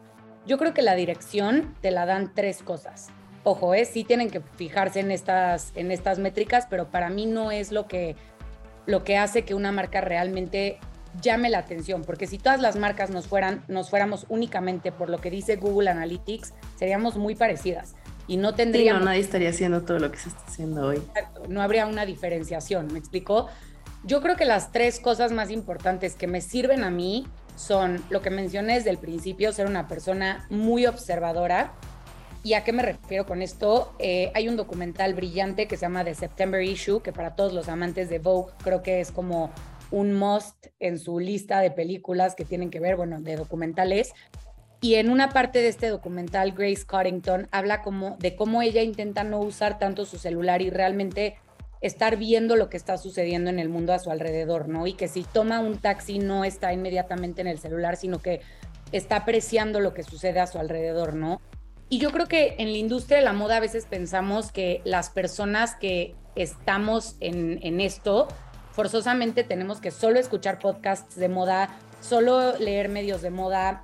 Yo 0.45 0.57
creo 0.57 0.73
que 0.73 0.81
la 0.81 0.95
dirección 0.95 1.75
te 1.81 1.91
la 1.91 2.05
dan 2.05 2.33
tres 2.35 2.61
cosas 2.61 3.09
ojo, 3.45 3.75
¿eh? 3.75 3.85
sí 3.85 4.03
tienen 4.03 4.29
que 4.29 4.41
fijarse 4.41 4.99
en 4.99 5.11
estas, 5.11 5.71
en 5.75 5.91
estas 5.91 6.17
métricas, 6.17 6.65
pero 6.67 6.89
para 6.89 7.09
mí 7.09 7.27
no 7.27 7.51
es 7.51 7.71
lo 7.71 7.87
que, 7.87 8.15
lo 8.87 9.03
que 9.03 9.17
hace 9.17 9.45
que 9.45 9.53
una 9.53 9.71
marca 9.71 10.01
realmente 10.01 10.79
llame 11.21 11.49
la 11.49 11.59
atención, 11.59 12.03
porque 12.03 12.27
si 12.27 12.37
todas 12.37 12.61
las 12.61 12.75
marcas 12.75 13.09
nos, 13.09 13.27
fueran, 13.27 13.63
nos 13.67 13.89
fuéramos 13.89 14.25
únicamente 14.29 14.91
por 14.91 15.09
lo 15.09 15.19
que 15.19 15.29
dice 15.29 15.55
Google 15.55 15.89
Analytics, 15.89 16.53
seríamos 16.77 17.17
muy 17.17 17.35
parecidas 17.35 17.95
y 18.27 18.37
no 18.37 18.55
tendríamos... 18.55 19.01
no, 19.01 19.07
nadie 19.07 19.21
estaría 19.21 19.49
haciendo 19.49 19.83
todo 19.83 19.99
lo 19.99 20.11
que 20.11 20.17
se 20.17 20.29
está 20.29 20.43
haciendo 20.47 20.87
hoy. 20.87 21.01
no 21.47 21.61
habría 21.61 21.85
una 21.85 22.05
diferenciación, 22.05 22.91
¿me 22.91 22.99
explico? 22.99 23.47
Yo 24.03 24.21
creo 24.21 24.35
que 24.35 24.45
las 24.45 24.71
tres 24.71 24.99
cosas 24.99 25.31
más 25.31 25.49
importantes 25.49 26.15
que 26.15 26.27
me 26.27 26.41
sirven 26.41 26.83
a 26.83 26.89
mí 26.89 27.27
son 27.55 28.03
lo 28.09 28.21
que 28.21 28.29
mencioné 28.29 28.75
desde 28.75 28.89
el 28.89 28.97
principio, 28.97 29.51
ser 29.51 29.67
una 29.67 29.87
persona 29.87 30.45
muy 30.49 30.85
observadora, 30.85 31.73
¿Y 32.45 32.53
a 32.53 32.63
qué 32.63 32.73
me 32.73 32.83
refiero 32.83 33.25
con 33.25 33.41
esto? 33.41 33.95
Eh, 33.97 34.31
hay 34.35 34.47
un 34.47 34.55
documental 34.55 35.15
brillante 35.15 35.67
que 35.67 35.77
se 35.77 35.81
llama 35.81 36.03
The 36.03 36.13
September 36.13 36.61
Issue, 36.61 37.01
que 37.01 37.11
para 37.11 37.35
todos 37.35 37.53
los 37.53 37.69
amantes 37.69 38.07
de 38.07 38.19
Vogue 38.19 38.53
creo 38.63 38.83
que 38.83 39.01
es 39.01 39.11
como 39.11 39.49
un 39.91 40.13
must 40.13 40.67
en 40.79 40.99
su 40.99 41.19
lista 41.19 41.59
de 41.59 41.71
películas 41.71 42.35
que 42.35 42.45
tienen 42.45 42.69
que 42.69 42.79
ver, 42.79 42.95
bueno, 42.95 43.21
de 43.21 43.35
documentales. 43.35 44.13
Y 44.81 44.95
en 44.95 45.09
una 45.09 45.29
parte 45.29 45.61
de 45.61 45.69
este 45.69 45.89
documental, 45.89 46.51
Grace 46.51 46.85
Coddington 46.85 47.47
habla 47.51 47.81
como 47.81 48.17
de 48.19 48.35
cómo 48.35 48.61
ella 48.61 48.81
intenta 48.81 49.23
no 49.23 49.39
usar 49.39 49.79
tanto 49.79 50.05
su 50.05 50.17
celular 50.17 50.61
y 50.61 50.69
realmente 50.69 51.37
estar 51.81 52.17
viendo 52.17 52.55
lo 52.55 52.69
que 52.69 52.77
está 52.77 52.97
sucediendo 52.97 53.49
en 53.49 53.59
el 53.59 53.69
mundo 53.69 53.93
a 53.93 53.99
su 53.99 54.09
alrededor, 54.09 54.67
¿no? 54.67 54.87
Y 54.87 54.93
que 54.93 55.07
si 55.07 55.23
toma 55.23 55.59
un 55.59 55.77
taxi 55.77 56.19
no 56.19 56.43
está 56.45 56.73
inmediatamente 56.73 57.41
en 57.41 57.47
el 57.47 57.59
celular, 57.59 57.95
sino 57.95 58.19
que 58.19 58.41
está 58.91 59.17
apreciando 59.17 59.79
lo 59.79 59.93
que 59.93 60.03
sucede 60.03 60.39
a 60.39 60.47
su 60.47 60.57
alrededor, 60.57 61.15
¿no? 61.15 61.41
Y 61.89 61.99
yo 61.99 62.11
creo 62.11 62.27
que 62.27 62.55
en 62.57 62.71
la 62.71 62.77
industria 62.77 63.19
de 63.19 63.23
la 63.23 63.33
moda 63.33 63.57
a 63.57 63.59
veces 63.59 63.85
pensamos 63.85 64.51
que 64.51 64.81
las 64.83 65.09
personas 65.09 65.75
que 65.75 66.15
estamos 66.35 67.15
en, 67.19 67.59
en 67.61 67.79
esto, 67.79 68.27
forzosamente 68.75 69.45
tenemos 69.45 69.79
que 69.79 69.89
solo 69.89 70.19
escuchar 70.19 70.59
podcasts 70.59 71.15
de 71.15 71.29
moda, 71.29 71.69
solo 72.01 72.57
leer 72.57 72.89
medios 72.89 73.21
de 73.21 73.29
moda, 73.29 73.83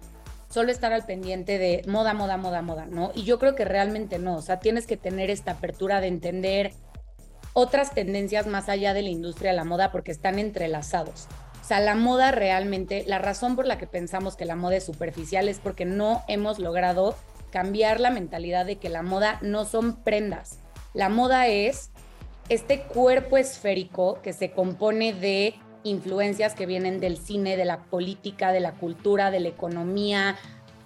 solo 0.49 0.69
estar 0.69 0.91
al 0.91 1.05
pendiente 1.05 1.57
de 1.57 1.81
moda, 1.87 2.13
moda, 2.13 2.35
moda, 2.35 2.61
moda, 2.61 2.85
¿no? 2.85 3.11
Y 3.15 3.23
yo 3.23 3.39
creo 3.39 3.55
que 3.55 3.63
realmente 3.63 4.19
no, 4.19 4.35
o 4.35 4.41
sea, 4.41 4.59
tienes 4.59 4.85
que 4.85 4.97
tener 4.97 5.29
esta 5.29 5.51
apertura 5.51 6.01
de 6.01 6.07
entender 6.07 6.73
otras 7.53 7.93
tendencias 7.93 8.47
más 8.47 8.67
allá 8.67 8.93
de 8.93 9.01
la 9.01 9.09
industria 9.09 9.51
de 9.51 9.57
la 9.57 9.63
moda 9.63 9.91
porque 9.93 10.11
están 10.11 10.39
entrelazados. 10.39 11.27
O 11.61 11.63
sea, 11.63 11.79
la 11.79 11.95
moda 11.95 12.31
realmente, 12.31 13.05
la 13.07 13.17
razón 13.17 13.55
por 13.55 13.65
la 13.65 13.77
que 13.77 13.87
pensamos 13.87 14.35
que 14.35 14.45
la 14.45 14.57
moda 14.57 14.75
es 14.75 14.83
superficial 14.83 15.47
es 15.47 15.59
porque 15.59 15.85
no 15.85 16.21
hemos 16.27 16.59
logrado 16.59 17.15
cambiar 17.49 18.01
la 18.01 18.09
mentalidad 18.09 18.65
de 18.65 18.75
que 18.75 18.89
la 18.89 19.03
moda 19.03 19.39
no 19.41 19.63
son 19.63 20.03
prendas. 20.03 20.59
La 20.93 21.07
moda 21.07 21.47
es 21.47 21.90
este 22.51 22.81
cuerpo 22.81 23.37
esférico 23.37 24.19
que 24.21 24.33
se 24.33 24.51
compone 24.51 25.13
de 25.13 25.55
influencias 25.83 26.53
que 26.53 26.65
vienen 26.65 26.99
del 26.99 27.17
cine, 27.17 27.55
de 27.55 27.63
la 27.63 27.83
política, 27.83 28.51
de 28.51 28.59
la 28.59 28.73
cultura, 28.73 29.31
de 29.31 29.39
la 29.39 29.47
economía, 29.47 30.35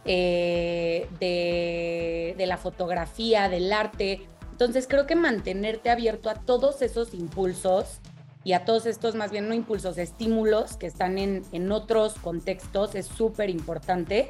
eh, 0.05 1.07
de, 1.20 2.45
la 2.45 2.57
fotografía, 2.57 3.49
del 3.49 3.74
arte. 3.74 4.28
Entonces 4.51 4.86
creo 4.88 5.07
que 5.07 5.16
mantenerte 5.16 5.89
abierto 5.89 6.30
a 6.30 6.36
todos 6.36 6.84
esos 6.84 7.16
impulsos 7.16 7.99
y 8.43 8.53
a 8.53 8.63
todos 8.63 8.86
estos, 8.86 9.16
más 9.16 9.32
bien 9.32 9.47
no 9.47 9.55
impulsos, 9.55 9.97
estímulos 9.97 10.78
que 10.78 10.86
están 10.86 11.18
en, 11.18 11.41
en 11.51 11.72
otros 11.72 12.13
contextos 12.13 12.93
es 12.93 13.07
súper 13.07 13.49
importante 13.49 14.30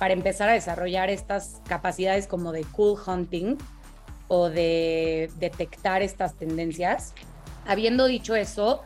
para 0.00 0.14
empezar 0.14 0.48
a 0.48 0.54
desarrollar 0.54 1.10
estas 1.10 1.62
capacidades 1.68 2.26
como 2.26 2.50
de 2.50 2.64
cool 2.64 2.98
hunting 3.06 3.56
o 4.28 4.48
de 4.48 5.30
detectar 5.38 6.02
estas 6.02 6.34
tendencias. 6.34 7.14
Habiendo 7.66 8.06
dicho 8.06 8.34
eso, 8.34 8.82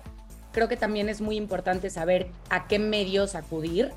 creo 0.53 0.69
que 0.69 0.77
también 0.77 1.09
es 1.09 1.21
muy 1.21 1.37
importante 1.37 1.91
saber 1.91 2.31
a 2.51 2.67
qué 2.67 2.79
medios 2.79 3.35
acudir. 3.35 3.93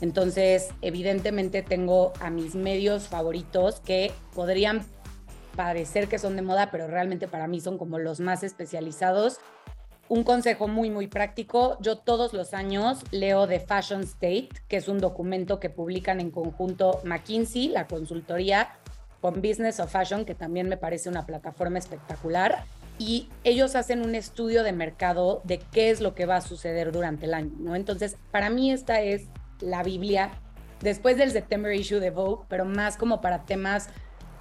Entonces, 0.00 0.68
evidentemente 0.82 1.62
tengo 1.62 2.12
a 2.20 2.30
mis 2.30 2.54
medios 2.54 3.08
favoritos 3.08 3.80
que 3.80 4.12
podrían 4.34 4.84
parecer 5.56 6.08
que 6.08 6.18
son 6.18 6.36
de 6.36 6.42
moda, 6.42 6.70
pero 6.70 6.86
realmente 6.86 7.28
para 7.28 7.46
mí 7.46 7.60
son 7.60 7.78
como 7.78 7.98
los 7.98 8.20
más 8.20 8.42
especializados. 8.42 9.38
Un 10.08 10.22
consejo 10.22 10.68
muy, 10.68 10.90
muy 10.90 11.06
práctico. 11.06 11.78
Yo 11.80 11.96
todos 11.96 12.32
los 12.34 12.52
años 12.52 13.02
leo 13.10 13.48
The 13.48 13.60
Fashion 13.60 14.02
State, 14.02 14.50
que 14.68 14.76
es 14.76 14.88
un 14.88 14.98
documento 14.98 15.60
que 15.60 15.70
publican 15.70 16.20
en 16.20 16.30
conjunto 16.30 17.00
McKinsey, 17.04 17.68
la 17.68 17.86
consultoría, 17.86 18.68
con 19.24 19.40
Business 19.40 19.80
of 19.80 19.90
Fashion, 19.90 20.26
que 20.26 20.34
también 20.34 20.68
me 20.68 20.76
parece 20.76 21.08
una 21.08 21.24
plataforma 21.24 21.78
espectacular. 21.78 22.66
Y 22.98 23.30
ellos 23.42 23.74
hacen 23.74 24.02
un 24.02 24.14
estudio 24.14 24.62
de 24.62 24.74
mercado 24.74 25.40
de 25.44 25.60
qué 25.72 25.88
es 25.88 26.02
lo 26.02 26.14
que 26.14 26.26
va 26.26 26.36
a 26.36 26.40
suceder 26.42 26.92
durante 26.92 27.24
el 27.24 27.32
año, 27.32 27.54
¿no? 27.58 27.74
Entonces, 27.74 28.18
para 28.30 28.50
mí 28.50 28.70
esta 28.70 29.00
es 29.00 29.28
la 29.60 29.82
Biblia 29.82 30.30
después 30.82 31.16
del 31.16 31.30
September 31.30 31.72
issue 31.72 32.00
de 32.00 32.10
Vogue, 32.10 32.44
pero 32.50 32.66
más 32.66 32.98
como 32.98 33.22
para 33.22 33.46
temas 33.46 33.88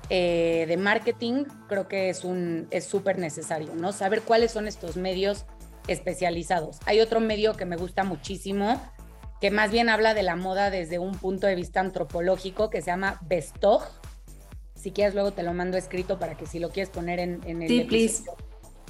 eh, 0.09 0.65
de 0.67 0.75
marketing, 0.75 1.45
creo 1.69 1.88
que 1.88 2.09
es 2.09 2.25
un 2.25 2.67
es 2.69 2.84
súper 2.84 3.19
necesario, 3.19 3.75
¿no? 3.75 3.93
Saber 3.93 4.21
cuáles 4.21 4.51
son 4.51 4.67
estos 4.67 4.97
medios 4.97 5.45
especializados. 5.88 6.79
Hay 6.86 6.99
otro 6.99 7.21
medio 7.21 7.53
que 7.53 7.63
me 7.63 7.77
gusta 7.77 8.03
muchísimo, 8.03 8.81
que 9.39 9.49
más 9.49 9.71
bien 9.71 9.88
habla 9.88 10.13
de 10.13 10.23
la 10.23 10.36
moda 10.36 10.69
desde 10.69 10.99
un 10.99 11.13
punto 11.13 11.47
de 11.47 11.55
vista 11.55 11.79
antropológico, 11.79 12.69
que 12.69 12.81
se 12.81 12.88
llama 12.88 13.21
Bestog. 13.21 14.02
Si 14.84 14.91
quieres, 14.91 15.13
luego 15.13 15.31
te 15.31 15.43
lo 15.43 15.53
mando 15.53 15.77
escrito 15.77 16.19
para 16.19 16.36
que 16.36 16.45
si 16.45 16.59
lo 16.59 16.69
quieres 16.69 16.89
poner 16.89 17.21
en, 17.21 17.39
en 17.45 17.61
el 17.61 17.69
sí, 17.69 17.81
please. 17.86 18.25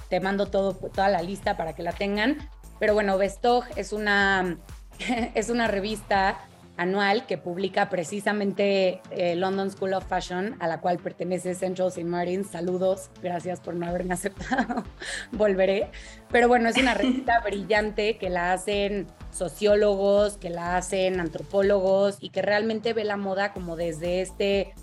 te 0.10 0.20
mando 0.20 0.48
todo, 0.48 0.74
toda 0.74 1.08
la 1.08 1.22
lista 1.22 1.56
para 1.56 1.76
que 1.76 1.84
la 1.84 1.92
tengan. 1.92 2.50
Pero 2.80 2.96
bueno, 2.96 3.16
Bestog 3.20 3.66
es 3.76 3.94
una, 3.94 4.58
es 5.36 5.52
una 5.52 5.68
revista 5.68 6.40
anual 6.78 7.28
que 7.28 7.38
publica 7.38 7.92
precisamente 7.92 9.02
eh, 9.12 9.36
London 9.36 9.70
School 9.70 9.94
of 9.94 10.08
Fashion, 10.08 10.56
a 10.60 10.68
la 10.68 10.82
cual 10.82 10.98
pertenece 10.98 11.54
Central 11.54 11.90
St. 11.90 12.06
Martin. 12.06 12.44
Saludos, 12.44 13.12
gracias 13.22 13.60
por 13.60 13.76
no 13.76 13.86
haberme 13.86 14.14
aceptado. 14.16 14.84
Volveré. 15.32 15.92
Pero 16.32 16.48
bueno, 16.48 16.70
es 16.70 16.78
una 16.78 16.94
revista 16.96 17.40
brillante 17.42 18.18
que 18.18 18.32
la 18.32 18.54
hacen 18.54 19.06
sociólogos, 19.30 20.38
que 20.38 20.50
la 20.50 20.76
hacen 20.76 21.20
antropólogos 21.20 22.18
y 22.20 22.30
que 22.30 22.42
realmente 22.42 22.94
ve 22.94 23.04
la 23.04 23.18
moda 23.18 23.54
como 23.54 23.76
desde 23.76 24.22
este 24.22 24.74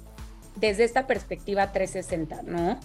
desde 0.61 0.84
esta 0.84 1.06
perspectiva 1.06 1.72
360, 1.72 2.42
¿no? 2.42 2.78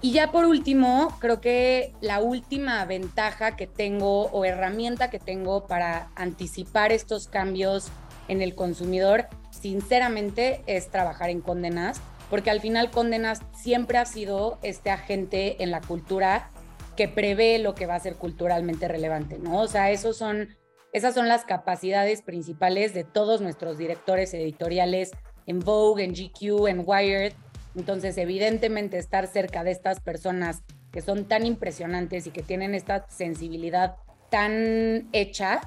Y 0.00 0.12
ya 0.12 0.30
por 0.30 0.44
último, 0.44 1.16
creo 1.18 1.40
que 1.40 1.92
la 2.00 2.20
última 2.20 2.84
ventaja 2.84 3.56
que 3.56 3.66
tengo 3.66 4.26
o 4.26 4.44
herramienta 4.44 5.10
que 5.10 5.18
tengo 5.18 5.66
para 5.66 6.10
anticipar 6.14 6.92
estos 6.92 7.26
cambios 7.26 7.88
en 8.28 8.40
el 8.40 8.54
consumidor, 8.54 9.26
sinceramente, 9.50 10.62
es 10.66 10.88
trabajar 10.88 11.30
en 11.30 11.40
Condenas, 11.40 12.00
porque 12.30 12.50
al 12.50 12.60
final 12.60 12.90
Condenas 12.90 13.40
siempre 13.56 13.98
ha 13.98 14.04
sido 14.04 14.58
este 14.62 14.90
agente 14.90 15.62
en 15.64 15.72
la 15.72 15.80
cultura 15.80 16.50
que 16.96 17.08
prevé 17.08 17.58
lo 17.58 17.74
que 17.74 17.86
va 17.86 17.96
a 17.96 18.00
ser 18.00 18.14
culturalmente 18.16 18.86
relevante, 18.86 19.38
¿no? 19.38 19.60
O 19.60 19.66
sea, 19.66 19.90
esos 19.90 20.16
son, 20.16 20.56
esas 20.92 21.14
son 21.14 21.26
las 21.26 21.44
capacidades 21.44 22.22
principales 22.22 22.94
de 22.94 23.02
todos 23.02 23.40
nuestros 23.40 23.78
directores 23.78 24.32
editoriales 24.34 25.10
en 25.48 25.60
Vogue, 25.60 26.04
en 26.04 26.12
GQ, 26.12 26.68
en 26.68 26.84
Wired. 26.86 27.32
Entonces, 27.74 28.16
evidentemente, 28.18 28.98
estar 28.98 29.26
cerca 29.26 29.64
de 29.64 29.72
estas 29.72 29.98
personas 29.98 30.62
que 30.92 31.00
son 31.00 31.24
tan 31.24 31.44
impresionantes 31.44 32.26
y 32.26 32.30
que 32.30 32.42
tienen 32.42 32.74
esta 32.74 33.06
sensibilidad 33.08 33.96
tan 34.30 35.08
hecha, 35.12 35.60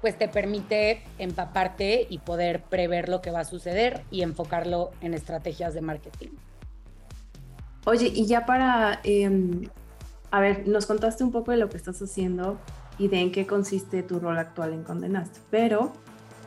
pues 0.00 0.18
te 0.18 0.28
permite 0.28 1.02
empaparte 1.18 2.06
y 2.10 2.18
poder 2.18 2.62
prever 2.64 3.08
lo 3.08 3.22
que 3.22 3.30
va 3.30 3.40
a 3.40 3.44
suceder 3.44 4.02
y 4.10 4.22
enfocarlo 4.22 4.90
en 5.00 5.14
estrategias 5.14 5.74
de 5.74 5.80
marketing. 5.80 6.30
Oye, 7.84 8.10
y 8.12 8.26
ya 8.26 8.44
para, 8.44 9.00
em, 9.04 9.68
a 10.30 10.40
ver, 10.40 10.66
nos 10.66 10.86
contaste 10.86 11.22
un 11.22 11.30
poco 11.30 11.52
de 11.52 11.56
lo 11.56 11.68
que 11.68 11.76
estás 11.76 12.00
haciendo 12.02 12.58
y 12.98 13.08
de 13.08 13.20
en 13.20 13.32
qué 13.32 13.46
consiste 13.46 14.02
tu 14.02 14.18
rol 14.18 14.38
actual 14.38 14.72
en 14.72 14.82
Condenaste, 14.82 15.40
pero 15.50 15.92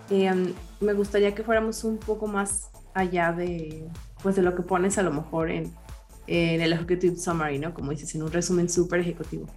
em, 0.10 0.54
me 0.80 0.94
gustaría 0.94 1.34
que 1.34 1.44
fuéramos 1.44 1.84
un 1.84 1.98
poco 1.98 2.28
más 2.28 2.70
allá 2.94 3.32
de, 3.32 3.88
pues 4.22 4.36
de 4.36 4.42
lo 4.42 4.56
que 4.56 4.64
pones 4.64 4.98
a 4.98 5.04
lo 5.04 5.12
mejor 5.12 5.52
en, 5.52 5.74
en 6.28 6.62
el 6.62 6.74
Executive 6.74 7.16
Summary, 7.18 7.60
¿no? 7.60 7.74
Como 7.74 7.92
dices, 7.92 8.14
en 8.16 8.24
un 8.24 8.32
resumen 8.32 8.70
súper 8.70 9.00
ejecutivo. 9.02 9.48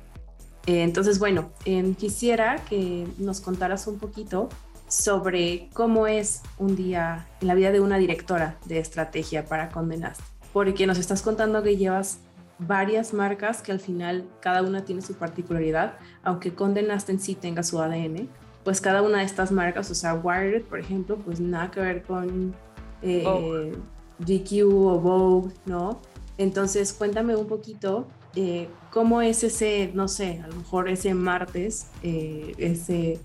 Eh, 0.67 0.83
entonces, 0.83 1.19
bueno, 1.19 1.51
em, 1.65 1.95
quisiera 1.95 2.57
que 2.69 3.07
nos 3.19 3.41
contaras 3.41 3.87
un 3.87 3.99
poquito 3.99 4.49
sobre 4.87 5.69
cómo 5.73 6.07
es 6.07 6.43
un 6.59 6.77
día 6.77 7.27
en 7.41 7.49
la 7.49 7.55
vida 7.55 7.73
de 7.73 7.81
una 7.81 7.99
directora 7.99 8.59
de 8.67 8.79
estrategia 8.79 9.47
para 9.47 9.71
Condenast, 9.71 10.21
porque 10.53 10.87
nos 10.87 10.99
estás 10.99 11.23
contando 11.23 11.63
que 11.63 11.77
llevas 11.77 12.19
varias 12.59 13.15
marcas 13.15 13.63
que 13.63 13.73
al 13.73 13.81
final 13.81 14.27
cada 14.41 14.63
una 14.63 14.85
tiene 14.85 15.03
su 15.03 15.15
particularidad, 15.15 15.95
aunque 16.23 16.55
Condenast 16.55 17.09
en 17.09 17.21
sí 17.21 17.35
tenga 17.35 17.63
su 17.63 17.81
ADN, 17.81 18.29
pues 18.69 18.83
cada 18.83 19.01
una 19.01 19.21
de 19.21 19.25
estas 19.25 19.51
marcas, 19.51 19.91
o 19.91 19.95
sea, 19.95 20.13
Wired, 20.13 20.65
por 20.65 20.79
ejemplo, 20.79 21.17
pues 21.17 21.41
nada 21.41 21.71
que 21.71 21.81
ver 21.81 22.03
con 22.03 22.55
eh, 23.01 23.73
GQ 24.19 24.63
o 24.67 25.01
Vogue, 25.01 25.55
¿no? 25.65 26.03
Entonces, 26.37 26.93
cuéntame 26.93 27.35
un 27.35 27.47
poquito 27.47 28.07
eh, 28.37 28.69
cómo 28.91 29.23
es 29.23 29.43
ese, 29.43 29.91
no 29.95 30.07
sé, 30.07 30.43
a 30.45 30.49
lo 30.49 30.57
mejor 30.57 30.91
ese 30.91 31.15
martes, 31.15 31.87
eh, 32.03 32.55
ese 32.59 33.19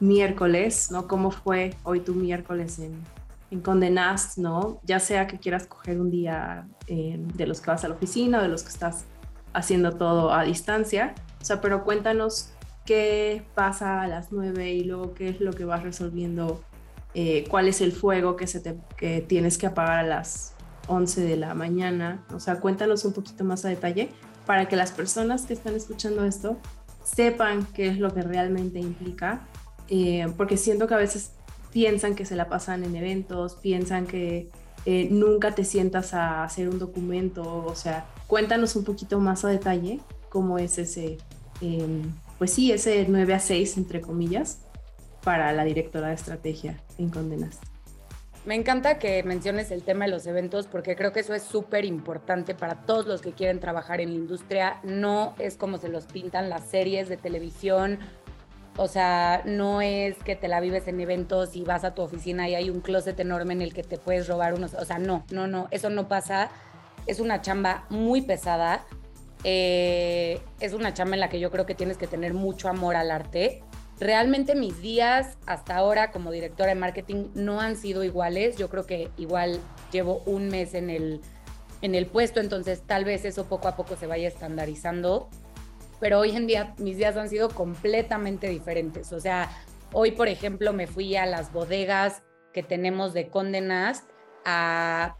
miércoles, 0.00 0.90
¿no? 0.90 1.06
¿Cómo 1.06 1.30
fue 1.30 1.74
hoy 1.82 2.00
tu 2.00 2.14
miércoles 2.14 2.78
en, 2.78 2.98
en 3.50 3.60
Condenast, 3.60 4.38
¿no? 4.38 4.80
Ya 4.82 4.98
sea 4.98 5.26
que 5.26 5.38
quieras 5.38 5.66
coger 5.66 6.00
un 6.00 6.10
día 6.10 6.68
eh, 6.86 7.18
de 7.34 7.46
los 7.46 7.60
que 7.60 7.70
vas 7.70 7.84
a 7.84 7.88
la 7.88 7.96
oficina 7.96 8.38
o 8.38 8.42
de 8.42 8.48
los 8.48 8.62
que 8.62 8.70
estás 8.70 9.04
haciendo 9.52 9.92
todo 9.92 10.32
a 10.32 10.44
distancia, 10.44 11.14
o 11.38 11.44
sea, 11.44 11.60
pero 11.60 11.84
cuéntanos 11.84 12.55
qué 12.86 13.44
pasa 13.54 14.00
a 14.00 14.06
las 14.06 14.32
nueve 14.32 14.72
y 14.72 14.84
luego 14.84 15.12
qué 15.12 15.28
es 15.28 15.40
lo 15.40 15.52
que 15.52 15.64
vas 15.64 15.82
resolviendo, 15.82 16.62
cuál 17.48 17.66
es 17.66 17.80
el 17.80 17.92
fuego 17.92 18.36
que, 18.36 18.46
se 18.46 18.60
te, 18.60 18.76
que 18.96 19.22
tienes 19.22 19.56
que 19.56 19.66
apagar 19.66 19.98
a 19.98 20.02
las 20.02 20.54
11 20.88 21.22
de 21.22 21.36
la 21.36 21.54
mañana, 21.54 22.24
o 22.34 22.40
sea, 22.40 22.60
cuéntanos 22.60 23.04
un 23.04 23.12
poquito 23.12 23.44
más 23.44 23.64
a 23.64 23.68
detalle 23.68 24.10
para 24.46 24.68
que 24.68 24.76
las 24.76 24.92
personas 24.92 25.46
que 25.46 25.54
están 25.54 25.74
escuchando 25.74 26.24
esto 26.24 26.56
sepan 27.04 27.66
qué 27.74 27.88
es 27.88 27.98
lo 27.98 28.12
que 28.14 28.22
realmente 28.22 28.78
implica, 28.78 29.46
eh, 29.88 30.26
porque 30.36 30.56
siento 30.56 30.86
que 30.86 30.94
a 30.94 30.98
veces 30.98 31.32
piensan 31.72 32.14
que 32.14 32.24
se 32.24 32.36
la 32.36 32.48
pasan 32.48 32.84
en 32.84 32.96
eventos, 32.96 33.56
piensan 33.56 34.06
que 34.06 34.48
eh, 34.86 35.08
nunca 35.10 35.54
te 35.54 35.64
sientas 35.64 36.14
a 36.14 36.44
hacer 36.44 36.68
un 36.68 36.78
documento, 36.78 37.64
o 37.66 37.74
sea, 37.74 38.06
cuéntanos 38.26 38.76
un 38.76 38.84
poquito 38.84 39.20
más 39.20 39.44
a 39.44 39.48
detalle 39.48 40.00
cómo 40.28 40.58
es 40.58 40.78
ese, 40.78 41.18
em, 41.60 42.02
pues 42.38 42.52
sí, 42.52 42.72
ese 42.72 43.06
9 43.08 43.34
a 43.34 43.40
6, 43.40 43.76
entre 43.78 44.00
comillas, 44.00 44.60
para 45.22 45.52
la 45.52 45.64
directora 45.64 46.08
de 46.08 46.14
estrategia 46.14 46.80
en 46.98 47.10
Condenas. 47.10 47.58
Me 48.46 48.54
encanta 48.54 49.00
que 49.00 49.24
menciones 49.24 49.72
el 49.72 49.82
tema 49.82 50.04
de 50.04 50.12
los 50.12 50.24
eventos 50.28 50.68
porque 50.68 50.94
creo 50.94 51.12
que 51.12 51.18
eso 51.18 51.34
es 51.34 51.42
súper 51.42 51.84
importante 51.84 52.54
para 52.54 52.76
todos 52.82 53.04
los 53.06 53.20
que 53.20 53.32
quieren 53.32 53.58
trabajar 53.58 54.00
en 54.00 54.10
la 54.10 54.14
industria. 54.14 54.78
No 54.84 55.34
es 55.40 55.56
como 55.56 55.78
se 55.78 55.88
los 55.88 56.06
pintan 56.06 56.48
las 56.48 56.64
series 56.70 57.08
de 57.08 57.16
televisión. 57.16 57.98
O 58.76 58.86
sea, 58.86 59.42
no 59.46 59.80
es 59.80 60.16
que 60.22 60.36
te 60.36 60.46
la 60.46 60.60
vives 60.60 60.86
en 60.86 61.00
eventos 61.00 61.56
y 61.56 61.64
vas 61.64 61.82
a 61.82 61.96
tu 61.96 62.02
oficina 62.02 62.48
y 62.48 62.54
hay 62.54 62.70
un 62.70 62.80
closet 62.80 63.18
enorme 63.18 63.52
en 63.52 63.62
el 63.62 63.74
que 63.74 63.82
te 63.82 63.98
puedes 63.98 64.28
robar 64.28 64.54
unos. 64.54 64.74
O 64.74 64.84
sea, 64.84 65.00
no, 65.00 65.24
no, 65.32 65.48
no, 65.48 65.66
eso 65.72 65.90
no 65.90 66.06
pasa. 66.06 66.50
Es 67.08 67.18
una 67.18 67.40
chamba 67.40 67.86
muy 67.90 68.22
pesada. 68.22 68.84
Eh, 69.44 70.40
es 70.60 70.72
una 70.72 70.94
chamba 70.94 71.14
en 71.14 71.20
la 71.20 71.28
que 71.28 71.38
yo 71.38 71.50
creo 71.50 71.66
que 71.66 71.74
tienes 71.74 71.98
que 71.98 72.06
tener 72.06 72.34
mucho 72.34 72.68
amor 72.68 72.96
al 72.96 73.10
arte 73.10 73.62
Realmente 73.98 74.54
mis 74.54 74.82
días 74.82 75.38
hasta 75.46 75.74
ahora 75.76 76.10
como 76.10 76.30
directora 76.30 76.68
de 76.68 76.74
marketing 76.74 77.28
no 77.34 77.60
han 77.60 77.76
sido 77.76 78.04
iguales. 78.04 78.56
Yo 78.56 78.68
creo 78.68 78.84
que 78.84 79.10
igual 79.16 79.58
llevo 79.90 80.22
un 80.26 80.48
mes 80.48 80.74
en 80.74 80.90
el, 80.90 81.22
en 81.80 81.94
el 81.94 82.06
puesto, 82.06 82.40
entonces 82.40 82.82
tal 82.86 83.06
vez 83.06 83.24
eso 83.24 83.46
poco 83.46 83.68
a 83.68 83.76
poco 83.76 83.96
se 83.96 84.06
vaya 84.06 84.28
estandarizando. 84.28 85.30
Pero 85.98 86.20
hoy 86.20 86.36
en 86.36 86.46
día 86.46 86.74
mis 86.76 86.98
días 86.98 87.16
han 87.16 87.30
sido 87.30 87.48
completamente 87.48 88.50
diferentes. 88.50 89.14
O 89.14 89.20
sea, 89.20 89.48
hoy 89.94 90.10
por 90.10 90.28
ejemplo 90.28 90.74
me 90.74 90.86
fui 90.86 91.16
a 91.16 91.24
las 91.24 91.50
bodegas 91.50 92.22
que 92.52 92.62
tenemos 92.62 93.14
de 93.14 93.28
Condenas 93.28 94.04
a 94.44 95.16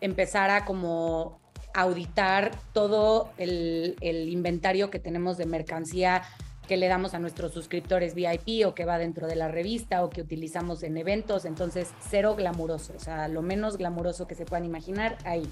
empezar 0.00 0.48
a 0.48 0.64
como 0.64 1.37
auditar 1.74 2.50
todo 2.72 3.30
el, 3.38 3.96
inventario 4.00 4.90
que 4.90 4.98
tenemos 4.98 5.36
de 5.36 5.46
mercancía 5.46 6.22
que 6.66 6.76
le 6.76 6.88
damos 6.88 7.14
a 7.14 7.18
nuestros 7.18 7.52
suscriptores 7.52 8.14
VIP 8.14 8.66
o 8.66 8.74
que 8.74 8.84
va 8.84 8.98
dentro 8.98 9.26
de 9.26 9.36
la 9.36 9.48
revista 9.48 10.04
o 10.04 10.10
que 10.10 10.20
utilizamos 10.20 10.82
en 10.82 10.98
eventos, 10.98 11.46
entonces 11.46 11.90
cero 12.10 12.34
glamuroso, 12.36 12.92
o 12.94 13.00
sea, 13.00 13.26
lo 13.28 13.40
menos 13.40 13.78
glamuroso 13.78 14.26
que 14.26 14.34
se 14.34 14.44
puedan 14.44 14.66
imaginar 14.66 15.16
ahí. 15.24 15.48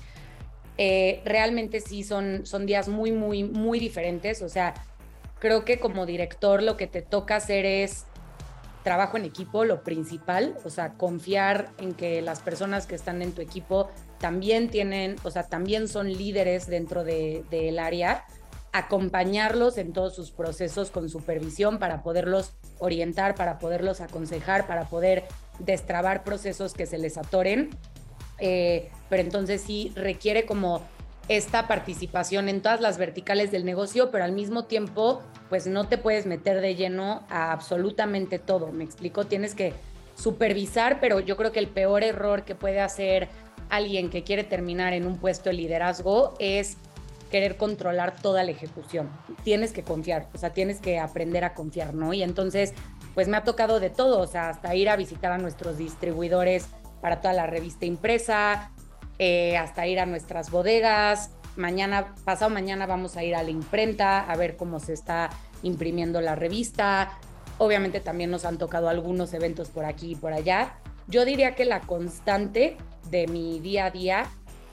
Eh, 0.76 1.22
realmente 1.24 1.80
sí 1.80 2.04
son, 2.04 2.44
son 2.44 2.66
días 2.66 2.88
muy, 2.88 3.12
muy, 3.12 3.44
muy 3.44 3.80
diferentes, 3.80 4.42
o 4.42 4.50
sea, 4.50 4.74
creo 5.38 5.64
que 5.64 5.78
como 5.78 6.04
director 6.04 6.62
lo 6.62 6.76
que 6.76 6.86
te 6.86 7.00
toca 7.00 7.36
hacer 7.36 7.64
es 7.64 8.04
trabajo 8.86 9.16
en 9.16 9.24
equipo, 9.24 9.64
lo 9.64 9.82
principal, 9.82 10.56
o 10.64 10.70
sea, 10.70 10.92
confiar 10.92 11.70
en 11.78 11.92
que 11.92 12.22
las 12.22 12.40
personas 12.40 12.86
que 12.86 12.94
están 12.94 13.20
en 13.20 13.32
tu 13.32 13.42
equipo 13.42 13.90
también 14.18 14.68
tienen, 14.68 15.16
o 15.22 15.30
sea, 15.30 15.44
también 15.44 15.88
son 15.88 16.12
líderes 16.12 16.66
dentro 16.66 17.04
del 17.04 17.48
de, 17.50 17.80
área, 17.80 18.24
acompañarlos 18.72 19.78
en 19.78 19.92
todos 19.92 20.14
sus 20.14 20.30
procesos 20.30 20.90
con 20.90 21.08
supervisión 21.08 21.78
para 21.78 22.02
poderlos 22.02 22.52
orientar, 22.78 23.34
para 23.34 23.58
poderlos 23.58 24.00
aconsejar, 24.00 24.66
para 24.66 24.84
poder 24.88 25.24
destrabar 25.58 26.24
procesos 26.24 26.74
que 26.74 26.86
se 26.86 26.98
les 26.98 27.16
atoren. 27.16 27.70
Eh, 28.38 28.90
pero 29.08 29.22
entonces 29.22 29.62
sí 29.62 29.92
requiere 29.94 30.44
como 30.44 30.82
esta 31.28 31.66
participación 31.66 32.48
en 32.48 32.60
todas 32.60 32.80
las 32.80 32.98
verticales 32.98 33.50
del 33.50 33.64
negocio, 33.64 34.10
pero 34.10 34.24
al 34.24 34.32
mismo 34.32 34.66
tiempo, 34.66 35.22
pues 35.48 35.66
no 35.66 35.88
te 35.88 35.98
puedes 35.98 36.26
meter 36.26 36.60
de 36.60 36.74
lleno 36.74 37.24
a 37.28 37.52
absolutamente 37.52 38.38
todo. 38.38 38.72
Me 38.72 38.84
explico, 38.84 39.24
tienes 39.24 39.54
que 39.54 39.72
supervisar, 40.16 41.00
pero 41.00 41.20
yo 41.20 41.36
creo 41.36 41.52
que 41.52 41.58
el 41.58 41.68
peor 41.68 42.04
error 42.04 42.44
que 42.44 42.54
puede 42.54 42.80
hacer 42.80 43.28
alguien 43.70 44.10
que 44.10 44.22
quiere 44.22 44.44
terminar 44.44 44.92
en 44.92 45.06
un 45.06 45.18
puesto 45.18 45.50
de 45.50 45.54
liderazgo 45.54 46.34
es 46.38 46.76
querer 47.30 47.56
controlar 47.56 48.16
toda 48.16 48.44
la 48.44 48.50
ejecución. 48.50 49.10
Tienes 49.42 49.72
que 49.72 49.82
confiar, 49.82 50.28
o 50.34 50.38
sea, 50.38 50.50
tienes 50.50 50.80
que 50.80 50.98
aprender 50.98 51.44
a 51.44 51.54
confiar, 51.54 51.94
¿no? 51.94 52.12
Y 52.12 52.22
entonces, 52.22 52.72
pues 53.14 53.28
me 53.28 53.36
ha 53.36 53.44
tocado 53.44 53.80
de 53.80 53.90
todo, 53.90 54.20
o 54.20 54.26
sea, 54.26 54.48
hasta 54.48 54.74
ir 54.74 54.88
a 54.88 54.96
visitar 54.96 55.32
a 55.32 55.38
nuestros 55.38 55.78
distribuidores 55.78 56.68
para 57.00 57.20
toda 57.20 57.34
la 57.34 57.46
revista 57.46 57.84
impresa, 57.86 58.70
eh, 59.18 59.56
hasta 59.56 59.86
ir 59.86 59.98
a 60.00 60.06
nuestras 60.06 60.50
bodegas. 60.50 61.30
Mañana, 61.56 62.14
pasado 62.24 62.50
mañana 62.50 62.86
vamos 62.86 63.16
a 63.16 63.24
ir 63.24 63.34
a 63.34 63.42
la 63.42 63.50
imprenta 63.50 64.20
a 64.20 64.36
ver 64.36 64.56
cómo 64.56 64.78
se 64.78 64.92
está 64.92 65.30
imprimiendo 65.62 66.20
la 66.20 66.34
revista. 66.34 67.18
Obviamente 67.58 68.00
también 68.00 68.30
nos 68.30 68.44
han 68.44 68.58
tocado 68.58 68.88
algunos 68.88 69.32
eventos 69.32 69.70
por 69.70 69.86
aquí 69.86 70.12
y 70.12 70.14
por 70.16 70.32
allá. 70.32 70.78
Yo 71.08 71.24
diría 71.24 71.54
que 71.54 71.64
la 71.64 71.80
constante 71.80 72.76
de 73.10 73.26
mi 73.28 73.60
día 73.60 73.86
a 73.86 73.90
día 73.90 74.26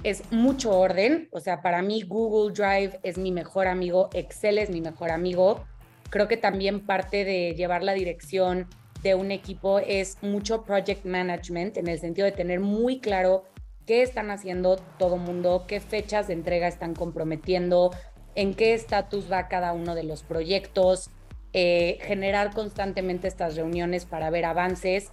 es 0.03 0.31
mucho 0.31 0.77
orden. 0.77 1.29
O 1.31 1.39
sea, 1.39 1.61
para 1.61 1.81
mí 1.81 2.01
Google 2.01 2.53
Drive 2.53 2.99
es 3.03 3.17
mi 3.17 3.31
mejor 3.31 3.67
amigo, 3.67 4.09
Excel 4.13 4.57
es 4.57 4.69
mi 4.69 4.81
mejor 4.81 5.11
amigo. 5.11 5.63
Creo 6.09 6.27
que 6.27 6.37
también 6.37 6.85
parte 6.85 7.23
de 7.23 7.53
llevar 7.55 7.83
la 7.83 7.93
dirección 7.93 8.67
de 9.03 9.15
un 9.15 9.31
equipo 9.31 9.79
es 9.79 10.17
mucho 10.21 10.63
project 10.63 11.05
management 11.05 11.77
en 11.77 11.87
el 11.87 11.99
sentido 11.99 12.25
de 12.25 12.31
tener 12.31 12.59
muy 12.59 12.99
claro 12.99 13.43
qué 13.85 14.01
están 14.01 14.31
haciendo 14.31 14.77
todo 14.97 15.17
mundo, 15.17 15.65
qué 15.67 15.79
fechas 15.81 16.27
de 16.27 16.33
entrega 16.33 16.67
están 16.67 16.95
comprometiendo, 16.95 17.91
en 18.35 18.53
qué 18.53 18.73
estatus 18.73 19.31
va 19.31 19.49
cada 19.49 19.73
uno 19.73 19.93
de 19.93 20.03
los 20.03 20.23
proyectos, 20.23 21.09
eh, 21.51 21.97
generar 22.01 22.53
constantemente 22.53 23.27
estas 23.27 23.55
reuniones 23.55 24.05
para 24.05 24.29
ver 24.29 24.45
avances 24.45 25.11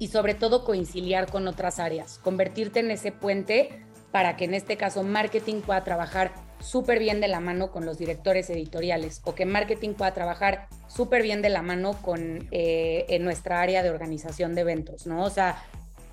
y 0.00 0.08
sobre 0.08 0.34
todo 0.34 0.64
conciliar 0.64 1.30
con 1.30 1.46
otras 1.46 1.78
áreas, 1.78 2.18
convertirte 2.18 2.80
en 2.80 2.90
ese 2.90 3.12
puente 3.12 3.84
para 4.10 4.36
que 4.36 4.46
en 4.46 4.54
este 4.54 4.76
caso 4.76 5.04
marketing 5.04 5.60
pueda 5.60 5.84
trabajar 5.84 6.32
súper 6.58 6.98
bien 6.98 7.20
de 7.20 7.28
la 7.28 7.38
mano 7.38 7.70
con 7.70 7.84
los 7.84 7.98
directores 7.98 8.48
editoriales 8.48 9.20
o 9.24 9.34
que 9.34 9.44
marketing 9.44 9.92
pueda 9.92 10.12
trabajar 10.12 10.68
súper 10.88 11.22
bien 11.22 11.42
de 11.42 11.50
la 11.50 11.60
mano 11.60 12.00
con 12.00 12.48
eh, 12.50 13.04
en 13.10 13.24
nuestra 13.24 13.60
área 13.60 13.82
de 13.82 13.90
organización 13.90 14.54
de 14.54 14.62
eventos, 14.62 15.06
¿no? 15.06 15.22
O 15.22 15.30
sea, 15.30 15.62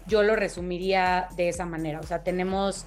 yo 0.05 0.21
lo 0.21 0.35
resumiría 0.35 1.29
de 1.37 1.47
esa 1.47 1.65
manera. 1.65 2.01
O 2.01 2.03
sea, 2.03 2.23
tenemos 2.23 2.85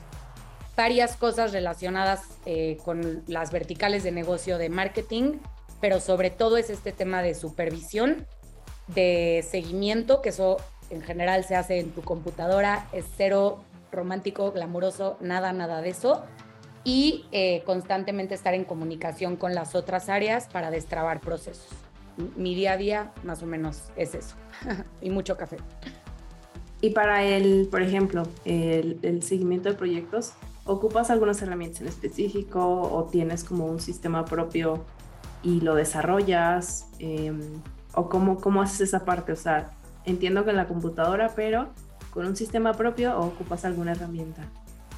varias 0.76 1.16
cosas 1.16 1.52
relacionadas 1.52 2.22
eh, 2.44 2.76
con 2.84 3.22
las 3.26 3.52
verticales 3.52 4.02
de 4.02 4.12
negocio 4.12 4.58
de 4.58 4.68
marketing, 4.68 5.38
pero 5.80 5.98
sobre 5.98 6.30
todo 6.30 6.58
es 6.58 6.68
este 6.68 6.92
tema 6.92 7.22
de 7.22 7.34
supervisión, 7.34 8.26
de 8.88 9.44
seguimiento, 9.48 10.20
que 10.20 10.28
eso 10.28 10.58
en 10.90 11.02
general 11.02 11.44
se 11.44 11.56
hace 11.56 11.78
en 11.78 11.90
tu 11.90 12.02
computadora, 12.02 12.88
es 12.92 13.06
cero 13.16 13.60
romántico, 13.92 14.52
glamuroso, 14.52 15.16
nada, 15.20 15.52
nada 15.52 15.80
de 15.80 15.90
eso. 15.90 16.24
Y 16.82 17.26
eh, 17.32 17.62
constantemente 17.66 18.34
estar 18.34 18.54
en 18.54 18.64
comunicación 18.64 19.36
con 19.36 19.54
las 19.54 19.74
otras 19.74 20.08
áreas 20.08 20.48
para 20.48 20.70
destrabar 20.70 21.20
procesos. 21.20 21.68
Mi 22.36 22.54
día 22.54 22.72
a 22.72 22.76
día 22.76 23.12
más 23.22 23.42
o 23.42 23.46
menos 23.46 23.90
es 23.96 24.14
eso. 24.14 24.36
y 25.00 25.10
mucho 25.10 25.36
café. 25.36 25.58
Y 26.80 26.90
para 26.90 27.22
el, 27.22 27.68
por 27.70 27.82
ejemplo, 27.82 28.22
el, 28.44 29.22
seguimiento 29.22 29.68
de 29.68 29.74
proyectos, 29.74 30.32
¿ocupas 30.64 31.10
algunas 31.10 31.42
herramientas 31.42 31.82
en 31.82 31.88
específico 31.88 32.82
o 32.82 33.04
tienes 33.04 33.44
como 33.44 33.66
un 33.66 33.80
sistema 33.80 34.24
propio 34.24 34.84
y 35.42 35.60
lo 35.60 35.74
desarrollas? 35.74 36.88
Em, 36.98 37.40
¿O 37.92 38.08
cómo, 38.08 38.40
cómo 38.40 38.62
haces 38.62 38.80
esa 38.80 39.04
parte? 39.04 39.32
O 39.32 39.36
sea, 39.36 39.72
entiendo 40.04 40.44
que 40.44 40.50
en 40.50 40.56
la 40.56 40.66
computadora, 40.66 41.32
pero 41.34 41.70
con 42.10 42.26
un 42.26 42.36
sistema 42.36 42.72
propio 42.74 43.16
o 43.18 43.26
ocupas 43.26 43.64
alguna 43.64 43.92
herramienta? 43.92 44.42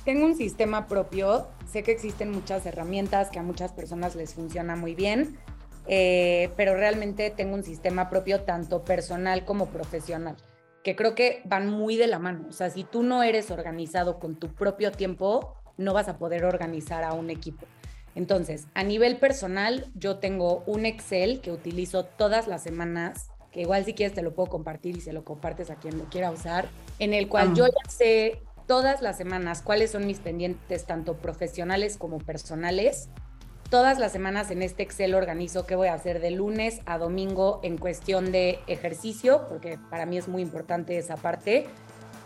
Tengo 0.04 0.26
un 0.26 0.34
sistema 0.34 0.86
propio, 0.86 1.46
sé 1.70 1.82
que 1.82 1.92
existen 1.92 2.30
muchas 2.32 2.66
herramientas 2.66 3.30
que 3.30 3.38
a 3.38 3.42
muchas 3.42 3.72
personas 3.72 4.16
les 4.16 4.34
funciona 4.34 4.74
muy 4.74 4.94
bien, 4.94 5.38
eh, 5.86 6.50
pero 6.56 6.74
realmente 6.74 7.30
tengo 7.30 7.54
un 7.54 7.62
sistema 7.62 8.08
propio 8.10 8.42
tanto 8.42 8.84
personal 8.84 9.44
como 9.44 9.66
profesional 9.66 10.36
que 10.82 10.96
creo 10.96 11.14
que 11.14 11.42
van 11.44 11.70
muy 11.70 11.96
de 11.96 12.06
la 12.06 12.18
mano. 12.18 12.46
O 12.48 12.52
sea, 12.52 12.70
si 12.70 12.84
tú 12.84 13.02
no 13.02 13.22
eres 13.22 13.50
organizado 13.50 14.18
con 14.18 14.36
tu 14.36 14.48
propio 14.48 14.92
tiempo, 14.92 15.56
no 15.76 15.94
vas 15.94 16.08
a 16.08 16.18
poder 16.18 16.44
organizar 16.44 17.04
a 17.04 17.12
un 17.12 17.30
equipo. 17.30 17.66
Entonces, 18.14 18.66
a 18.74 18.82
nivel 18.82 19.16
personal, 19.16 19.90
yo 19.94 20.18
tengo 20.18 20.62
un 20.66 20.84
Excel 20.84 21.40
que 21.40 21.50
utilizo 21.50 22.04
todas 22.04 22.46
las 22.46 22.62
semanas, 22.62 23.30
que 23.52 23.60
igual 23.60 23.84
si 23.84 23.94
quieres 23.94 24.14
te 24.14 24.22
lo 24.22 24.34
puedo 24.34 24.48
compartir 24.48 24.96
y 24.96 25.00
se 25.00 25.12
lo 25.12 25.24
compartes 25.24 25.70
a 25.70 25.76
quien 25.76 25.98
lo 25.98 26.04
quiera 26.06 26.30
usar, 26.30 26.68
en 26.98 27.14
el 27.14 27.28
cual 27.28 27.54
yo 27.54 27.66
ya 27.66 27.90
sé 27.90 28.42
todas 28.66 29.02
las 29.02 29.16
semanas 29.16 29.62
cuáles 29.62 29.90
son 29.90 30.06
mis 30.06 30.18
pendientes, 30.18 30.86
tanto 30.86 31.18
profesionales 31.18 31.96
como 31.96 32.18
personales, 32.18 33.08
todas 33.70 33.98
las 33.98 34.12
semanas 34.12 34.50
en 34.50 34.62
este 34.62 34.82
Excel 34.82 35.14
organizo 35.14 35.66
qué 35.66 35.76
voy 35.76 35.88
a 35.88 35.94
hacer 35.94 36.20
de 36.20 36.30
lunes 36.30 36.80
a 36.86 36.98
domingo 36.98 37.60
en 37.62 37.76
cuestión 37.76 38.32
de 38.32 38.58
ejercicio, 38.66 39.46
porque 39.48 39.78
para 39.90 40.06
mí 40.06 40.16
es 40.16 40.28
muy 40.28 40.42
importante 40.42 40.96
esa 40.96 41.16
parte, 41.16 41.66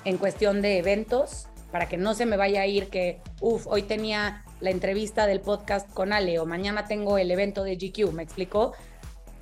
en 0.04 0.18
cuestión 0.18 0.62
de 0.62 0.78
eventos, 0.78 1.48
para 1.72 1.88
que 1.88 1.96
no 1.96 2.14
se 2.14 2.26
me 2.26 2.36
vaya 2.36 2.62
a 2.62 2.66
ir 2.66 2.88
que, 2.88 3.20
uff, 3.40 3.66
hoy 3.66 3.82
tenía 3.82 4.44
la 4.60 4.70
entrevista 4.70 5.26
del 5.26 5.40
podcast 5.40 5.92
con 5.92 6.12
Ale 6.12 6.38
o 6.38 6.46
mañana 6.46 6.86
tengo 6.86 7.18
el 7.18 7.30
evento 7.30 7.64
de 7.64 7.76
GQ, 7.76 8.12
¿me 8.12 8.22
explicó? 8.22 8.72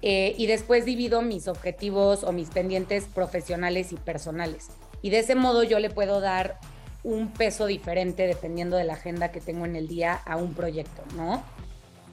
Eh, 0.07 0.34
y 0.36 0.46
después 0.46 0.84
divido 0.84 1.22
mis 1.22 1.48
objetivos 1.48 2.24
o 2.24 2.32
mis 2.32 2.50
pendientes 2.50 3.07
profesionales 3.07 3.90
y 3.90 3.96
personales. 3.96 4.68
Y 5.00 5.09
de 5.09 5.20
ese 5.20 5.34
modo 5.34 5.62
yo 5.62 5.78
le 5.78 5.88
puedo 5.88 6.20
dar 6.20 6.61
un 7.02 7.32
peso 7.32 7.64
diferente 7.64 8.26
dependiendo 8.26 8.76
de 8.76 8.84
la 8.84 8.94
agenda 8.94 9.32
que 9.32 9.40
tengo 9.40 9.64
en 9.64 9.76
el 9.76 9.88
día 9.88 10.14
a 10.14 10.36
un 10.36 10.52
proyecto, 10.55 11.02
¿no? 11.16 11.42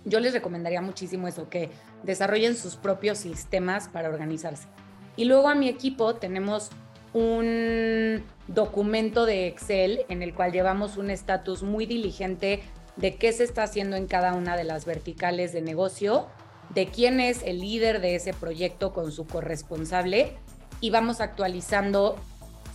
yo 0.06 0.20
les 0.20 0.34
recomendaría 0.34 0.82
muchísimo 0.82 1.28
eso, 1.28 1.50
que 1.50 1.70
desarrollen 2.04 2.56
sus 2.56 2.76
propios 2.76 3.20
sistemas 3.20 3.88
para 3.88 4.10
organizarse. 4.10 4.68
Y 5.16 5.26
luego 5.26 5.50
a 5.50 5.56
mi 5.56 5.68
equipo 5.68 6.16
tenemos 6.16 6.70
un 7.14 8.24
documento 8.48 9.26
de 9.26 9.48
Excel 9.48 10.06
en 10.10 10.24
el 10.24 10.34
cual 10.34 10.52
llevamos 10.52 10.98
un 10.98 11.10
estatus 11.10 11.62
muy 11.62 11.86
diligente 11.86 12.64
de 12.96 13.16
qué 13.16 13.32
se 13.34 13.44
está 13.44 13.64
haciendo 13.64 13.96
en 13.96 14.08
cada 14.08 14.34
una 14.34 14.56
de 14.56 14.64
las 14.64 14.86
verticales 14.86 15.54
de 15.54 15.62
negocio, 15.62 16.28
de 16.70 16.88
quién 16.88 17.20
es 17.20 17.44
el 17.44 17.60
líder 17.60 18.02
de 18.02 18.16
ese 18.16 18.34
proyecto 18.34 18.94
con 18.94 19.12
su 19.12 19.26
corresponsable 19.28 20.34
y 20.80 20.90
vamos 20.90 21.22
actualizando 21.22 22.18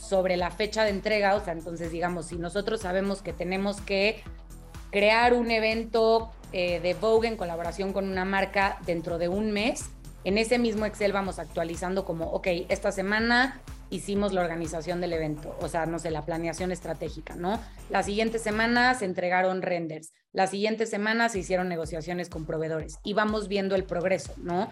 sobre 0.01 0.37
la 0.37 0.51
fecha 0.51 0.85
de 0.85 0.91
entrega, 0.91 1.35
o 1.35 1.45
sea, 1.45 1.53
entonces 1.53 1.91
digamos, 1.91 2.27
si 2.27 2.37
nosotros 2.37 2.81
sabemos 2.83 3.23
que 3.23 3.33
tenemos 3.33 3.81
que 3.81 4.23
crear 4.91 5.35
un 5.35 5.51
evento 5.51 6.31
eh, 6.53 6.81
de 6.81 6.95
Vogue 6.95 7.29
en 7.29 7.37
colaboración 7.37 7.93
con 7.93 8.09
una 8.09 8.25
marca 8.25 8.79
dentro 8.87 9.19
de 9.19 9.29
un 9.29 9.53
mes. 9.53 9.87
En 10.25 10.39
ese 10.39 10.59
mismo 10.59 10.87
Excel 10.87 11.13
vamos 11.13 11.39
actualizando 11.39 12.05
como, 12.05 12.27
ok, 12.27 12.47
esta 12.69 12.93
semana 12.93 13.61
hicimos 13.91 14.33
la 14.33 14.41
organización 14.41 15.01
del 15.01 15.13
evento, 15.13 15.57
o 15.61 15.69
sea, 15.69 15.87
no 15.87 15.99
sé, 15.99 16.11
la 16.11 16.25
planeación 16.25 16.73
estratégica, 16.73 17.37
¿no? 17.37 17.61
La 17.91 18.03
siguiente 18.03 18.39
semana 18.39 18.95
se 18.95 19.05
entregaron 19.05 19.63
renders, 19.63 20.13
la 20.33 20.47
siguiente 20.47 20.87
semana 20.87 21.29
se 21.29 21.39
hicieron 21.39 21.69
negociaciones 21.69 22.29
con 22.29 22.47
proveedores 22.47 22.99
y 23.05 23.15
vamos 23.15 23.49
viendo 23.49 23.75
el 23.75 23.85
progreso, 23.85 24.35
¿no? 24.39 24.69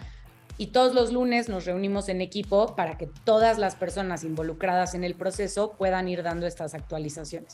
Y 0.57 0.69
todos 0.69 0.95
los 0.95 1.13
lunes 1.13 1.49
nos 1.49 1.65
reunimos 1.65 2.09
en 2.09 2.21
equipo 2.21 2.77
para 2.77 2.97
que 2.97 3.09
todas 3.25 3.59
las 3.59 3.75
personas 3.75 4.23
involucradas 4.23 4.95
en 4.95 5.03
el 5.03 5.15
proceso 5.15 5.73
puedan 5.73 6.09
ir 6.09 6.23
dando 6.23 6.47
estas 6.47 6.75
actualizaciones. 6.75 7.53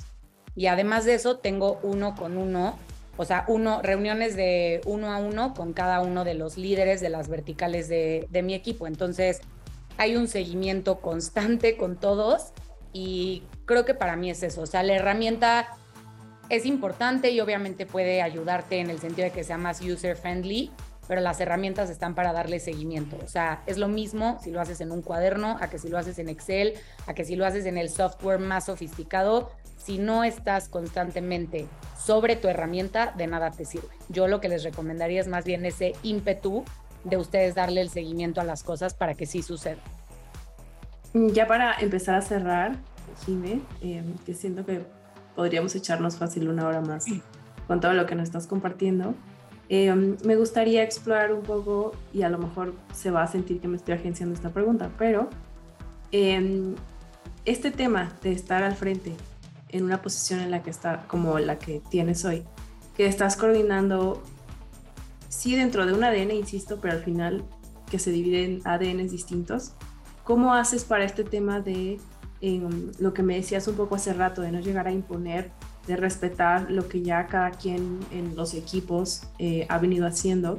Y 0.54 0.66
además 0.66 1.06
de 1.06 1.14
eso, 1.14 1.38
tengo 1.38 1.78
uno 1.82 2.14
con 2.14 2.36
uno 2.36 2.76
o 3.20 3.26
sea, 3.26 3.44
uno, 3.48 3.82
reuniones 3.82 4.34
de 4.34 4.80
uno 4.86 5.12
a 5.12 5.18
uno 5.18 5.52
con 5.52 5.74
cada 5.74 6.00
uno 6.00 6.24
de 6.24 6.32
los 6.32 6.56
líderes 6.56 7.02
de 7.02 7.10
las 7.10 7.28
verticales 7.28 7.86
de, 7.86 8.26
mi 8.42 8.54
equipo. 8.54 8.86
Entonces, 8.86 9.42
hay 10.00 10.16
un 10.16 10.28
seguimiento 10.28 11.02
constante 11.02 11.76
con 11.76 11.94
todos 11.94 12.54
y 12.90 13.42
creo 13.66 13.84
que 13.84 13.92
para 13.92 14.16
mí 14.16 14.30
es 14.30 14.42
eso. 14.42 14.62
O 14.62 14.66
sea, 14.66 14.82
la 14.82 14.94
herramienta 14.94 15.76
es 16.48 16.64
importante 16.64 17.30
y 17.32 17.38
obviamente 17.40 17.84
puede 17.84 18.22
ayudarte 18.22 18.80
en 18.80 18.88
el 18.88 18.98
sentido 18.98 19.26
de 19.26 19.30
que 19.30 19.44
sea 19.44 19.58
más 19.58 19.82
user 19.82 20.16
friendly, 20.16 20.70
pero 21.06 21.20
las 21.20 21.38
herramientas 21.38 21.90
están 21.90 22.14
para 22.14 22.32
darle 22.32 22.60
seguimiento. 22.60 23.18
O 23.22 23.28
sea, 23.28 23.62
es 23.66 23.76
lo 23.76 23.88
mismo 23.88 24.38
si 24.42 24.50
lo 24.50 24.62
haces 24.62 24.80
en 24.80 24.90
un 24.90 25.02
cuaderno, 25.02 25.58
a 25.60 25.68
que 25.68 25.78
si 25.78 25.90
lo 25.90 25.98
haces 25.98 26.18
en 26.18 26.30
Excel, 26.30 26.78
a 27.06 27.12
que 27.12 27.26
si 27.26 27.36
lo 27.36 27.44
haces 27.44 27.66
en 27.66 27.76
el 27.76 27.90
software 27.90 28.38
más 28.38 28.64
sofisticado. 28.64 29.50
Si 29.76 29.98
no 29.98 30.24
estás 30.24 30.70
constantemente 30.70 31.66
sobre 32.02 32.36
tu 32.36 32.48
herramienta, 32.48 33.12
de 33.18 33.26
nada 33.26 33.50
te 33.50 33.66
sirve. 33.66 33.88
Yo 34.08 34.28
lo 34.28 34.40
que 34.40 34.48
les 34.48 34.62
recomendaría 34.62 35.20
es 35.20 35.28
más 35.28 35.44
bien 35.44 35.66
ese 35.66 35.92
ímpetu 36.02 36.64
de 37.04 37.16
ustedes 37.16 37.54
darle 37.54 37.80
el 37.80 37.90
seguimiento 37.90 38.40
a 38.40 38.44
las 38.44 38.62
cosas 38.62 38.94
para 38.94 39.14
que 39.14 39.26
sí 39.26 39.42
suceda. 39.42 39.80
Ya 41.12 41.46
para 41.46 41.74
empezar 41.74 42.14
a 42.14 42.22
cerrar, 42.22 42.76
Jime, 43.24 43.60
eh, 43.82 44.02
que 44.24 44.34
siento 44.34 44.64
que 44.64 44.82
podríamos 45.34 45.74
echarnos 45.74 46.16
fácil 46.16 46.48
una 46.48 46.66
hora 46.66 46.80
más 46.80 47.06
con 47.66 47.80
todo 47.80 47.92
lo 47.94 48.06
que 48.06 48.14
nos 48.14 48.24
estás 48.24 48.46
compartiendo. 48.46 49.14
Em, 49.68 50.16
me 50.24 50.36
gustaría 50.36 50.82
explorar 50.82 51.32
un 51.32 51.42
poco, 51.42 51.92
y 52.12 52.22
a 52.22 52.28
lo 52.28 52.38
mejor 52.38 52.74
se 52.92 53.10
va 53.10 53.22
a 53.22 53.26
sentir 53.28 53.60
que 53.60 53.68
me 53.68 53.76
estoy 53.76 53.94
agenciando 53.94 54.34
esta 54.34 54.50
pregunta, 54.50 54.90
pero 54.98 55.28
em, 56.10 56.74
este 57.44 57.70
tema 57.70 58.12
de 58.22 58.32
estar 58.32 58.64
al 58.64 58.74
frente 58.74 59.14
en 59.68 59.84
una 59.84 60.02
posición 60.02 60.40
en 60.40 60.50
la 60.50 60.62
que 60.62 60.70
está, 60.70 61.04
como 61.06 61.38
la 61.38 61.58
que 61.58 61.80
tienes 61.88 62.24
hoy, 62.24 62.42
que 62.96 63.06
estás 63.06 63.36
coordinando, 63.36 64.22
sí 65.30 65.56
dentro 65.56 65.86
de 65.86 65.94
un 65.94 66.04
ADN, 66.04 66.32
insisto, 66.32 66.78
pero 66.82 66.94
al 66.94 67.02
final 67.02 67.44
que 67.90 67.98
se 67.98 68.10
divide 68.10 68.44
en 68.44 68.60
ADNs 68.64 69.10
distintos, 69.10 69.72
¿cómo 70.24 70.52
haces 70.52 70.84
para 70.84 71.04
este 71.04 71.24
tema 71.24 71.60
de 71.60 71.98
em, 72.42 72.92
lo 72.98 73.14
que 73.14 73.22
me 73.22 73.36
decías 73.36 73.66
un 73.68 73.76
poco 73.76 73.94
hace 73.94 74.12
rato, 74.12 74.42
de 74.42 74.52
no 74.52 74.60
llegar 74.60 74.86
a 74.86 74.92
imponer 74.92 75.50
de 75.86 75.96
respetar 75.96 76.70
lo 76.70 76.88
que 76.88 77.02
ya 77.02 77.26
cada 77.26 77.50
quien 77.52 78.00
en 78.12 78.36
los 78.36 78.54
equipos 78.54 79.22
eh, 79.38 79.66
ha 79.68 79.78
venido 79.78 80.06
haciendo. 80.06 80.54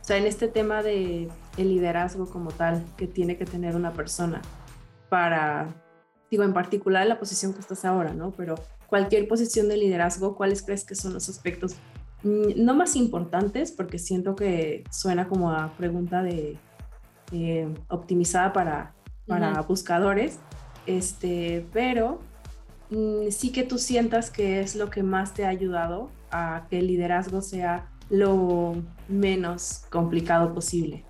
O 0.00 0.04
sea, 0.04 0.16
en 0.16 0.26
este 0.26 0.48
tema 0.48 0.82
de 0.82 1.28
el 1.56 1.68
liderazgo 1.68 2.28
como 2.28 2.50
tal 2.50 2.84
que 2.96 3.06
tiene 3.06 3.36
que 3.36 3.44
tener 3.44 3.76
una 3.76 3.92
persona 3.92 4.40
para, 5.08 5.68
digo, 6.30 6.42
en 6.42 6.52
particular 6.52 7.06
la 7.06 7.18
posición 7.18 7.52
que 7.52 7.60
estás 7.60 7.84
ahora, 7.84 8.12
¿no? 8.14 8.32
Pero 8.32 8.56
cualquier 8.86 9.28
posición 9.28 9.68
de 9.68 9.76
liderazgo, 9.76 10.36
¿cuáles 10.36 10.62
crees 10.62 10.84
que 10.84 10.94
son 10.94 11.12
los 11.12 11.28
aspectos 11.28 11.76
no 12.22 12.74
más 12.74 12.96
importantes? 12.96 13.72
Porque 13.72 13.98
siento 13.98 14.36
que 14.36 14.84
suena 14.90 15.28
como 15.28 15.50
a 15.50 15.72
pregunta 15.76 16.22
de 16.22 16.56
eh, 17.32 17.68
optimizada 17.88 18.52
para, 18.52 18.94
para 19.26 19.60
buscadores, 19.62 20.38
este, 20.86 21.66
pero 21.72 22.20
Mm, 22.92 23.30
sí 23.30 23.52
que 23.52 23.62
tú 23.62 23.78
sientas 23.78 24.30
que 24.30 24.60
es 24.60 24.76
lo 24.76 24.90
que 24.90 25.02
más 25.02 25.32
te 25.32 25.46
ha 25.46 25.48
ayudado 25.48 26.10
a 26.30 26.66
que 26.68 26.78
el 26.78 26.88
liderazgo 26.88 27.40
sea 27.40 27.90
lo 28.10 28.74
menos 29.08 29.84
complicado 29.88 30.52
posible? 30.52 31.02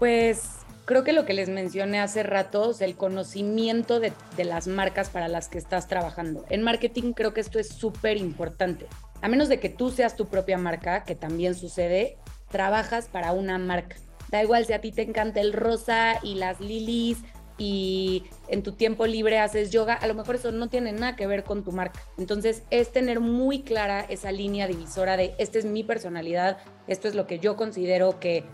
Pues 0.00 0.48
creo 0.84 1.04
que 1.04 1.12
lo 1.12 1.24
que 1.26 1.32
les 1.32 1.48
mencioné 1.48 2.00
hace 2.00 2.24
rato 2.24 2.72
es 2.72 2.80
el 2.80 2.96
conocimiento 2.96 4.00
de, 4.00 4.12
de, 4.36 4.44
las 4.44 4.66
marcas 4.66 5.10
para 5.10 5.28
las 5.28 5.48
que 5.48 5.58
estás 5.58 5.86
trabajando. 5.86 6.44
En 6.50 6.62
marketing 6.64 7.12
creo 7.12 7.32
que 7.32 7.40
esto 7.40 7.60
es 7.60 7.68
súper 7.68 8.16
importante. 8.16 8.86
A 9.22 9.28
menos 9.28 9.48
de 9.48 9.60
que 9.60 9.68
tú 9.68 9.90
seas 9.90 10.16
tu 10.16 10.26
propia 10.26 10.58
marca, 10.58 11.04
que 11.04 11.14
también 11.14 11.54
sucede, 11.54 12.16
trabajas 12.50 13.08
para 13.08 13.32
una 13.32 13.58
marca. 13.58 13.96
Da 14.30 14.42
igual 14.42 14.66
si 14.66 14.72
a 14.72 14.80
ti 14.80 14.92
te 14.92 15.02
encanta 15.02 15.40
el 15.40 15.52
rosa 15.52 16.18
y 16.22 16.34
las 16.34 16.60
lilies 16.60 17.18
y 17.58 18.24
en 18.48 18.62
tu 18.62 18.72
tiempo 18.72 19.06
libre 19.06 19.38
haces 19.38 19.70
yoga, 19.70 19.94
a 19.94 20.06
lo 20.06 20.14
mejor 20.14 20.34
eso 20.34 20.52
no 20.52 20.68
tiene 20.68 20.92
nada 20.92 21.16
que 21.16 21.26
ver 21.26 21.44
con 21.44 21.64
tu 21.64 21.72
marca. 21.72 22.02
Entonces 22.18 22.62
es 22.70 22.92
tener 22.92 23.20
muy 23.20 23.62
clara 23.62 24.00
esa 24.00 24.32
línea 24.32 24.66
divisora 24.66 25.16
de 25.16 25.34
esta 25.38 25.58
es 25.58 25.64
mi 25.64 25.82
personalidad, 25.82 26.58
esto 26.86 27.08
es 27.08 27.14
lo 27.14 27.26
que 27.26 27.38
yo 27.38 27.56
considero 27.56 28.20
que 28.20 28.44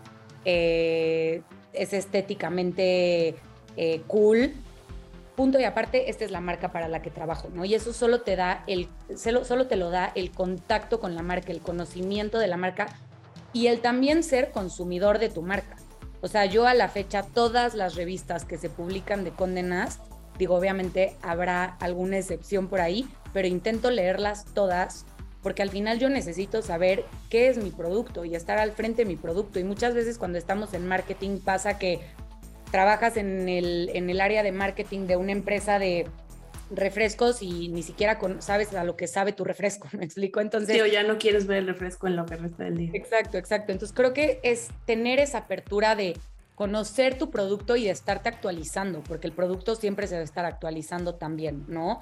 eh, 0.45 1.43
es 1.73 1.93
estéticamente 1.93 3.35
eh, 3.77 4.03
cool. 4.07 4.53
Punto 5.37 5.59
y 5.59 5.65
aparte, 5.65 6.11
esta 6.11 6.25
es 6.25 6.31
la 6.31 6.41
marca 6.41 6.73
para 6.73 6.89
la 6.89 7.01
que 7.01 7.11
trabajo, 7.11 7.49
¿no? 7.55 7.65
Y 7.65 7.75
eso 7.75 7.93
solo 7.93 8.21
te 8.21 8.37
da 8.37 8.65
el, 8.67 8.89
solo, 9.17 9.45
solo 9.45 9.67
te 9.67 9.77
lo 9.77 9.91
da 9.91 10.13
el 10.15 10.31
contacto 10.31 11.01
con 11.01 11.15
la 11.15 11.23
marca, 11.23 11.53
el 11.53 11.61
conocimiento 11.61 12.39
de 12.39 12.49
la 12.49 12.59
marca 12.59 12.89
y 13.53 13.69
el 13.69 13.81
también 13.81 14.23
ser 14.23 14.51
consumidor 14.51 15.19
de 15.19 15.31
tu 15.31 15.43
marca. 15.43 15.77
O 16.21 16.29
sea, 16.29 16.45
yo 16.45 16.67
a 16.67 16.75
la 16.75 16.89
fecha, 16.89 17.23
todas 17.23 17.75
las 17.75 17.95
revistas 17.95 18.45
que 18.45 18.59
se 18.59 18.69
publican 18.69 19.25
de 19.25 19.33
condenas, 19.33 20.01
digo, 20.39 20.55
obviamente 20.55 21.17
habrá 21.23 21.77
alguna 21.81 22.19
excepción 22.19 22.69
por 22.69 22.81
ahí, 22.81 23.09
pero 23.33 23.49
intento 23.49 23.91
leerlas 23.91 24.45
todas 24.55 25.07
porque 25.43 25.63
al 25.63 25.71
final 25.71 25.99
yo 25.99 26.09
necesito 26.09 26.63
saber 26.63 27.05
qué 27.29 27.49
es 27.49 27.59
mi 27.59 27.71
producto 27.71 28.25
y 28.25 28.37
estar 28.37 28.59
al 28.59 28.73
frente 28.73 29.03
de 29.03 29.09
mi 29.09 29.17
producto. 29.17 29.59
Y 29.59 29.65
muchas 29.65 29.93
veces 29.93 30.17
cuando 30.17 30.39
estamos 30.39 30.73
en 30.73 30.87
marketing 30.87 31.41
pasa 31.41 31.79
que 31.79 32.01
trabajas 32.73 33.17
en 33.17 33.49
el, 33.49 33.91
en 33.95 34.11
el 34.11 34.21
área 34.21 34.43
de 34.43 34.51
marketing 34.51 35.07
de 35.07 35.17
una 35.17 35.31
empresa 35.31 35.79
de 35.79 36.09
refrescos 36.71 37.43
y 37.43 37.69
ni 37.69 37.83
siquiera 37.83 38.19
sabes 38.41 38.73
a 38.75 38.83
lo 38.83 38.97
que 38.97 39.07
sabe 39.07 39.33
tu 39.33 39.45
refresco, 39.45 39.89
¿me 39.97 40.05
explico? 40.05 40.41
Entonces... 40.41 40.83
Sí, 40.83 40.91
ya 40.91 41.05
no 41.05 41.19
quieres 41.19 41.47
ver 41.47 41.59
el 41.59 41.67
refresco 41.69 42.09
en 42.09 42.17
lo 42.17 42.27
que 42.27 42.37
resta 42.37 42.65
del 42.65 42.79
día. 42.79 42.91
Exacto, 42.95 43.39
exacto. 43.39 43.71
Entonces 43.71 43.95
creo 43.95 44.13
que 44.13 44.41
es 44.43 44.71
tener 44.87 45.21
esa 45.21 45.39
apertura 45.39 45.95
de 45.95 46.17
conocer 46.55 47.19
tu 47.19 47.31
producto 47.31 47.77
y 47.77 47.85
de 47.85 47.91
estarte 47.91 48.29
actualizando, 48.29 49.03
porque 49.03 49.27
el 49.27 49.33
producto 49.33 49.77
siempre 49.77 50.07
se 50.07 50.15
debe 50.15 50.25
estar 50.25 50.45
actualizando 50.45 51.15
también, 51.15 51.65
¿no? 51.69 52.01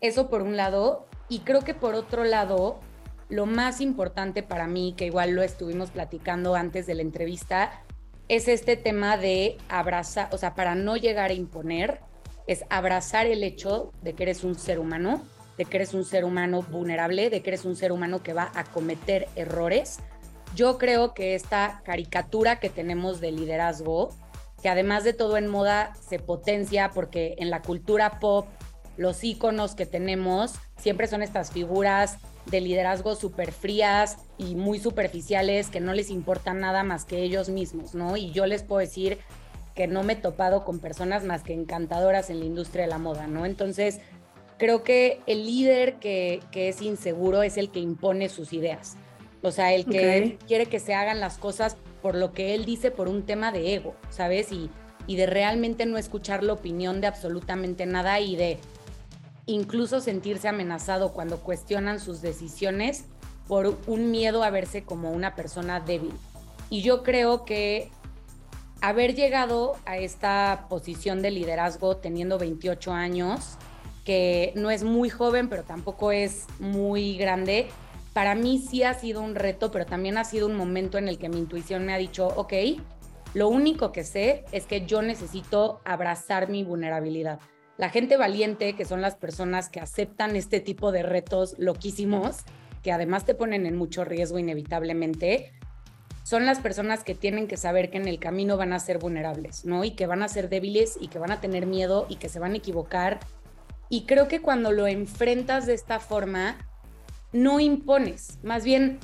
Eso 0.00 0.28
por 0.28 0.42
un 0.42 0.56
lado. 0.56 1.06
Y 1.28 1.40
creo 1.40 1.62
que 1.62 1.74
por 1.74 1.94
otro 1.94 2.24
lado, 2.24 2.80
lo 3.28 3.46
más 3.46 3.80
importante 3.80 4.42
para 4.42 4.66
mí, 4.66 4.94
que 4.96 5.06
igual 5.06 5.32
lo 5.32 5.42
estuvimos 5.42 5.90
platicando 5.90 6.54
antes 6.54 6.86
de 6.86 6.94
la 6.94 7.02
entrevista, 7.02 7.82
es 8.28 8.46
este 8.46 8.76
tema 8.76 9.16
de 9.16 9.56
abrazar, 9.68 10.28
o 10.32 10.38
sea, 10.38 10.54
para 10.54 10.74
no 10.74 10.96
llegar 10.96 11.30
a 11.30 11.34
imponer, 11.34 12.00
es 12.46 12.64
abrazar 12.70 13.26
el 13.26 13.42
hecho 13.42 13.92
de 14.02 14.14
que 14.14 14.24
eres 14.24 14.44
un 14.44 14.54
ser 14.54 14.78
humano, 14.78 15.22
de 15.56 15.64
que 15.64 15.78
eres 15.78 15.94
un 15.94 16.04
ser 16.04 16.24
humano 16.24 16.62
vulnerable, 16.62 17.30
de 17.30 17.42
que 17.42 17.50
eres 17.50 17.64
un 17.64 17.76
ser 17.76 17.90
humano 17.90 18.22
que 18.22 18.32
va 18.32 18.50
a 18.54 18.64
cometer 18.64 19.28
errores. 19.34 19.98
Yo 20.54 20.78
creo 20.78 21.14
que 21.14 21.34
esta 21.34 21.82
caricatura 21.84 22.60
que 22.60 22.70
tenemos 22.70 23.20
de 23.20 23.32
liderazgo, 23.32 24.10
que 24.62 24.68
además 24.68 25.04
de 25.04 25.12
todo 25.12 25.36
en 25.36 25.46
moda 25.46 25.94
se 26.08 26.18
potencia 26.18 26.90
porque 26.90 27.34
en 27.38 27.50
la 27.50 27.62
cultura 27.62 28.18
pop 28.18 28.46
los 28.96 29.22
íconos 29.24 29.74
que 29.74 29.86
tenemos 29.86 30.54
siempre 30.76 31.06
son 31.06 31.22
estas 31.22 31.52
figuras 31.52 32.18
de 32.50 32.60
liderazgo 32.60 33.14
súper 33.14 33.52
frías 33.52 34.18
y 34.38 34.54
muy 34.54 34.78
superficiales 34.78 35.68
que 35.68 35.80
no 35.80 35.92
les 35.92 36.10
importa 36.10 36.54
nada 36.54 36.82
más 36.82 37.04
que 37.04 37.22
ellos 37.22 37.48
mismos, 37.48 37.94
¿no? 37.94 38.16
Y 38.16 38.30
yo 38.30 38.46
les 38.46 38.62
puedo 38.62 38.80
decir 38.80 39.18
que 39.74 39.86
no 39.86 40.02
me 40.02 40.14
he 40.14 40.16
topado 40.16 40.64
con 40.64 40.80
personas 40.80 41.24
más 41.24 41.42
que 41.42 41.52
encantadoras 41.52 42.30
en 42.30 42.40
la 42.40 42.46
industria 42.46 42.84
de 42.84 42.90
la 42.90 42.98
moda, 42.98 43.26
¿no? 43.26 43.46
Entonces, 43.46 44.00
creo 44.56 44.82
que 44.82 45.20
el 45.26 45.46
líder 45.46 45.94
que, 45.96 46.40
es 46.52 46.82
inseguro 46.82 47.42
es 47.42 47.56
el 47.56 47.70
que 47.70 47.80
impone 47.80 48.28
sus 48.28 48.52
ideas. 48.52 48.96
O 49.42 49.52
sea, 49.52 49.72
el 49.72 49.84
que 49.84 50.36
quiere 50.48 50.66
que 50.66 50.80
se 50.80 50.94
hagan 50.94 51.20
las 51.20 51.38
cosas 51.38 51.76
por 52.02 52.16
lo 52.16 52.32
que 52.32 52.54
él 52.54 52.64
dice 52.64 52.90
por 52.90 53.08
un 53.08 53.24
tema 53.24 53.52
de 53.52 53.74
ego, 53.74 53.94
¿sabes? 54.10 54.50
Y, 54.50 54.68
y 55.06 55.14
de 55.14 55.26
realmente 55.26 55.86
no 55.86 55.96
escuchar 55.96 56.42
la 56.42 56.54
opinión 56.54 57.00
de 57.00 57.06
absolutamente 57.06 57.86
nada 57.86 58.18
y 58.18 58.34
de 58.34 58.58
incluso 59.48 60.00
sentirse 60.00 60.46
amenazado 60.46 61.12
cuando 61.12 61.38
cuestionan 61.38 61.98
sus 61.98 62.20
decisiones 62.20 63.06
por 63.48 63.78
un 63.86 64.10
miedo 64.10 64.44
a 64.44 64.50
verse 64.50 64.84
como 64.84 65.10
una 65.10 65.34
persona 65.34 65.80
débil. 65.80 66.12
Y 66.70 66.82
yo 66.82 67.02
creo 67.02 67.46
que 67.46 67.90
haber 68.82 69.14
llegado 69.14 69.76
a 69.86 69.96
esta 69.96 70.66
posición 70.68 71.22
de 71.22 71.30
liderazgo 71.30 71.96
teniendo 71.96 72.38
28 72.38 72.92
años, 72.92 73.56
que 74.04 74.52
no 74.54 74.70
es 74.70 74.84
muy 74.84 75.08
joven, 75.08 75.48
pero 75.48 75.64
tampoco 75.64 76.12
es 76.12 76.44
muy 76.60 77.16
grande, 77.16 77.68
para 78.12 78.34
mí 78.34 78.58
sí 78.58 78.82
ha 78.82 78.94
sido 78.94 79.22
un 79.22 79.34
reto, 79.34 79.70
pero 79.70 79.86
también 79.86 80.18
ha 80.18 80.24
sido 80.24 80.46
un 80.46 80.56
momento 80.56 80.98
en 80.98 81.08
el 81.08 81.18
que 81.18 81.28
mi 81.28 81.38
intuición 81.38 81.86
me 81.86 81.94
ha 81.94 81.98
dicho, 81.98 82.26
ok, 82.26 82.52
lo 83.32 83.48
único 83.48 83.92
que 83.92 84.04
sé 84.04 84.44
es 84.52 84.66
que 84.66 84.84
yo 84.84 85.00
necesito 85.02 85.80
abrazar 85.84 86.50
mi 86.50 86.64
vulnerabilidad. 86.64 87.40
La 87.78 87.90
gente 87.90 88.16
valiente, 88.16 88.74
que 88.74 88.84
son 88.84 89.00
las 89.00 89.14
personas 89.14 89.68
que 89.68 89.78
aceptan 89.78 90.34
este 90.34 90.58
tipo 90.58 90.90
de 90.90 91.04
retos 91.04 91.54
loquísimos, 91.58 92.38
que 92.82 92.90
además 92.90 93.24
te 93.24 93.36
ponen 93.36 93.66
en 93.66 93.76
mucho 93.76 94.04
riesgo 94.04 94.40
inevitablemente, 94.40 95.52
son 96.24 96.44
las 96.44 96.58
personas 96.58 97.04
que 97.04 97.14
tienen 97.14 97.46
que 97.46 97.56
saber 97.56 97.88
que 97.88 97.98
en 97.98 98.08
el 98.08 98.18
camino 98.18 98.56
van 98.56 98.72
a 98.72 98.80
ser 98.80 98.98
vulnerables, 98.98 99.64
¿no? 99.64 99.84
Y 99.84 99.92
que 99.92 100.08
van 100.08 100.24
a 100.24 100.28
ser 100.28 100.48
débiles 100.48 100.98
y 101.00 101.06
que 101.06 101.20
van 101.20 101.30
a 101.30 101.40
tener 101.40 101.66
miedo 101.66 102.06
y 102.08 102.16
que 102.16 102.28
se 102.28 102.40
van 102.40 102.54
a 102.54 102.56
equivocar. 102.56 103.20
Y 103.88 104.06
creo 104.06 104.26
que 104.26 104.42
cuando 104.42 104.72
lo 104.72 104.88
enfrentas 104.88 105.64
de 105.66 105.74
esta 105.74 106.00
forma, 106.00 106.56
no 107.32 107.60
impones, 107.60 108.40
más 108.42 108.64
bien 108.64 108.98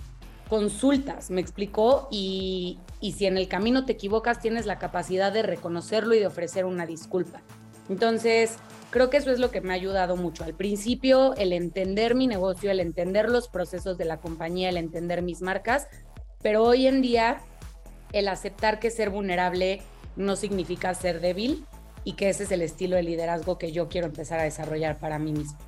consultas, 0.49 1.31
me 1.31 1.41
explicó, 1.41 2.09
y, 2.11 2.81
y 3.01 3.12
si 3.12 3.27
en 3.27 3.39
el 3.39 3.47
camino 3.47 3.85
te 3.85 3.93
equivocas, 3.93 4.41
tienes 4.41 4.66
la 4.66 4.81
capacidad 4.81 5.33
de 5.33 5.45
reconocerlo 5.45 6.12
y 6.16 6.18
de 6.18 6.27
ofrecer 6.27 6.64
una 6.64 6.87
disculpa. 6.87 7.41
Entonces, 7.89 8.57
creo 8.91 9.11
que 9.11 9.16
eso 9.16 9.30
es 9.30 9.39
lo 9.39 9.51
que 9.51 9.61
me 9.61 9.72
ha 9.72 9.76
ayudado 9.76 10.16
mucho. 10.16 10.45
Al 10.45 10.55
principio, 10.55 11.35
el 11.35 11.53
entender 11.53 12.14
mi 12.14 12.26
negocio, 12.26 12.70
el 12.70 12.80
entender 12.80 13.28
los 13.28 13.49
procesos 13.49 13.99
de 13.99 14.05
la 14.05 14.18
compañía, 14.18 14.68
el 14.68 14.76
entender 14.76 15.22
mis 15.22 15.43
marcas, 15.43 15.89
Pero 16.43 16.62
hoy 16.62 16.87
en 16.87 17.01
día, 17.01 17.39
el 18.12 18.28
aceptar 18.28 18.78
que 18.78 18.91
ser 18.91 19.09
vulnerable 19.09 19.80
no 20.14 20.37
significa 20.37 20.93
ser 20.93 21.22
débil 21.22 21.64
y 22.05 22.12
que 22.12 22.28
ese 22.28 22.45
es 22.45 22.53
el 22.53 22.61
estilo 22.61 22.97
de 22.97 23.03
liderazgo 23.03 23.57
que 23.57 23.72
yo 23.72 23.89
quiero 23.89 24.07
empezar 24.07 24.41
a 24.41 24.43
desarrollar 24.43 24.99
para 24.99 25.18
mí 25.18 25.32
mismo. 25.32 25.59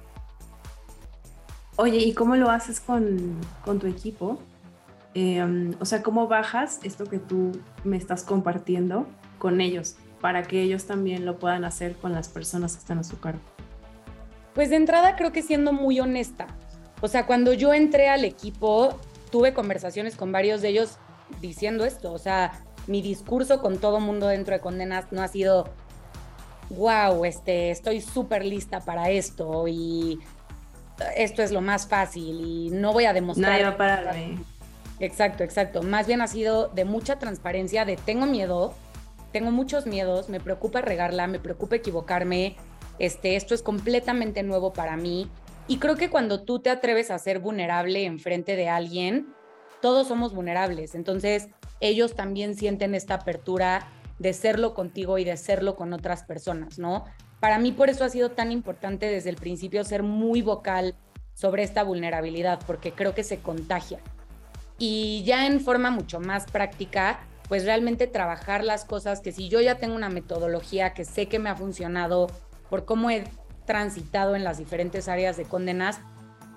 Oye, 1.76 1.96
¿y 1.96 2.12
cómo 2.12 2.36
lo 2.36 2.50
haces 2.50 2.80
con, 2.80 3.40
con 3.64 3.78
tu 3.78 3.86
equipo? 3.86 4.38
Eh, 5.14 5.42
o 5.80 5.84
sea, 5.86 6.02
¿cómo 6.02 6.28
bajas 6.28 6.78
esto 6.82 7.06
que 7.06 7.18
tú 7.18 7.52
me 7.84 7.96
estás 7.96 8.22
compartiendo 8.22 9.06
con 9.38 9.62
ellos 9.62 9.96
para 10.20 10.42
que 10.42 10.62
ellos 10.62 10.86
también 10.86 11.24
lo 11.26 11.38
puedan 11.38 11.64
hacer 11.64 11.94
con 11.96 12.12
las 12.12 12.28
personas 12.28 12.74
que 12.74 12.80
están 12.80 12.98
a 12.98 13.04
su 13.04 13.18
cargo? 13.20 13.40
Pues 14.54 14.70
de 14.70 14.76
entrada 14.76 15.16
creo 15.16 15.32
que 15.32 15.42
siendo 15.42 15.72
muy 15.72 16.00
honesta. 16.00 16.46
O 17.00 17.08
sea, 17.08 17.26
cuando 17.26 17.52
yo 17.52 17.74
entré 17.74 18.08
al 18.08 18.24
equipo, 18.24 18.98
tuve 19.30 19.52
conversaciones 19.52 20.16
con 20.16 20.32
varios 20.32 20.62
de 20.62 20.68
ellos 20.68 20.98
diciendo 21.40 21.84
esto. 21.84 22.12
O 22.12 22.18
sea, 22.18 22.64
mi 22.86 23.02
discurso 23.02 23.60
con 23.60 23.78
todo 23.78 24.00
mundo 24.00 24.28
dentro 24.28 24.54
de 24.54 24.60
Condenas 24.60 25.12
no 25.12 25.22
ha 25.22 25.28
sido, 25.28 25.68
wow, 26.70 27.24
este, 27.24 27.70
estoy 27.70 28.00
súper 28.00 28.44
lista 28.44 28.80
para 28.80 29.10
esto 29.10 29.68
y 29.68 30.18
esto 31.16 31.42
es 31.42 31.52
lo 31.52 31.60
más 31.60 31.86
fácil 31.86 32.40
y 32.40 32.70
no 32.70 32.92
voy 32.92 33.04
a 33.04 33.12
demostrar. 33.12 33.52
Nadie 33.52 33.64
va 33.64 33.70
a 33.70 33.76
pararme. 33.76 34.38
Exacto, 34.98 35.44
exacto. 35.44 35.82
Más 35.82 36.06
bien 36.06 36.22
ha 36.22 36.26
sido 36.26 36.68
de 36.68 36.84
mucha 36.84 37.18
transparencia, 37.18 37.84
de 37.84 37.96
tengo 37.96 38.26
miedo, 38.26 38.74
tengo 39.36 39.50
muchos 39.50 39.84
miedos, 39.84 40.30
me 40.30 40.40
preocupa 40.40 40.80
regarla, 40.80 41.26
me 41.26 41.38
preocupa 41.38 41.76
equivocarme, 41.76 42.56
este, 42.98 43.36
esto 43.36 43.54
es 43.54 43.60
completamente 43.60 44.42
nuevo 44.42 44.72
para 44.72 44.96
mí. 44.96 45.30
Y 45.68 45.76
creo 45.76 45.94
que 45.96 46.08
cuando 46.08 46.42
tú 46.44 46.60
te 46.60 46.70
atreves 46.70 47.10
a 47.10 47.18
ser 47.18 47.38
vulnerable 47.40 48.06
enfrente 48.06 48.56
de 48.56 48.70
alguien, 48.70 49.26
todos 49.82 50.08
somos 50.08 50.34
vulnerables. 50.34 50.94
Entonces, 50.94 51.48
ellos 51.80 52.14
también 52.14 52.54
sienten 52.54 52.94
esta 52.94 53.12
apertura 53.12 53.86
de 54.18 54.32
serlo 54.32 54.72
contigo 54.72 55.18
y 55.18 55.24
de 55.24 55.36
serlo 55.36 55.76
con 55.76 55.92
otras 55.92 56.22
personas, 56.22 56.78
¿no? 56.78 57.04
Para 57.38 57.58
mí 57.58 57.72
por 57.72 57.90
eso 57.90 58.04
ha 58.04 58.08
sido 58.08 58.30
tan 58.30 58.50
importante 58.52 59.04
desde 59.04 59.28
el 59.28 59.36
principio 59.36 59.84
ser 59.84 60.02
muy 60.02 60.40
vocal 60.40 60.94
sobre 61.34 61.62
esta 61.62 61.82
vulnerabilidad, 61.82 62.58
porque 62.66 62.92
creo 62.92 63.14
que 63.14 63.22
se 63.22 63.40
contagia. 63.40 64.00
Y 64.78 65.24
ya 65.26 65.46
en 65.46 65.60
forma 65.60 65.90
mucho 65.90 66.20
más 66.20 66.50
práctica, 66.50 67.20
pues 67.48 67.64
realmente 67.64 68.06
trabajar 68.06 68.64
las 68.64 68.84
cosas 68.84 69.20
que 69.20 69.32
si 69.32 69.48
yo 69.48 69.60
ya 69.60 69.76
tengo 69.76 69.94
una 69.94 70.08
metodología 70.08 70.94
que 70.94 71.04
sé 71.04 71.26
que 71.26 71.38
me 71.38 71.50
ha 71.50 71.56
funcionado 71.56 72.26
por 72.68 72.84
cómo 72.84 73.10
he 73.10 73.24
transitado 73.66 74.34
en 74.34 74.44
las 74.44 74.58
diferentes 74.58 75.08
áreas 75.08 75.36
de 75.36 75.44
condenas, 75.44 76.00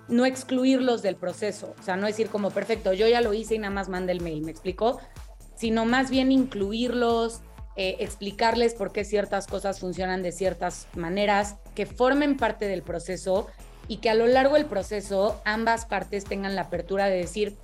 no 0.07 0.25
excluirlos 0.25 1.01
del 1.01 1.15
proceso, 1.15 1.75
o 1.79 1.83
sea, 1.83 1.95
no 1.95 2.07
decir 2.07 2.29
como, 2.29 2.49
perfecto, 2.49 2.93
yo 2.93 3.07
ya 3.07 3.21
lo 3.21 3.33
hice 3.33 3.55
y 3.55 3.59
nada 3.59 3.73
más 3.73 3.89
manda 3.89 4.11
el 4.11 4.21
mail, 4.21 4.41
¿me 4.41 4.51
explico? 4.51 4.99
Sino 5.55 5.85
más 5.85 6.09
bien 6.09 6.31
incluirlos, 6.31 7.41
eh, 7.75 7.97
explicarles 7.99 8.73
por 8.73 8.91
qué 8.91 9.05
ciertas 9.05 9.45
cosas 9.45 9.79
funcionan 9.79 10.23
de 10.23 10.31
ciertas 10.31 10.87
maneras, 10.95 11.57
que 11.75 11.85
formen 11.85 12.37
parte 12.37 12.67
del 12.67 12.81
proceso 12.81 13.47
y 13.87 13.97
que 13.97 14.09
a 14.09 14.15
lo 14.15 14.27
largo 14.27 14.55
del 14.55 14.65
proceso 14.65 15.39
ambas 15.45 15.85
partes 15.85 16.25
tengan 16.25 16.55
la 16.55 16.63
apertura 16.63 17.05
de 17.05 17.17
decir, 17.17 17.57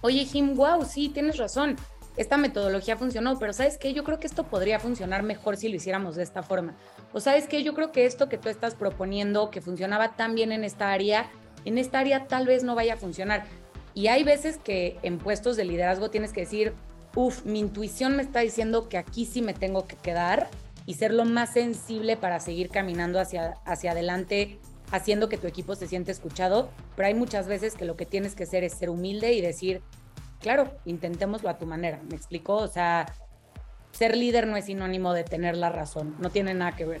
oye 0.00 0.24
Jim, 0.24 0.54
wow, 0.54 0.84
sí, 0.84 1.08
tienes 1.08 1.38
razón, 1.38 1.76
esta 2.16 2.36
metodología 2.36 2.96
funcionó, 2.96 3.38
pero 3.38 3.52
¿sabes 3.52 3.76
qué? 3.76 3.92
Yo 3.92 4.04
creo 4.04 4.20
que 4.20 4.26
esto 4.26 4.44
podría 4.44 4.78
funcionar 4.78 5.22
mejor 5.22 5.56
si 5.56 5.68
lo 5.68 5.76
hiciéramos 5.76 6.14
de 6.14 6.22
esta 6.22 6.42
forma. 6.42 6.76
O 7.12 7.20
¿sabes 7.20 7.48
qué? 7.48 7.62
Yo 7.62 7.74
creo 7.74 7.90
que 7.90 8.06
esto 8.06 8.28
que 8.28 8.38
tú 8.38 8.48
estás 8.48 8.74
proponiendo, 8.74 9.50
que 9.50 9.60
funcionaba 9.60 10.16
tan 10.16 10.34
bien 10.34 10.52
en 10.52 10.62
esta 10.62 10.92
área, 10.92 11.30
en 11.64 11.78
esta 11.78 11.98
área 11.98 12.26
tal 12.28 12.46
vez 12.46 12.62
no 12.62 12.74
vaya 12.74 12.94
a 12.94 12.96
funcionar. 12.96 13.44
Y 13.94 14.08
hay 14.08 14.22
veces 14.22 14.58
que 14.58 14.98
en 15.02 15.18
puestos 15.18 15.56
de 15.56 15.64
liderazgo 15.64 16.10
tienes 16.10 16.32
que 16.32 16.40
decir, 16.40 16.72
uff, 17.16 17.44
mi 17.44 17.60
intuición 17.60 18.16
me 18.16 18.22
está 18.22 18.40
diciendo 18.40 18.88
que 18.88 18.98
aquí 18.98 19.24
sí 19.24 19.42
me 19.42 19.54
tengo 19.54 19.86
que 19.86 19.96
quedar 19.96 20.48
y 20.86 20.94
ser 20.94 21.12
lo 21.12 21.24
más 21.24 21.52
sensible 21.52 22.16
para 22.16 22.40
seguir 22.40 22.68
caminando 22.68 23.18
hacia, 23.18 23.54
hacia 23.64 23.92
adelante, 23.92 24.58
haciendo 24.90 25.28
que 25.28 25.38
tu 25.38 25.46
equipo 25.46 25.74
se 25.74 25.88
siente 25.88 26.12
escuchado. 26.12 26.70
Pero 26.96 27.08
hay 27.08 27.14
muchas 27.14 27.48
veces 27.48 27.74
que 27.74 27.84
lo 27.84 27.96
que 27.96 28.06
tienes 28.06 28.34
que 28.34 28.44
hacer 28.44 28.62
es 28.62 28.74
ser 28.74 28.90
humilde 28.90 29.32
y 29.32 29.40
decir, 29.40 29.82
claro, 30.44 30.70
intentémoslo 30.84 31.48
a 31.48 31.56
tu 31.56 31.64
manera. 31.64 32.02
¿Me 32.10 32.16
explico? 32.16 32.54
O 32.56 32.68
sea, 32.68 33.06
ser 33.92 34.14
líder 34.14 34.46
no 34.46 34.56
es 34.56 34.66
sinónimo 34.66 35.14
de 35.14 35.24
tener 35.24 35.56
la 35.56 35.70
razón, 35.70 36.14
no 36.20 36.28
tiene 36.28 36.52
nada 36.52 36.76
que 36.76 36.84
ver. 36.84 37.00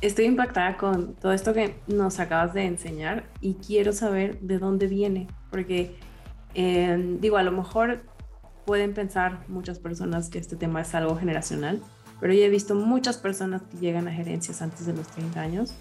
Estoy 0.00 0.24
impactada 0.24 0.78
con 0.78 1.14
todo 1.16 1.32
esto 1.32 1.52
que 1.52 1.76
nos 1.86 2.20
acabas 2.20 2.54
de 2.54 2.64
enseñar 2.64 3.24
y 3.42 3.54
quiero 3.54 3.92
saber 3.92 4.40
de 4.40 4.58
dónde 4.58 4.86
viene, 4.86 5.28
porque 5.50 5.96
eh, 6.54 6.96
digo, 7.20 7.36
a 7.36 7.42
lo 7.42 7.52
mejor 7.52 8.04
pueden 8.64 8.94
pensar 8.94 9.44
muchas 9.48 9.78
personas 9.78 10.30
que 10.30 10.38
este 10.38 10.56
tema 10.56 10.80
es 10.80 10.94
algo 10.94 11.16
generacional, 11.16 11.82
pero 12.20 12.32
yo 12.32 12.42
he 12.42 12.48
visto 12.48 12.74
muchas 12.74 13.18
personas 13.18 13.62
que 13.64 13.76
llegan 13.76 14.08
a 14.08 14.12
gerencias 14.12 14.62
antes 14.62 14.86
de 14.86 14.94
los 14.94 15.06
30 15.08 15.40
años 15.40 15.74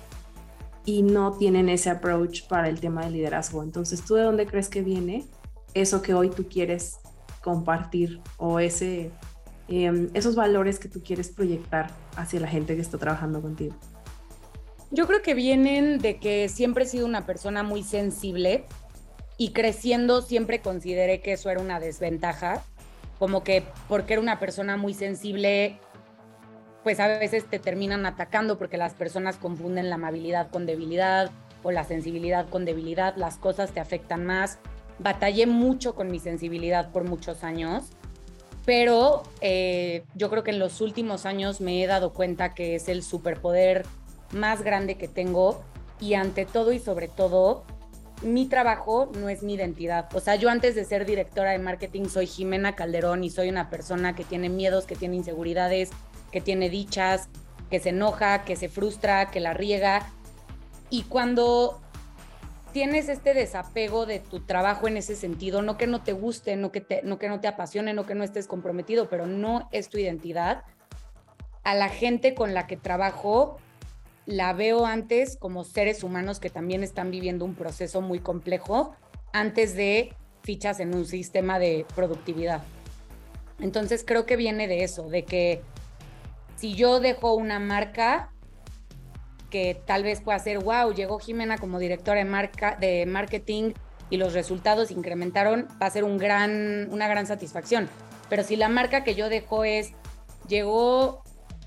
y 0.84 1.04
no 1.04 1.32
tienen 1.38 1.70
ese 1.70 1.90
approach 1.90 2.48
para 2.48 2.68
el 2.68 2.82
tema 2.82 3.04
del 3.04 3.14
liderazgo. 3.14 3.64
Entonces, 3.64 4.04
¿tú 4.04 4.16
de 4.16 4.24
dónde 4.24 4.46
crees 4.46 4.68
que 4.68 4.82
viene 4.82 5.26
eso 5.74 6.02
que 6.02 6.14
hoy 6.14 6.30
tú 6.30 6.48
quieres 6.48 7.00
compartir 7.42 8.22
o 8.38 8.60
ese, 8.60 9.12
eh, 9.68 10.10
esos 10.14 10.36
valores 10.36 10.80
que 10.80 10.88
tú 10.88 11.04
quieres 11.04 11.30
proyectar 11.30 11.92
hacia 12.16 12.40
la 12.40 12.48
gente 12.48 12.76
que 12.76 12.82
está 12.82 12.98
trabajando 12.98 13.42
contigo? 13.42 13.76
Yo 14.92 15.08
creo 15.08 15.22
que 15.22 15.34
vienen 15.34 15.98
de 15.98 16.20
que 16.20 16.48
siempre 16.50 16.84
he 16.84 16.88
sido 16.88 17.06
una 17.08 17.26
persona 17.26 17.64
muy 17.64 17.82
sensible 17.82 18.66
y 19.38 19.52
creciendo 19.52 20.22
siempre 20.22 20.62
consideré 20.62 21.20
que 21.22 21.34
eso 21.34 21.50
era 21.50 21.60
una 21.60 21.80
desventaja, 21.80 22.64
como 23.18 23.44
que 23.44 23.64
porque 23.88 24.14
era 24.14 24.22
una 24.22 24.40
persona 24.40 24.78
muy 24.78 24.94
sensible, 24.94 25.80
pues 26.84 27.00
a 27.00 27.08
veces 27.08 27.46
te 27.50 27.58
terminan 27.58 28.06
atacando 28.06 28.58
porque 28.58 28.78
las 28.78 28.94
personas 28.94 29.38
confunden 29.38 29.90
la 29.90 29.96
amabilidad 29.96 30.52
con 30.52 30.66
debilidad 30.66 31.32
o 31.64 31.72
la 31.72 31.84
sensibilidad 31.86 32.48
con 32.50 32.66
debilidad, 32.66 33.16
las 33.16 33.38
cosas 33.38 33.72
te 33.72 33.80
afectan 33.80 34.26
más. 34.26 34.60
Batallé 35.04 35.46
mucho 35.46 35.96
con 35.96 36.10
mi 36.10 36.20
sensibilidad 36.20 36.92
por 36.92 37.04
muchos 37.04 37.44
años, 37.44 37.84
pero 38.66 39.24
eh, 39.42 40.06
yo 40.16 40.30
creo 40.30 40.44
que 40.44 40.52
en 40.52 40.60
los 40.60 40.80
últimos 40.80 41.26
años 41.26 41.60
me 41.60 41.84
he 41.84 41.88
dado 41.88 42.14
cuenta 42.14 42.54
que 42.54 42.76
es 42.76 42.88
el 42.88 43.04
superpoder 43.04 43.86
más 44.32 44.62
grande 44.62 44.96
que 44.96 45.10
tengo 45.10 45.62
y 46.00 46.14
ante 46.14 46.46
todo 46.46 46.72
y 46.72 46.80
sobre 46.80 47.10
todo, 47.10 47.66
mi 48.22 48.46
trabajo 48.46 49.12
no 49.20 49.28
es 49.28 49.44
mi 49.44 49.56
identidad. 49.56 50.08
O 50.16 50.22
sea, 50.22 50.36
yo 50.36 50.50
antes 50.50 50.76
de 50.76 50.86
ser 50.86 51.06
directora 51.06 51.52
de 51.52 51.60
marketing 51.60 52.06
soy 52.06 52.26
Jimena 52.26 52.76
Calderón 52.76 53.24
y 53.24 53.30
soy 53.30 53.50
una 53.50 53.70
persona 53.70 54.16
que 54.16 54.24
tiene 54.24 54.48
miedos, 54.48 54.86
que 54.86 54.96
tiene 54.96 55.18
inseguridades, 55.18 55.90
que 56.32 56.40
tiene 56.40 56.70
dichas, 56.70 57.28
que 57.70 57.82
se 57.82 57.90
enoja, 57.90 58.46
que 58.46 58.56
se 58.56 58.70
frustra, 58.70 59.30
que 59.32 59.42
la 59.42 59.54
riega. 59.54 60.08
Y 60.90 61.04
cuando 61.04 61.82
tienes 62.74 63.08
este 63.08 63.34
desapego 63.34 64.06
de 64.06 64.20
tu 64.20 64.42
trabajo 64.42 64.88
en 64.88 64.98
ese 64.98 65.16
sentido, 65.16 65.62
no 65.62 65.78
que 65.78 65.88
no 65.88 66.04
te 66.04 66.12
guste, 66.12 66.56
no 66.56 66.72
que, 66.72 67.02
no 67.04 67.20
que 67.20 67.30
no 67.30 67.40
te 67.40 67.48
apasione, 67.48 67.94
no 67.94 68.06
que 68.06 68.16
no 68.16 68.24
estés 68.24 68.48
comprometido, 68.48 69.10
pero 69.10 69.28
no 69.28 69.70
es 69.72 69.90
tu 69.90 70.00
identidad, 70.00 70.64
a 71.64 71.76
la 71.76 71.88
gente 71.88 72.34
con 72.34 72.54
la 72.54 72.68
que 72.68 72.76
trabajo 72.76 73.58
la 74.26 74.54
veo 74.54 74.86
antes 74.86 75.38
como 75.38 75.64
seres 75.64 76.04
humanos 76.04 76.40
que 76.40 76.50
también 76.50 76.84
están 76.84 77.12
viviendo 77.12 77.46
un 77.46 77.56
proceso 77.56 78.02
muy 78.02 78.20
complejo 78.20 78.96
antes 79.32 79.76
de 79.76 80.14
fichas 80.42 80.80
en 80.80 80.96
un 80.96 81.06
sistema 81.06 81.60
de 81.60 81.86
productividad. 81.96 82.64
Entonces 83.60 84.04
creo 84.06 84.26
que 84.26 84.36
viene 84.36 84.68
de 84.68 84.84
eso, 84.84 85.10
de 85.10 85.24
que 85.24 85.62
si 86.56 86.74
yo 86.74 87.00
dejo 87.00 87.34
una 87.36 87.60
marca 87.60 88.33
que 89.54 89.80
tal 89.86 90.02
vez 90.02 90.20
pueda 90.20 90.40
ser, 90.40 90.58
wow, 90.58 90.92
llegó 90.96 91.20
Jimena 91.20 91.60
como 91.60 91.78
directora 91.78 92.18
de, 92.18 92.26
marca, 92.26 92.76
de 92.82 93.06
marketing 93.06 93.74
y 94.10 94.18
los 94.18 94.34
resultados 94.34 94.90
incrementaron, 94.90 95.68
va 95.80 95.86
a 95.86 95.92
ser 95.92 96.06
un 96.06 96.18
gran, 96.18 96.88
una 96.90 97.08
gran 97.08 97.28
satisfacción. 97.28 97.88
Pero 98.30 98.44
si 98.44 98.56
la 98.56 98.68
marca 98.68 99.04
que 99.04 99.14
yo 99.14 99.30
dejo 99.30 99.64
es, 99.64 99.92
llegó 100.48 101.22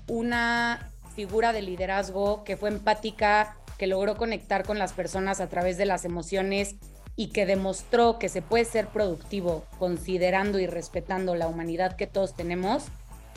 una 0.09 0.91
figura 1.15 1.53
de 1.53 1.61
liderazgo 1.61 2.43
que 2.43 2.57
fue 2.57 2.67
empática, 2.67 3.55
que 3.77 3.87
logró 3.87 4.17
conectar 4.17 4.65
con 4.65 4.79
las 4.79 4.91
personas 4.91 5.39
a 5.39 5.47
través 5.47 5.77
de 5.77 5.85
las 5.85 6.03
emociones 6.03 6.75
y 7.15 7.29
que 7.29 7.45
demostró 7.45 8.19
que 8.19 8.27
se 8.27 8.41
puede 8.41 8.65
ser 8.65 8.87
productivo 8.87 9.63
considerando 9.79 10.59
y 10.59 10.67
respetando 10.67 11.35
la 11.35 11.47
humanidad 11.47 11.95
que 11.95 12.05
todos 12.05 12.35
tenemos, 12.35 12.87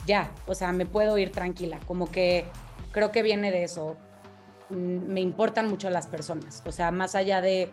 ya, 0.05 0.29
o 0.45 0.55
sea, 0.55 0.73
me 0.73 0.85
puedo 0.85 1.17
ir 1.17 1.31
tranquila, 1.31 1.79
como 1.87 2.11
que 2.11 2.43
creo 2.91 3.13
que 3.13 3.23
viene 3.23 3.49
de 3.49 3.63
eso. 3.63 3.95
Me 4.71 5.21
importan 5.21 5.69
mucho 5.69 5.89
las 5.89 6.07
personas, 6.07 6.63
o 6.65 6.71
sea, 6.71 6.91
más 6.91 7.15
allá 7.15 7.41
de, 7.41 7.69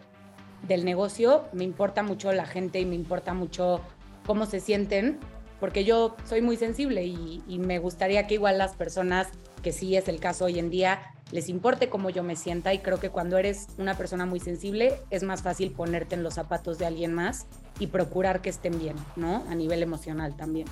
del 0.67 0.85
negocio, 0.85 1.45
me 1.53 1.65
importa 1.65 2.03
mucho 2.03 2.33
la 2.33 2.47
gente 2.47 2.81
y 2.81 2.87
me 2.87 2.95
importa 2.95 3.35
mucho 3.35 3.81
cómo 4.27 4.47
se 4.47 4.61
sienten, 4.61 5.19
porque 5.61 5.85
yo 5.85 6.17
soy 6.25 6.43
muy 6.43 6.57
sensible 6.57 7.05
y, 7.05 7.43
y 7.49 7.59
me 7.59 7.79
gustaría 7.79 8.27
que 8.27 8.35
igual 8.35 8.59
las 8.59 8.75
personas 8.75 9.29
que 9.63 9.73
sí 9.73 9.97
es 9.97 10.09
el 10.09 10.21
caso 10.21 10.45
hoy 10.45 10.59
en 10.59 10.71
día, 10.71 11.01
les 11.31 11.49
importe 11.49 11.89
cómo 11.89 12.11
yo 12.11 12.23
me 12.23 12.37
sienta 12.37 12.73
y 12.73 12.79
creo 12.79 12.99
que 13.01 13.11
cuando 13.11 13.37
eres 13.37 13.69
una 13.77 13.97
persona 13.97 14.25
muy 14.25 14.41
sensible 14.41 15.01
es 15.11 15.23
más 15.23 15.43
fácil 15.43 15.73
ponerte 15.73 16.15
en 16.15 16.23
los 16.23 16.35
zapatos 16.35 16.79
de 16.79 16.87
alguien 16.87 17.13
más 17.13 17.47
y 17.79 17.89
procurar 17.89 18.41
que 18.41 18.51
estén 18.51 18.79
bien, 18.79 18.97
¿no? 19.17 19.45
A 19.49 19.55
nivel 19.55 19.83
emocional 19.83 20.37
también. 20.37 20.67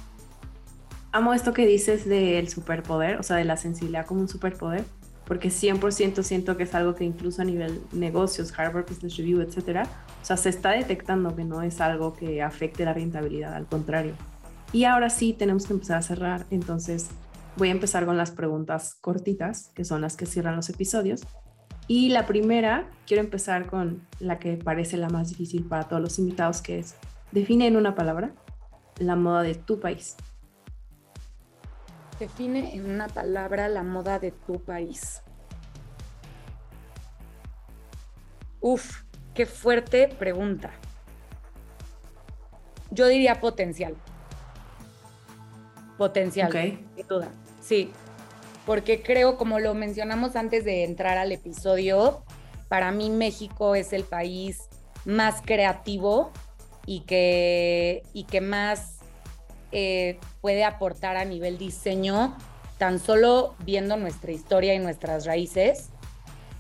Amo 1.12 1.34
esto 1.34 1.52
que 1.52 1.66
dices 1.66 2.06
del 2.06 2.48
superpoder, 2.48 3.18
o 3.18 3.22
sea, 3.22 3.36
de 3.36 3.44
la 3.44 3.56
sensibilidad 3.56 4.06
como 4.06 4.20
un 4.20 4.28
superpoder, 4.28 4.84
porque 5.26 5.48
100% 5.48 6.22
siento 6.22 6.56
que 6.56 6.62
es 6.62 6.74
algo 6.74 6.94
que 6.94 7.04
incluso 7.04 7.42
a 7.42 7.44
nivel 7.44 7.80
negocios, 7.92 8.56
Harvard 8.56 8.86
Business 8.88 9.16
Review, 9.16 9.40
etcétera, 9.40 9.88
o 10.22 10.24
sea, 10.24 10.36
se 10.36 10.48
está 10.48 10.70
detectando 10.70 11.34
que 11.34 11.44
no 11.44 11.62
es 11.62 11.80
algo 11.80 12.14
que 12.14 12.42
afecte 12.42 12.84
la 12.84 12.94
rentabilidad, 12.94 13.54
al 13.54 13.66
contrario. 13.66 14.14
Y 14.72 14.84
ahora 14.84 15.10
sí 15.10 15.32
tenemos 15.32 15.66
que 15.66 15.72
empezar 15.72 15.98
a 15.98 16.02
cerrar, 16.02 16.46
entonces 16.50 17.08
voy 17.56 17.68
a 17.68 17.72
empezar 17.72 18.06
con 18.06 18.16
las 18.16 18.30
preguntas 18.30 18.96
cortitas, 19.00 19.70
que 19.74 19.84
son 19.84 20.00
las 20.00 20.16
que 20.16 20.26
cierran 20.26 20.56
los 20.56 20.68
episodios. 20.68 21.22
Y 21.88 22.08
la 22.10 22.26
primera, 22.26 22.88
quiero 23.06 23.22
empezar 23.22 23.66
con 23.66 24.02
la 24.20 24.38
que 24.38 24.56
parece 24.56 24.96
la 24.96 25.08
más 25.08 25.28
difícil 25.28 25.64
para 25.64 25.84
todos 25.84 26.02
los 26.02 26.18
invitados, 26.18 26.62
que 26.62 26.78
es, 26.78 26.96
define 27.32 27.66
en 27.66 27.76
una 27.76 27.94
palabra 27.94 28.32
la 28.98 29.16
moda 29.16 29.42
de 29.42 29.54
tu 29.54 29.80
país. 29.80 30.16
Define 32.18 32.74
en 32.74 32.88
una 32.90 33.08
palabra 33.08 33.68
la 33.68 33.82
moda 33.82 34.18
de 34.18 34.30
tu 34.30 34.62
país. 34.62 35.22
Uf, 38.60 39.02
qué 39.34 39.46
fuerte 39.46 40.08
pregunta. 40.08 40.70
Yo 42.90 43.06
diría 43.06 43.40
potencial. 43.40 43.94
Potencial, 45.98 46.48
Ok. 46.48 46.78
sin 46.96 47.06
duda. 47.06 47.28
Sí, 47.60 47.90
porque 48.64 49.02
creo, 49.02 49.36
como 49.36 49.58
lo 49.58 49.74
mencionamos 49.74 50.36
antes 50.36 50.64
de 50.64 50.84
entrar 50.84 51.18
al 51.18 51.32
episodio, 51.32 52.24
para 52.68 52.90
mí 52.92 53.10
México 53.10 53.74
es 53.74 53.92
el 53.92 54.04
país 54.04 54.68
más 55.04 55.42
creativo 55.42 56.32
y 56.86 57.00
que, 57.00 58.02
y 58.12 58.24
que 58.24 58.40
más 58.40 58.95
eh, 59.72 60.18
puede 60.40 60.64
aportar 60.64 61.16
a 61.16 61.24
nivel 61.24 61.58
diseño, 61.58 62.36
tan 62.78 62.98
solo 62.98 63.54
viendo 63.60 63.96
nuestra 63.96 64.32
historia 64.32 64.74
y 64.74 64.78
nuestras 64.78 65.26
raíces, 65.26 65.90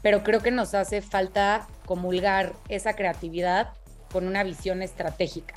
pero 0.02 0.22
creo 0.22 0.40
que 0.40 0.50
nos 0.50 0.74
hace 0.74 1.02
falta 1.02 1.66
comulgar 1.84 2.54
esa 2.68 2.94
creatividad 2.94 3.72
con 4.12 4.26
una 4.26 4.44
visión 4.44 4.82
estratégica 4.82 5.54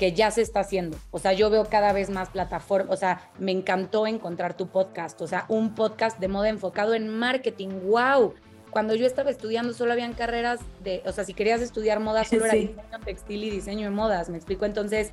que 0.00 0.12
ya 0.12 0.30
se 0.30 0.40
está 0.40 0.60
haciendo. 0.60 0.96
O 1.10 1.18
sea, 1.18 1.34
yo 1.34 1.50
veo 1.50 1.66
cada 1.66 1.92
vez 1.92 2.08
más 2.08 2.30
plataformas, 2.30 2.90
o 2.90 2.96
sea, 2.96 3.30
me 3.38 3.52
encantó 3.52 4.06
encontrar 4.06 4.56
tu 4.56 4.68
podcast, 4.68 5.20
o 5.20 5.26
sea, 5.26 5.44
un 5.48 5.74
podcast 5.74 6.18
de 6.18 6.26
moda 6.26 6.48
enfocado 6.48 6.94
en 6.94 7.08
marketing, 7.10 7.68
wow. 7.84 8.32
Cuando 8.70 8.94
yo 8.94 9.06
estaba 9.06 9.28
estudiando 9.28 9.74
solo 9.74 9.92
habían 9.92 10.14
carreras 10.14 10.60
de, 10.82 11.02
o 11.04 11.12
sea, 11.12 11.24
si 11.24 11.34
querías 11.34 11.60
estudiar 11.60 12.00
moda 12.00 12.24
solo 12.24 12.46
era 12.46 12.54
diseño 12.54 13.00
textil 13.04 13.44
y 13.44 13.50
diseño 13.50 13.84
de 13.84 13.94
modas, 13.94 14.30
me 14.30 14.38
explico. 14.38 14.64
Entonces, 14.64 15.12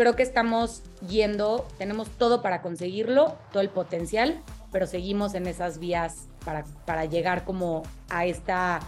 creo 0.00 0.16
que 0.16 0.22
estamos 0.22 0.82
yendo, 1.06 1.68
tenemos 1.76 2.08
todo 2.08 2.40
para 2.40 2.62
conseguirlo, 2.62 3.36
todo 3.52 3.62
el 3.62 3.68
potencial, 3.68 4.40
pero 4.72 4.86
seguimos 4.86 5.34
en 5.34 5.46
esas 5.46 5.78
vías 5.78 6.26
para, 6.42 6.64
para 6.86 7.04
llegar 7.04 7.44
como 7.44 7.82
a 8.08 8.24
esta, 8.24 8.80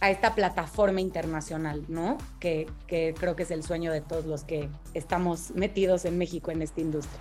a 0.00 0.10
esta 0.10 0.34
plataforma 0.34 1.02
internacional, 1.02 1.84
¿no? 1.88 2.16
Que, 2.40 2.66
que 2.86 3.14
creo 3.20 3.36
que 3.36 3.42
es 3.42 3.50
el 3.50 3.62
sueño 3.62 3.92
de 3.92 4.00
todos 4.00 4.24
los 4.24 4.44
que 4.44 4.70
estamos 4.94 5.50
metidos 5.50 6.06
en 6.06 6.16
México 6.16 6.50
en 6.50 6.62
esta 6.62 6.80
industria. 6.80 7.20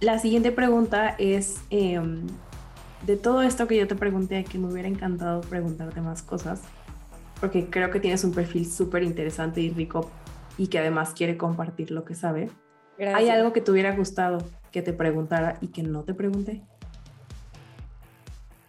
La 0.00 0.18
siguiente 0.18 0.52
pregunta 0.52 1.14
es, 1.16 1.56
em, 1.70 2.26
de 3.06 3.16
todo 3.16 3.40
esto 3.40 3.66
que 3.66 3.78
yo 3.78 3.88
te 3.88 3.94
pregunté, 3.94 4.44
que 4.44 4.58
me 4.58 4.70
hubiera 4.70 4.88
encantado 4.88 5.40
preguntarte 5.40 6.02
más 6.02 6.20
cosas, 6.20 6.60
porque 7.40 7.70
creo 7.70 7.90
que 7.90 7.98
tienes 7.98 8.24
un 8.24 8.34
perfil 8.34 8.70
súper 8.70 9.04
interesante 9.04 9.62
y 9.62 9.70
rico 9.70 10.10
y 10.58 10.66
que 10.66 10.78
además 10.78 11.14
quiere 11.16 11.38
compartir 11.38 11.90
lo 11.90 12.04
que 12.04 12.14
sabe. 12.14 12.50
¿Hay 12.98 13.30
algo 13.30 13.52
que 13.52 13.62
te 13.62 13.70
hubiera 13.70 13.94
gustado 13.94 14.38
que 14.72 14.82
te 14.82 14.92
preguntara 14.92 15.56
y 15.62 15.68
que 15.68 15.82
no 15.82 16.02
te 16.02 16.12
pregunté? 16.12 16.62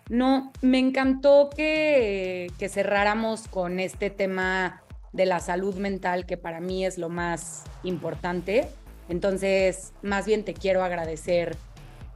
No, 0.07 0.51
me 0.61 0.79
encantó 0.79 1.49
que, 1.55 2.51
que 2.57 2.69
cerráramos 2.69 3.47
con 3.47 3.79
este 3.79 4.09
tema 4.09 4.83
de 5.11 5.25
la 5.25 5.39
salud 5.39 5.75
mental, 5.75 6.25
que 6.25 6.37
para 6.37 6.59
mí 6.59 6.85
es 6.85 6.97
lo 6.97 7.09
más 7.09 7.63
importante. 7.83 8.69
Entonces, 9.07 9.93
más 10.03 10.25
bien 10.25 10.45
te 10.45 10.53
quiero 10.53 10.83
agradecer 10.83 11.57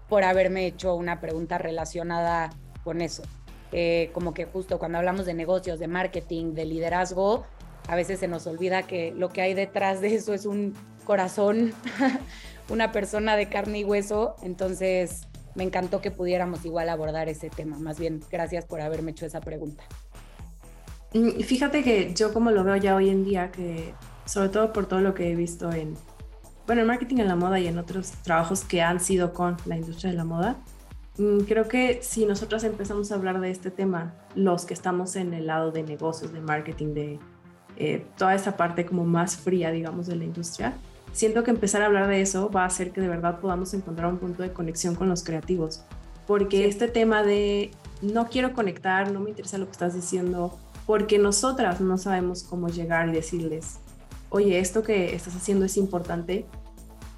por 0.07 0.23
haberme 0.23 0.67
hecho 0.67 0.95
una 0.95 1.19
pregunta 1.19 1.57
relacionada 1.57 2.51
con 2.83 3.01
eso. 3.01 3.23
Eh, 3.71 4.11
como 4.13 4.35
que 4.35 4.45
justo 4.45 4.77
cuando 4.77 4.99
hablamos 4.99 5.25
de 5.25 5.33
negocios, 5.33 5.79
de 5.79 5.87
marketing, 5.87 6.53
de 6.53 6.65
liderazgo, 6.65 7.47
a 7.87 7.95
veces 7.95 8.19
se 8.19 8.27
nos 8.27 8.47
olvida 8.47 8.83
que 8.83 9.13
lo 9.15 9.29
que 9.29 9.41
hay 9.41 9.53
detrás 9.53 10.01
de 10.01 10.15
eso 10.15 10.33
es 10.33 10.45
un 10.45 10.73
corazón, 11.03 11.73
una 12.69 12.91
persona 12.91 13.35
de 13.35 13.49
carne 13.49 13.79
y 13.79 13.83
hueso. 13.83 14.35
Entonces, 14.41 15.27
me 15.55 15.63
encantó 15.63 16.01
que 16.01 16.11
pudiéramos 16.11 16.65
igual 16.65 16.89
abordar 16.89 17.29
ese 17.29 17.49
tema. 17.49 17.77
Más 17.77 17.99
bien, 17.99 18.21
gracias 18.31 18.65
por 18.65 18.81
haberme 18.81 19.11
hecho 19.11 19.25
esa 19.25 19.41
pregunta. 19.41 19.83
Mm, 21.13 21.41
Fíjate 21.41 21.83
que 21.83 22.13
yo 22.13 22.33
como 22.33 22.51
lo 22.51 22.63
veo 22.63 22.75
ya 22.77 22.95
hoy 22.95 23.09
en 23.09 23.23
día, 23.23 23.51
que 23.51 23.93
sobre 24.25 24.49
todo 24.49 24.73
por 24.73 24.87
todo 24.87 25.01
lo 25.01 25.13
que 25.13 25.31
he 25.31 25.35
visto 25.35 25.71
en, 25.71 25.95
bueno, 26.65 26.81
en 26.81 26.87
marketing 26.87 27.17
en 27.17 27.27
la 27.27 27.35
moda 27.35 27.59
y 27.59 27.67
en 27.67 27.77
otros 27.77 28.11
trabajos 28.23 28.63
que 28.63 28.81
han 28.81 28.99
sido 28.99 29.33
con 29.33 29.57
la 29.65 29.77
industria 29.77 30.11
de 30.11 30.17
la 30.17 30.23
moda, 30.23 30.57
mm, 31.17 31.41
creo 31.41 31.67
que 31.67 31.99
si 32.01 32.25
nosotros 32.25 32.63
empezamos 32.63 33.11
a 33.11 33.15
hablar 33.15 33.39
de 33.41 33.51
este 33.51 33.69
tema, 33.69 34.15
los 34.35 34.65
que 34.65 34.73
estamos 34.73 35.15
en 35.15 35.33
el 35.33 35.47
lado 35.47 35.71
de 35.71 35.83
negocios, 35.83 36.33
de 36.33 36.41
marketing, 36.41 36.93
de 36.93 37.19
eh, 37.77 38.05
toda 38.17 38.35
esa 38.35 38.57
parte 38.57 38.85
como 38.85 39.03
más 39.05 39.37
fría, 39.37 39.71
digamos, 39.71 40.07
de 40.07 40.15
la 40.15 40.23
industria, 40.23 40.73
siento 41.11 41.43
que 41.43 41.51
empezar 41.51 41.81
a 41.81 41.85
hablar 41.85 42.07
de 42.07 42.21
eso 42.21 42.49
va 42.49 42.63
a 42.63 42.65
hacer 42.65 42.91
que 42.91 43.01
de 43.01 43.07
verdad 43.07 43.39
podamos 43.39 43.73
encontrar 43.73 44.11
un 44.11 44.17
punto 44.17 44.43
de 44.43 44.51
conexión 44.51 44.95
con 44.95 45.09
los 45.09 45.23
creativos. 45.23 45.83
Porque 46.27 46.57
Sí. 46.57 46.63
este 46.63 46.87
tema 46.87 47.23
de 47.23 47.71
no 48.01 48.27
quiero 48.27 48.53
conectar, 48.53 49.11
no 49.11 49.19
me 49.19 49.29
interesa 49.29 49.57
lo 49.57 49.65
que 49.65 49.71
estás 49.71 49.93
diciendo, 49.93 50.57
porque 50.85 51.17
nosotras 51.19 51.79
no 51.81 51.97
sabemos 51.97 52.43
cómo 52.43 52.67
llegar 52.69 53.09
y 53.09 53.13
decirles, 53.13 53.79
oye, 54.29 54.59
esto 54.59 54.83
que 54.83 55.15
estás 55.15 55.35
haciendo 55.35 55.65
es 55.65 55.77
importante. 55.77 56.45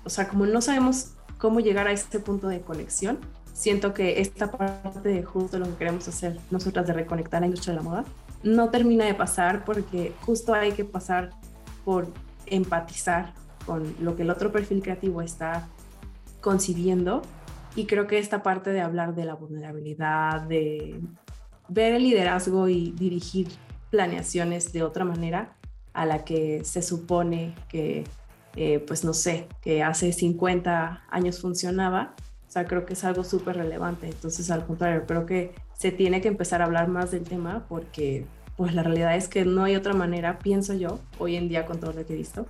O 0.04 0.10
sea, 0.10 0.28
como 0.28 0.46
no 0.46 0.62
sabemos 0.62 1.12
cómo 1.38 1.60
llegar 1.60 1.88
a 1.88 1.92
este 1.92 2.20
punto 2.20 2.48
de 2.48 2.62
conexión, 2.62 3.20
siento 3.54 3.94
que 3.94 4.20
esta 4.22 4.52
parte 4.52 5.08
de 5.08 5.24
justo 5.24 5.58
lo 5.58 5.66
que 5.66 5.76
queremos 5.76 6.08
hacer 6.08 6.38
nosotras 6.52 6.86
de 6.88 6.94
reconectar 6.94 7.42
la 7.42 7.48
industria 7.48 7.74
de 7.74 7.78
la 7.78 7.84
moda 7.84 8.06
no 8.44 8.70
termina 8.70 9.06
de 9.06 9.14
pasar 9.14 9.66
porque 9.66 10.14
justo 10.22 10.54
hay 10.54 10.72
que 10.72 10.86
pasar 10.86 11.32
por 11.84 12.08
empatizar 12.46 13.34
con 13.66 13.96
lo 14.00 14.16
que 14.16 14.24
el 14.24 14.30
otro 14.30 14.52
perfil 14.52 14.82
creativo 14.82 15.22
está 15.22 15.68
concibiendo 16.42 17.24
y 17.76 17.88
creo 17.88 18.08
que 18.08 18.20
esta 18.20 18.44
parte 18.44 18.72
de 18.72 18.82
hablar 18.82 19.16
de 19.16 19.26
la 19.26 19.36
vulnerabilidad, 19.36 20.42
de 20.44 21.02
ver 21.68 21.94
el 21.94 22.04
liderazgo 22.04 22.70
y 22.70 22.92
dirigir 22.92 23.50
planeaciones 23.90 24.72
de 24.72 24.84
otra 24.84 25.04
manera 25.04 25.56
a 25.94 26.06
la 26.06 26.24
que 26.24 26.64
se 26.64 26.82
supone 26.82 27.54
que, 27.68 28.06
eh, 28.56 28.80
pues 28.80 29.04
no 29.04 29.14
sé, 29.14 29.48
que 29.62 29.84
hace 29.84 30.14
50 30.14 31.04
años 31.10 31.42
funcionaba. 31.42 32.16
O 32.48 32.52
sea, 32.52 32.66
creo 32.66 32.86
que 32.86 32.94
es 32.94 33.04
algo 33.04 33.24
súper 33.24 33.58
relevante. 33.58 34.08
Entonces, 34.08 34.52
al 34.52 34.66
contrario, 34.66 35.06
creo 35.06 35.26
que 35.26 35.54
se 35.78 35.92
tiene 35.92 36.22
que 36.22 36.28
empezar 36.28 36.62
a 36.62 36.66
hablar 36.66 36.88
más 36.88 37.12
del 37.12 37.24
tema 37.24 37.66
porque, 37.68 38.26
pues 38.58 38.74
la 38.74 38.84
realidad 38.84 39.16
es 39.16 39.28
que 39.28 39.46
no 39.46 39.64
hay 39.64 39.76
otra 39.76 39.94
manera, 39.94 40.40
pienso 40.40 40.74
yo, 40.74 41.00
hoy 41.20 41.36
en 41.36 41.50
día 41.50 41.66
con 41.66 41.80
todo 41.80 41.92
lo 41.94 42.06
que 42.06 42.14
he 42.14 42.18
visto, 42.18 42.48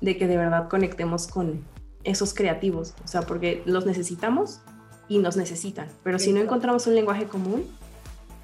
de 0.00 0.16
que 0.16 0.26
de 0.26 0.36
verdad 0.36 0.68
conectemos 0.68 1.26
con 1.26 1.62
esos 2.04 2.34
creativos. 2.34 2.94
O 3.04 3.08
sea, 3.08 3.22
porque 3.22 3.62
los 3.66 3.86
necesitamos 3.86 4.60
y 5.08 5.18
nos 5.18 5.36
necesitan. 5.36 5.88
Pero 6.02 6.18
si 6.18 6.32
no 6.32 6.40
encontramos 6.40 6.86
un 6.86 6.94
lenguaje 6.94 7.24
común, 7.24 7.64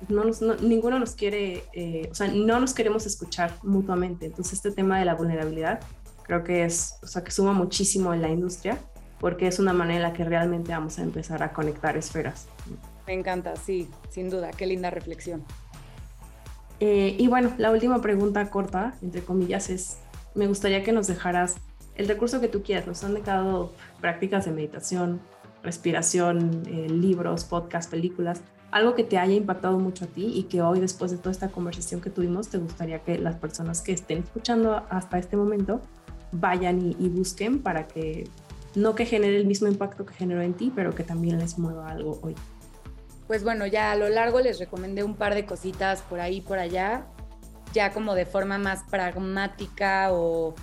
no 0.09 0.25
nos- 0.25 0.41
no- 0.43 0.57
ninguno 0.57 0.99
nos 0.99 1.15
quiere, 1.15 1.65
eh, 1.75 2.09
o 2.11 2.15
sea, 2.15 2.29
no 2.29 2.59
nos 2.59 2.73
queremos 2.75 3.07
escuchar 3.07 3.53
mutuamente. 3.63 4.27
Entonces, 4.27 4.55
este 4.55 4.73
tema 4.73 4.99
de 4.99 5.05
la 5.05 5.15
vulnerabilidad 5.15 5.81
creo 6.25 6.43
que 6.43 6.65
es, 6.65 6.95
o 7.03 7.07
sea, 7.07 7.23
que 7.23 7.31
suma 7.31 7.53
muchísimo 7.53 8.13
en 8.15 8.23
la 8.23 8.29
industria 8.31 8.79
porque 9.21 9.47
es 9.47 9.59
una 9.61 9.73
manera 9.73 9.97
en 9.97 10.03
la 10.03 10.13
que 10.13 10.25
realmente 10.25 10.73
vamos 10.73 10.99
a 10.99 11.03
empezar 11.03 11.43
a 11.45 11.53
conectar 11.53 11.97
esferas. 11.97 12.47
Me 13.07 13.15
encanta, 13.15 13.57
sí, 13.57 13.89
sin 14.11 14.31
duda. 14.31 14.51
Qué 14.51 14.67
linda 14.67 14.91
reflexión. 14.91 15.45
Eh, 16.81 17.17
y 17.19 17.29
bueno, 17.29 17.53
la 17.59 17.71
última 17.71 18.01
pregunta 18.01 18.51
corta, 18.51 18.95
entre 19.03 19.23
comillas, 19.23 19.71
es, 19.71 19.99
me 20.35 20.47
gustaría 20.47 20.83
que 20.83 20.93
nos 20.93 21.07
dejaras 21.07 21.57
el 21.95 22.09
recurso 22.09 22.41
que 22.41 22.49
tú 22.49 22.63
quieras. 22.63 22.87
Nos 22.87 23.05
han 23.05 23.15
dejado 23.15 23.73
prácticas 24.01 24.45
de 24.45 24.53
meditación, 24.53 25.21
respiración, 25.63 26.63
eh, 26.67 26.89
libros, 26.89 27.45
podcasts, 27.45 27.91
películas, 27.91 28.41
algo 28.71 28.95
que 28.95 29.05
te 29.05 29.19
haya 29.19 29.35
impactado 29.35 29.79
mucho 29.79 30.07
a 30.07 30.09
ti 30.09 30.33
y 30.35 30.45
que 30.45 30.63
hoy, 30.63 30.81
después 30.81 31.11
de 31.11 31.19
toda 31.19 31.31
esta 31.31 31.49
conversación 31.49 32.01
que 32.01 32.11
tuvimos, 32.11 32.49
te 32.49 32.59
gustaría 32.59 33.01
que 33.01 33.19
las 33.19 33.37
personas 33.37 33.83
que 33.83 33.93
estén 33.93 34.19
escuchando 34.19 34.85
hasta 34.89 35.19
este 35.19 35.37
momento 35.37 35.83
vayan 36.33 36.81
y, 36.81 36.97
y 36.99 37.09
busquen 37.09 37.61
para 37.63 37.87
que 37.87 38.25
no 38.75 38.95
que 38.95 39.05
genere 39.05 39.37
el 39.37 39.47
mismo 39.47 39.69
impacto 39.69 40.07
que 40.07 40.15
generó 40.15 40.41
en 40.41 40.55
ti, 40.55 40.73
pero 40.75 40.95
que 40.95 41.05
también 41.05 41.39
les 41.39 41.59
mueva 41.59 41.91
algo 41.91 42.19
hoy. 42.23 42.35
Pues 43.27 43.45
bueno, 43.45 43.67
ya 43.67 43.93
a 43.93 43.97
lo 43.97 44.09
largo 44.09 44.41
les 44.41 44.59
recomendé 44.59 45.03
un 45.03 45.17
par 45.17 45.35
de 45.35 45.47
cositas 45.47 46.03
por 46.03 46.21
ahí, 46.21 46.41
por 46.41 46.59
allá, 46.59 47.07
ya 47.73 47.93
como 47.93 48.15
de 48.15 48.27
forma 48.27 48.59
más 48.59 48.83
pragmática 48.91 50.13
o 50.13 50.55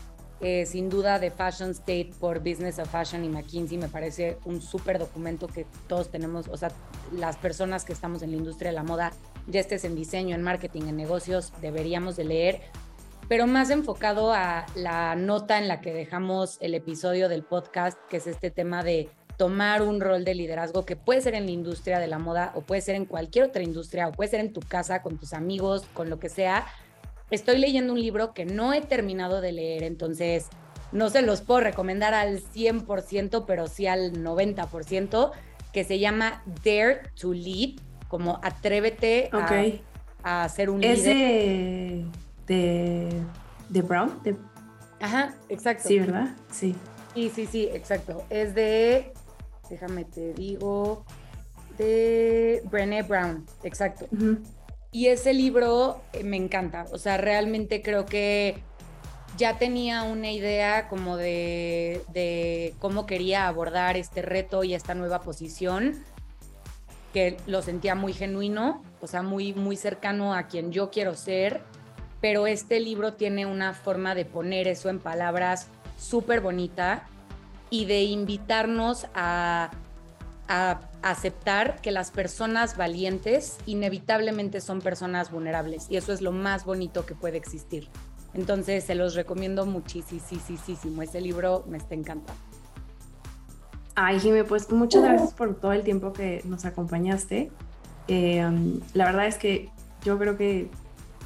eh, 0.42 0.66
sin 0.66 0.90
duda 0.90 1.20
de 1.20 1.32
Fashion 1.32 1.72
State 1.72 2.12
por 2.18 2.40
Business 2.40 2.80
of 2.80 2.90
Fashion 2.90 3.26
y 3.26 3.30
McKinsey 3.30 3.78
me 3.78 3.90
parece 3.90 4.38
un 4.46 4.62
súper 4.62 4.98
documento 4.98 5.48
que 5.48 5.66
todos 5.88 6.10
tenemos, 6.10 6.48
o 6.48 6.56
sea, 6.56 6.72
las 7.12 7.36
personas 7.36 7.84
que 7.84 7.92
estamos 7.92 8.22
en 8.22 8.32
la 8.32 8.38
industria 8.38 8.72
de 8.72 8.76
la 8.76 8.84
moda, 8.84 9.12
ya 9.48 9.60
estés 9.60 9.84
en 9.84 9.96
diseño, 9.96 10.36
en 10.36 10.42
marketing, 10.42 10.84
en 10.84 10.96
negocios, 10.96 11.52
deberíamos 11.60 12.16
de 12.16 12.24
leer, 12.24 12.62
pero 13.28 13.48
más 13.48 13.70
enfocado 13.70 14.32
a 14.32 14.66
la 14.76 15.16
nota 15.16 15.58
en 15.58 15.68
la 15.68 15.82
que 15.82 15.94
dejamos 15.94 16.58
el 16.62 16.74
episodio 16.74 17.28
del 17.28 17.44
podcast, 17.44 17.98
que 18.10 18.18
es 18.18 18.28
este 18.28 18.50
tema 18.50 18.82
de 18.82 19.10
tomar 19.40 19.84
un 19.84 20.02
rol 20.02 20.26
de 20.26 20.36
liderazgo 20.36 20.86
que 20.86 20.98
puede 20.98 21.22
ser 21.22 21.34
en 21.34 21.46
la 21.46 21.52
industria 21.52 21.98
de 22.00 22.08
la 22.08 22.20
moda 22.20 22.52
o 22.56 22.62
puede 22.62 22.82
ser 22.82 22.96
en 22.96 23.06
cualquier 23.06 23.46
otra 23.46 23.64
industria 23.64 24.10
o 24.10 24.12
puede 24.12 24.30
ser 24.30 24.42
en 24.42 24.52
tu 24.52 24.60
casa, 24.60 25.02
con 25.02 25.18
tus 25.18 25.32
amigos, 25.32 25.86
con 25.94 26.10
lo 26.10 26.20
que 26.20 26.28
sea, 26.28 26.68
estoy 27.32 27.58
leyendo 27.58 27.94
un 27.94 28.02
libro 28.02 28.34
que 28.34 28.44
no 28.44 28.74
he 28.74 28.82
terminado 28.82 29.40
de 29.40 29.54
leer, 29.54 29.84
entonces 29.84 30.48
no 30.92 31.10
se 31.10 31.22
los 31.22 31.40
puedo 31.40 31.62
recomendar 31.62 32.14
al 32.14 32.42
100%, 32.42 33.46
pero 33.48 33.68
sí 33.68 33.88
al 33.88 34.12
90%, 34.12 35.32
que 35.72 35.86
se 35.86 36.00
llama 36.00 36.44
Dare 36.66 37.04
to 37.18 37.32
Lead, 37.32 37.80
como 38.10 38.42
atrévete 38.44 39.30
a, 39.32 40.44
a, 40.44 40.50
ser 40.50 40.70
un 40.70 40.84
¿Es 40.84 41.06
líder. 41.06 42.06
De, 42.46 43.14
de, 43.70 43.82
Brown? 43.84 44.20
Ajá, 45.00 45.34
exacto. 45.48 45.88
Sí, 45.88 45.98
¿verdad? 46.00 46.36
Sí. 46.52 46.76
Sí, 47.14 47.32
sí, 47.34 47.46
sí, 47.46 47.70
exacto. 47.72 48.24
Es 48.30 48.54
de, 48.54 49.14
déjame 49.70 50.06
te 50.06 50.34
digo, 50.34 51.06
de 51.78 52.62
Brené 52.66 53.04
Brown, 53.04 53.46
exacto. 53.64 54.06
Y 54.92 55.08
ese 55.08 55.34
libro 55.34 56.02
eh, 56.14 56.24
me 56.24 56.38
encanta, 56.38 56.86
o 56.92 56.98
sea, 56.98 57.18
realmente 57.18 57.82
creo 57.82 58.06
que 58.06 58.62
ya 59.38 59.58
tenía 59.58 60.04
una 60.04 60.32
idea 60.32 60.90
como 60.90 61.16
de, 61.16 62.74
cómo 62.80 63.06
quería 63.06 63.48
abordar 63.48 63.98
este 63.98 64.22
reto 64.22 64.64
y 64.64 64.74
esta 64.74 64.96
nueva 64.96 65.22
posición, 65.22 66.04
que 67.14 67.38
lo 67.48 67.62
sentía 67.62 67.96
muy 67.96 68.14
genuino, 68.14 68.84
o 69.00 69.08
sea, 69.08 69.22
muy, 69.22 69.54
muy 69.54 69.78
cercano 69.78 70.34
a 70.34 70.44
quien 70.48 70.72
yo 70.72 70.90
quiero 70.90 71.16
ser, 71.16 71.62
pero 72.20 72.48
este 72.48 72.80
libro 72.80 73.14
tiene 73.14 73.46
una 73.46 73.74
forma 73.74 74.14
de 74.14 74.26
poner 74.26 74.68
eso 74.68 74.90
en 74.90 75.00
palabras 75.00 75.68
súper 75.98 76.42
bonita 76.42 77.08
y 77.70 77.86
de 77.86 78.04
invitarnos 78.04 79.08
a 79.14 79.72
aceptar 81.04 81.80
que 81.82 81.92
las 81.92 82.10
personas 82.10 82.76
valientes 82.76 83.58
inevitablemente 83.68 84.62
son 84.62 84.82
personas 84.82 85.32
vulnerables 85.32 85.86
y 85.90 85.98
eso 85.98 86.12
es 86.12 86.22
lo 86.22 86.32
más 86.32 86.66
bonito 86.66 87.06
que 87.06 87.14
puede 87.14 87.38
existir. 87.38 87.88
Entonces 88.34 88.84
se 88.84 88.96
los 88.96 89.16
recomiendo 89.16 89.66
muchísimo. 89.66 91.02
Ese 91.02 91.22
libro 91.22 91.66
me 91.68 91.78
está 91.78 91.96
encantando. 91.96 92.42
Ay, 93.96 94.20
Jimé, 94.20 94.44
pues 94.44 94.72
muchas 94.72 95.04
gracias 95.04 95.34
por 95.34 95.56
todo 95.56 95.74
el 95.74 95.84
tiempo 95.84 96.14
que 96.14 96.42
nos 96.46 96.66
acompañaste. 96.66 97.52
Eh, 98.08 98.80
la 98.94 99.06
verdad 99.06 99.28
es 99.28 99.38
que 99.38 99.70
yo 100.04 100.18
creo 100.18 100.38
que 100.38 100.70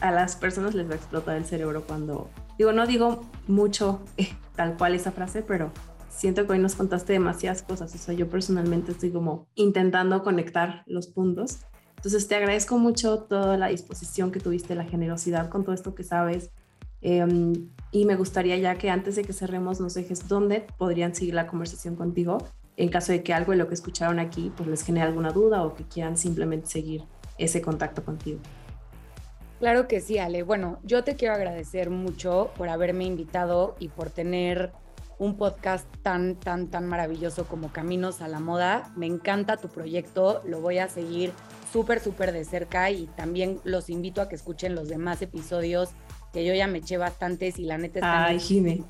a 0.02 0.12
las 0.12 0.36
personas 0.36 0.74
les 0.74 0.88
va 0.88 0.94
a 0.94 0.96
explotar 0.96 1.38
el 1.38 1.46
cerebro 1.46 1.84
cuando, 1.84 2.30
digo, 2.58 2.74
no 2.74 2.88
digo 2.88 3.22
mucho 3.48 4.02
eh, 4.18 4.30
tal 4.56 4.78
cual 4.78 4.96
esa 4.96 5.12
frase, 5.12 5.44
pero 5.44 5.72
siento 6.16 6.45
que 6.45 6.53
hoy 6.53 6.59
nos 6.59 6.76
contaste 6.76 7.14
demasiadas 7.14 7.64
cosas. 7.64 7.93
O 7.93 7.97
sea, 7.97 8.14
yo 8.14 8.30
personalmente 8.30 8.91
estoy 8.91 9.11
como 9.11 9.47
intentando 9.55 10.24
conectar 10.24 10.84
los 10.86 11.07
puntos. 11.07 11.59
Entonces, 11.97 12.28
te 12.28 12.36
agradezco 12.36 12.78
mucho 12.78 13.20
toda 13.20 13.57
la 13.57 13.68
disposición 13.68 14.32
que 14.32 14.39
tuviste, 14.39 14.76
la 14.76 14.84
generosidad 14.84 15.49
con 15.49 15.64
todo 15.64 15.74
esto 15.74 15.95
que 15.95 16.03
sabes. 16.03 16.51
Em, 17.01 17.70
y 17.91 18.05
me 18.05 18.16
gustaría 18.16 18.57
ya 18.57 18.76
que 18.78 18.89
antes 18.89 19.16
de 19.16 19.24
que 19.24 19.34
cerremos 19.34 19.82
nos 19.82 19.93
dejes 19.93 20.28
dónde 20.28 20.66
podrían 20.78 21.14
seguir 21.14 21.34
la 21.34 21.47
conversación 21.47 21.95
contigo 21.95 22.38
en 22.78 22.89
caso 22.89 23.11
de 23.11 23.24
que 23.24 23.34
algo 23.34 23.51
de 23.51 23.57
lo 23.57 23.68
que 23.68 23.74
escucharon 23.74 24.20
aquí 24.20 24.51
pues 24.55 24.70
les 24.70 24.84
genere 24.84 25.07
alguna 25.07 25.32
duda 25.32 25.64
o 25.64 25.76
que 25.76 25.84
quieran 25.84 26.18
simplemente 26.18 26.68
seguir 26.68 27.03
ese 27.38 27.61
contacto 27.61 28.03
contigo. 28.03 28.39
Claro 29.59 29.88
que 29.88 30.01
sí, 30.01 30.18
Ale. 30.18 30.43
Bueno, 30.43 30.80
yo 30.84 31.03
te 31.03 31.16
quiero 31.16 31.36
agradecer 31.36 31.89
mucho 31.89 32.51
por 32.57 32.70
haberme 32.70 33.05
invitado 33.05 33.76
y 33.80 33.88
por 33.88 34.09
tener 34.09 34.72
un 35.24 35.38
podcast 35.38 35.88
tan, 36.02 36.36
tan, 36.36 36.68
tan 36.68 36.86
maravilloso 36.86 37.46
como 37.46 37.72
Caminos 37.72 38.22
a 38.22 38.28
la 38.28 38.40
Moda. 38.40 38.92
Me 38.98 39.06
encanta 39.06 39.56
tu 39.56 39.70
proyecto, 39.70 40.42
lo 40.46 40.60
voy 40.60 40.80
a 40.80 40.90
seguir 40.90 41.32
súper, 41.72 42.02
súper 42.02 42.34
de 42.34 42.44
cerca 42.44 42.92
y 42.92 43.08
también 43.08 43.60
los 43.64 43.90
invito 43.90 44.22
a 44.22 44.28
que 44.28 44.36
escuchen 44.36 44.76
los 44.76 44.90
demás 44.90 45.22
episodios 45.22 45.92
que 46.34 46.44
yo 46.44 46.54
ya 46.54 46.68
me 46.68 46.80
eché 46.80 46.98
bastantes 46.98 47.58
y 47.58 47.64
la 47.64 47.78
neta 47.78 48.00
está... 48.00 48.26
Ay, 48.26 48.40
Jimmy. 48.40 48.84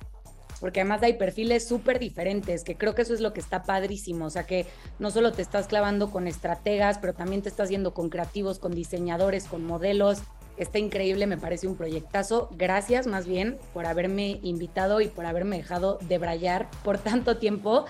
Porque 0.59 0.79
además 0.79 1.03
hay 1.03 1.13
perfiles 1.13 1.67
súper 1.67 1.99
diferentes, 1.99 2.63
que 2.63 2.77
creo 2.77 2.95
que 2.95 3.01
eso 3.01 3.13
es 3.13 3.19
lo 3.19 3.33
que 3.33 3.41
está 3.41 3.63
padrísimo, 3.63 4.25
o 4.25 4.29
sea 4.29 4.45
que 4.45 4.65
no 4.97 5.11
solo 5.11 5.33
te 5.33 5.41
estás 5.41 5.67
clavando 5.67 6.09
con 6.09 6.25
estrategas, 6.25 6.99
pero 6.99 7.13
también 7.13 7.41
te 7.41 7.49
estás 7.49 7.69
yendo 7.69 7.93
con 7.93 8.09
creativos, 8.09 8.59
con 8.59 8.73
diseñadores, 8.73 9.43
con 9.43 9.65
modelos, 9.65 10.21
Está 10.57 10.79
increíble, 10.79 11.27
me 11.27 11.37
parece 11.37 11.67
un 11.67 11.75
proyectazo. 11.75 12.49
Gracias 12.51 13.07
más 13.07 13.27
bien 13.27 13.57
por 13.73 13.85
haberme 13.85 14.39
invitado 14.43 15.01
y 15.01 15.07
por 15.07 15.25
haberme 15.25 15.57
dejado 15.57 15.97
debrayar 16.07 16.69
por 16.83 16.97
tanto 16.97 17.37
tiempo. 17.37 17.85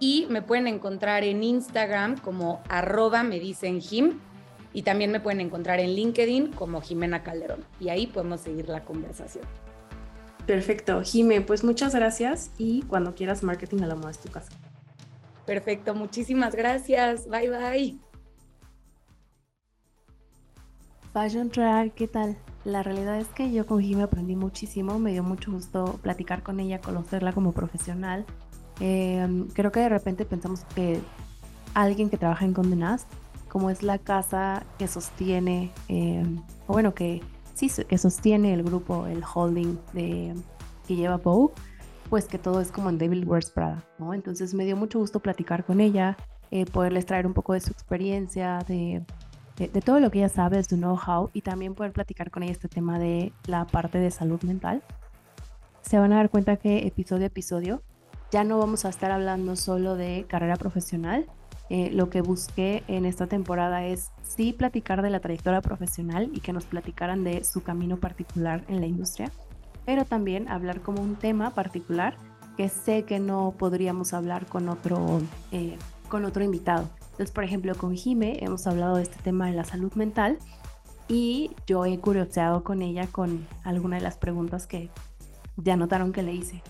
Y 0.00 0.26
me 0.30 0.42
pueden 0.42 0.66
encontrar 0.66 1.24
en 1.24 1.42
Instagram 1.42 2.18
como 2.18 2.62
arroba 2.68 3.22
me 3.22 3.38
dicen 3.38 3.80
Jim 3.80 4.18
y 4.72 4.82
también 4.82 5.12
me 5.12 5.20
pueden 5.20 5.40
encontrar 5.40 5.80
en 5.80 5.94
LinkedIn 5.94 6.52
como 6.52 6.80
Jimena 6.80 7.22
Calderón. 7.22 7.64
Y 7.78 7.90
ahí 7.90 8.06
podemos 8.06 8.40
seguir 8.40 8.68
la 8.68 8.84
conversación. 8.84 9.44
Perfecto, 10.46 11.02
Jime, 11.02 11.42
pues 11.42 11.62
muchas 11.62 11.94
gracias 11.94 12.50
y 12.58 12.82
cuando 12.82 13.14
quieras 13.14 13.42
marketing 13.42 13.82
a 13.82 13.86
la 13.86 13.94
moda 13.94 14.10
es 14.10 14.18
tu 14.18 14.30
casa. 14.30 14.50
Perfecto, 15.46 15.94
muchísimas 15.94 16.54
gracias. 16.54 17.28
Bye 17.28 17.50
bye. 17.50 18.09
Fashion 21.12 21.50
Track, 21.50 21.94
¿qué 21.94 22.06
tal? 22.06 22.36
La 22.64 22.82
realidad 22.82 23.18
es 23.18 23.26
que 23.28 23.50
yo 23.50 23.66
con 23.66 23.80
Jimmy 23.82 24.02
aprendí 24.02 24.36
muchísimo, 24.36 24.98
me 24.98 25.12
dio 25.12 25.24
mucho 25.24 25.50
gusto 25.50 25.98
platicar 26.02 26.42
con 26.42 26.60
ella, 26.60 26.80
conocerla 26.80 27.32
como 27.32 27.52
profesional. 27.52 28.24
Em, 28.78 29.48
creo 29.48 29.72
que 29.72 29.80
de 29.80 29.88
repente 29.88 30.24
pensamos 30.24 30.64
que 30.74 31.00
alguien 31.74 32.10
que 32.10 32.16
trabaja 32.16 32.44
en 32.44 32.54
Condé 32.54 32.76
Nast, 32.76 33.08
como 33.48 33.70
es 33.70 33.82
la 33.82 33.98
casa 33.98 34.64
que 34.78 34.86
sostiene, 34.86 35.72
em, 35.88 36.42
o 36.68 36.74
bueno, 36.74 36.94
que 36.94 37.20
sí, 37.54 37.68
que 37.88 37.98
sostiene 37.98 38.54
el 38.54 38.62
grupo, 38.62 39.06
el 39.06 39.24
holding 39.34 39.78
de, 39.92 40.34
que 40.86 40.94
lleva 40.94 41.16
Vogue, 41.16 41.54
pues 42.08 42.26
que 42.26 42.38
todo 42.38 42.60
es 42.60 42.70
como 42.70 42.88
en 42.88 42.98
David 42.98 43.26
Wears 43.26 43.50
Prada, 43.50 43.84
¿no? 43.98 44.14
Entonces 44.14 44.54
me 44.54 44.64
dio 44.64 44.76
mucho 44.76 45.00
gusto 45.00 45.18
platicar 45.20 45.64
con 45.64 45.80
ella, 45.80 46.16
eh, 46.52 46.66
poderles 46.66 47.06
traer 47.06 47.26
un 47.26 47.34
poco 47.34 47.54
de 47.54 47.60
su 47.60 47.72
experiencia, 47.72 48.60
de 48.68 49.02
de, 49.68 49.80
todo 49.82 50.00
lo 50.00 50.10
que 50.10 50.18
ella 50.18 50.28
sabe, 50.28 50.56
de 50.56 50.64
su 50.64 50.76
know-how 50.76 51.30
y 51.34 51.42
también 51.42 51.74
poder 51.74 51.92
platicar 51.92 52.30
con 52.30 52.42
ella 52.42 52.52
este 52.52 52.68
tema 52.68 52.98
de 52.98 53.32
la 53.46 53.66
parte 53.66 53.98
de 53.98 54.10
salud 54.10 54.42
mental. 54.42 54.82
Se 55.82 55.98
van 55.98 56.12
a 56.12 56.16
dar 56.16 56.30
cuenta 56.30 56.56
que 56.56 56.86
episodio 56.86 57.24
a 57.24 57.26
episodio 57.26 57.82
ya 58.30 58.44
no 58.44 58.58
vamos 58.58 58.84
a 58.84 58.88
estar 58.88 59.10
hablando 59.10 59.56
solo 59.56 59.96
de 59.96 60.24
carrera 60.28 60.56
profesional. 60.56 61.26
Eh, 61.68 61.90
lo 61.92 62.10
que 62.10 62.20
busqué 62.20 62.82
en 62.88 63.04
esta 63.04 63.26
temporada 63.26 63.84
es 63.84 64.10
sí 64.22 64.52
platicar 64.52 65.02
de 65.02 65.10
la 65.10 65.20
trayectoria 65.20 65.60
profesional 65.60 66.30
y 66.32 66.40
que 66.40 66.52
nos 66.52 66.64
platicaran 66.64 67.22
de 67.22 67.44
su 67.44 67.62
camino 67.62 67.98
particular 67.98 68.64
en 68.68 68.80
la 68.80 68.86
industria, 68.86 69.30
pero 69.84 70.04
también 70.04 70.48
hablar 70.48 70.80
como 70.80 71.02
un 71.02 71.16
tema 71.16 71.50
particular 71.50 72.16
que 72.56 72.68
sé 72.68 73.04
que 73.04 73.20
no 73.20 73.54
podríamos 73.56 74.12
hablar 74.12 74.46
con 74.46 74.68
otro, 74.68 75.20
eh, 75.52 75.76
con 76.08 76.24
otro 76.24 76.42
invitado. 76.42 76.88
Entonces, 77.20 77.34
por 77.34 77.44
ejemplo, 77.44 77.74
con 77.74 77.94
Jime 77.94 78.42
hemos 78.42 78.66
hablado 78.66 78.96
de 78.96 79.02
este 79.02 79.20
tema 79.22 79.46
de 79.46 79.52
la 79.52 79.64
salud 79.64 79.92
mental 79.92 80.38
y 81.06 81.50
yo 81.66 81.84
he 81.84 81.98
curioseado 81.98 82.64
con 82.64 82.80
ella 82.80 83.08
con 83.08 83.46
alguna 83.62 83.96
de 83.96 84.02
las 84.02 84.16
preguntas 84.16 84.66
que 84.66 84.88
ya 85.58 85.76
notaron 85.76 86.14
que 86.14 86.22
le 86.22 86.32
hice. 86.32 86.62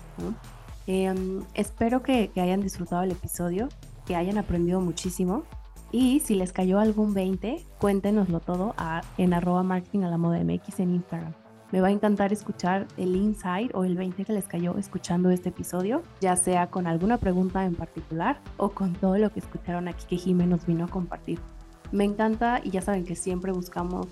Em, 0.88 1.44
espero 1.54 2.02
que, 2.02 2.32
hayan 2.34 2.62
disfrutado 2.62 3.04
el 3.04 3.12
episodio, 3.12 3.68
que 4.06 4.16
hayan 4.16 4.38
aprendido 4.38 4.80
muchísimo 4.80 5.44
y 5.92 6.18
si 6.18 6.34
les 6.34 6.52
cayó 6.52 6.80
algún 6.80 7.14
20, 7.14 7.64
cuéntenoslo 7.78 8.40
todo 8.40 8.74
en 9.18 9.34
arroba 9.34 9.62
marketing 9.62 10.00
a 10.00 10.10
la 10.10 10.18
moda 10.18 10.42
MX 10.42 10.80
en 10.80 10.96
Instagram. 10.96 11.39
Me 11.72 11.80
va 11.80 11.88
a 11.88 11.92
encantar 11.92 12.32
escuchar 12.32 12.88
el 12.96 13.14
insight 13.14 13.72
o 13.74 13.84
el 13.84 13.96
20 13.96 14.24
que 14.24 14.32
les 14.32 14.46
cayó 14.46 14.76
escuchando 14.76 15.30
este 15.30 15.50
episodio, 15.50 16.02
ya 16.20 16.34
sea 16.34 16.66
con 16.68 16.88
alguna 16.88 17.18
pregunta 17.18 17.64
en 17.64 17.76
particular 17.76 18.40
o 18.56 18.70
con 18.70 18.94
todo 18.94 19.18
lo 19.18 19.30
que 19.30 19.38
escucharon 19.38 19.86
aquí 19.86 20.04
que 20.08 20.16
Jimé 20.16 20.48
vino 20.66 20.84
a 20.84 20.88
compartir. 20.88 21.38
Me 21.92 22.04
encanta 22.04 22.60
y 22.64 22.70
ya 22.70 22.82
saben 22.82 23.04
que 23.04 23.14
siempre 23.14 23.52
buscamos 23.52 24.08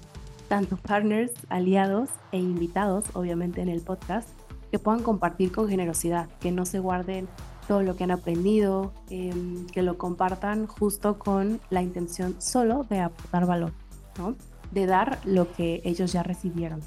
tanto 0.49 0.77
partners, 0.77 1.33
aliados 1.49 2.11
e 2.31 2.39
invitados, 2.39 3.05
obviamente 3.15 3.61
en 3.61 3.69
el 3.69 3.81
podcast, 3.81 4.29
que 4.71 4.79
puedan 4.79 5.03
compartir 5.03 5.51
con 5.51 5.69
generosidad, 5.69 6.29
que 6.41 6.53
no 6.53 6.65
se 6.65 6.79
guarden 6.79 7.29
todo 7.67 7.83
lo 7.83 7.97
que 7.97 8.05
han 8.05 8.13
aprendido, 8.13 8.93
em, 9.11 9.67
que 9.67 9.83
lo 9.83 9.99
compartan 9.99 10.67
justo 10.67 11.19
con 11.19 11.61
la 11.71 11.83
intención 11.83 12.37
solo 12.41 12.85
de 12.85 13.01
aportar 13.01 13.47
valor, 13.47 13.73
¿no? 14.17 14.37
de 14.71 14.87
dar 14.87 15.19
lo 15.25 15.51
que 15.53 15.81
ellos 15.85 16.13
ya 16.13 16.23
recibieron. 16.23 16.81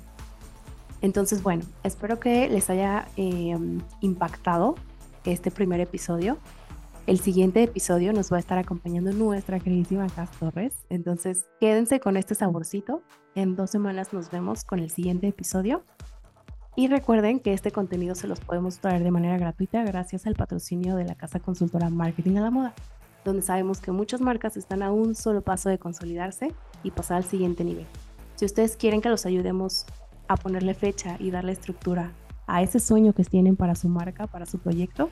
Entonces, 1.02 1.42
bueno, 1.42 1.64
espero 1.84 2.20
que 2.20 2.48
les 2.50 2.70
haya 2.70 3.08
em, 3.16 3.82
impactado 4.02 4.76
este 5.26 5.52
primer 5.52 5.80
episodio. 5.80 6.38
El 7.08 7.20
siguiente 7.20 7.64
episodio 7.64 8.14
nos 8.14 8.32
va 8.32 8.38
a 8.38 8.40
estar 8.40 8.60
acompañando 8.60 9.12
nuestra 9.12 9.60
queridísima 9.60 10.08
Cas 10.08 10.30
Torres. 10.32 10.74
Entonces, 10.90 11.46
quédense 11.60 12.00
con 12.00 12.18
este 12.18 12.36
saborcito. 12.36 13.02
En 13.34 13.56
dos 13.56 13.72
semanas 13.72 14.14
nos 14.14 14.30
vemos 14.30 14.64
con 14.64 14.80
el 14.80 14.92
siguiente 14.92 15.28
episodio. 15.28 15.84
Y 16.76 16.88
recuerden 16.88 17.40
que 17.40 17.54
este 17.54 17.72
contenido 17.72 18.16
se 18.16 18.28
los 18.28 18.40
podemos 18.40 18.78
traer 18.78 19.04
de 19.04 19.12
manera 19.12 19.38
gratuita 19.38 19.84
gracias 19.84 20.26
al 20.26 20.36
patrocinio 20.36 20.96
de 20.96 21.06
la 21.06 21.16
casa 21.16 21.40
consultora 21.40 21.90
Marketing 21.90 22.38
a 22.38 22.42
la 22.42 22.52
Moda, 22.52 22.74
donde 23.26 23.42
sabemos 23.42 23.82
que 23.82 23.92
muchas 23.92 24.22
marcas 24.22 24.56
están 24.56 24.82
a 24.82 24.92
un 24.92 25.16
solo 25.16 25.42
paso 25.42 25.70
de 25.70 25.80
consolidarse 25.80 26.54
y 26.84 26.92
pasar 26.92 27.18
al 27.18 27.26
siguiente 27.26 27.66
nivel. 27.66 27.88
Si 28.36 28.46
ustedes 28.46 28.78
quieren 28.78 29.02
que 29.02 29.10
los 29.10 29.26
ayudemos 29.26 29.86
a 30.32 30.38
ponerle 30.38 30.74
fecha 30.74 31.18
y 31.20 31.32
darle 31.32 31.52
estructura 31.52 32.12
a 32.48 32.62
ese 32.62 32.80
sueño 32.80 33.14
que 33.14 33.24
tienen 33.24 33.56
para 33.56 33.76
su 33.76 33.90
marca, 33.90 34.28
para 34.28 34.46
su 34.46 34.60
proyecto, 34.60 35.10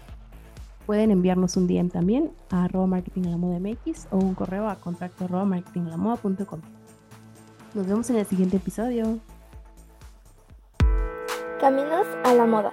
pueden 0.85 1.11
enviarnos 1.11 1.57
un 1.57 1.67
DM 1.67 1.89
también 1.89 2.31
a 2.49 2.63
arroba 2.63 2.87
marketing 2.87 3.27
a 3.27 3.29
la 3.29 3.37
moda 3.37 3.59
MX 3.59 4.07
o 4.11 4.17
un 4.17 4.33
correo 4.33 4.67
a 4.67 4.75
contacto 4.75 5.25
arroba 5.25 5.45
marketing 5.45 5.81
a 5.81 5.89
la 5.89 5.97
moda.com. 5.97 6.61
Nos 7.73 7.85
vemos 7.85 8.09
en 8.09 8.15
el 8.15 8.25
siguiente 8.25 8.57
episodio. 8.57 9.19
Caminos 11.59 12.07
a 12.23 12.33
la 12.33 12.45
moda. 12.45 12.71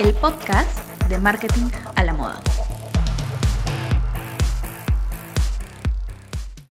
El 0.00 0.12
podcast 0.14 0.78
de 1.08 1.18
marketing 1.18 1.68
a 1.94 2.02
la 2.02 2.14
moda. 2.14 2.40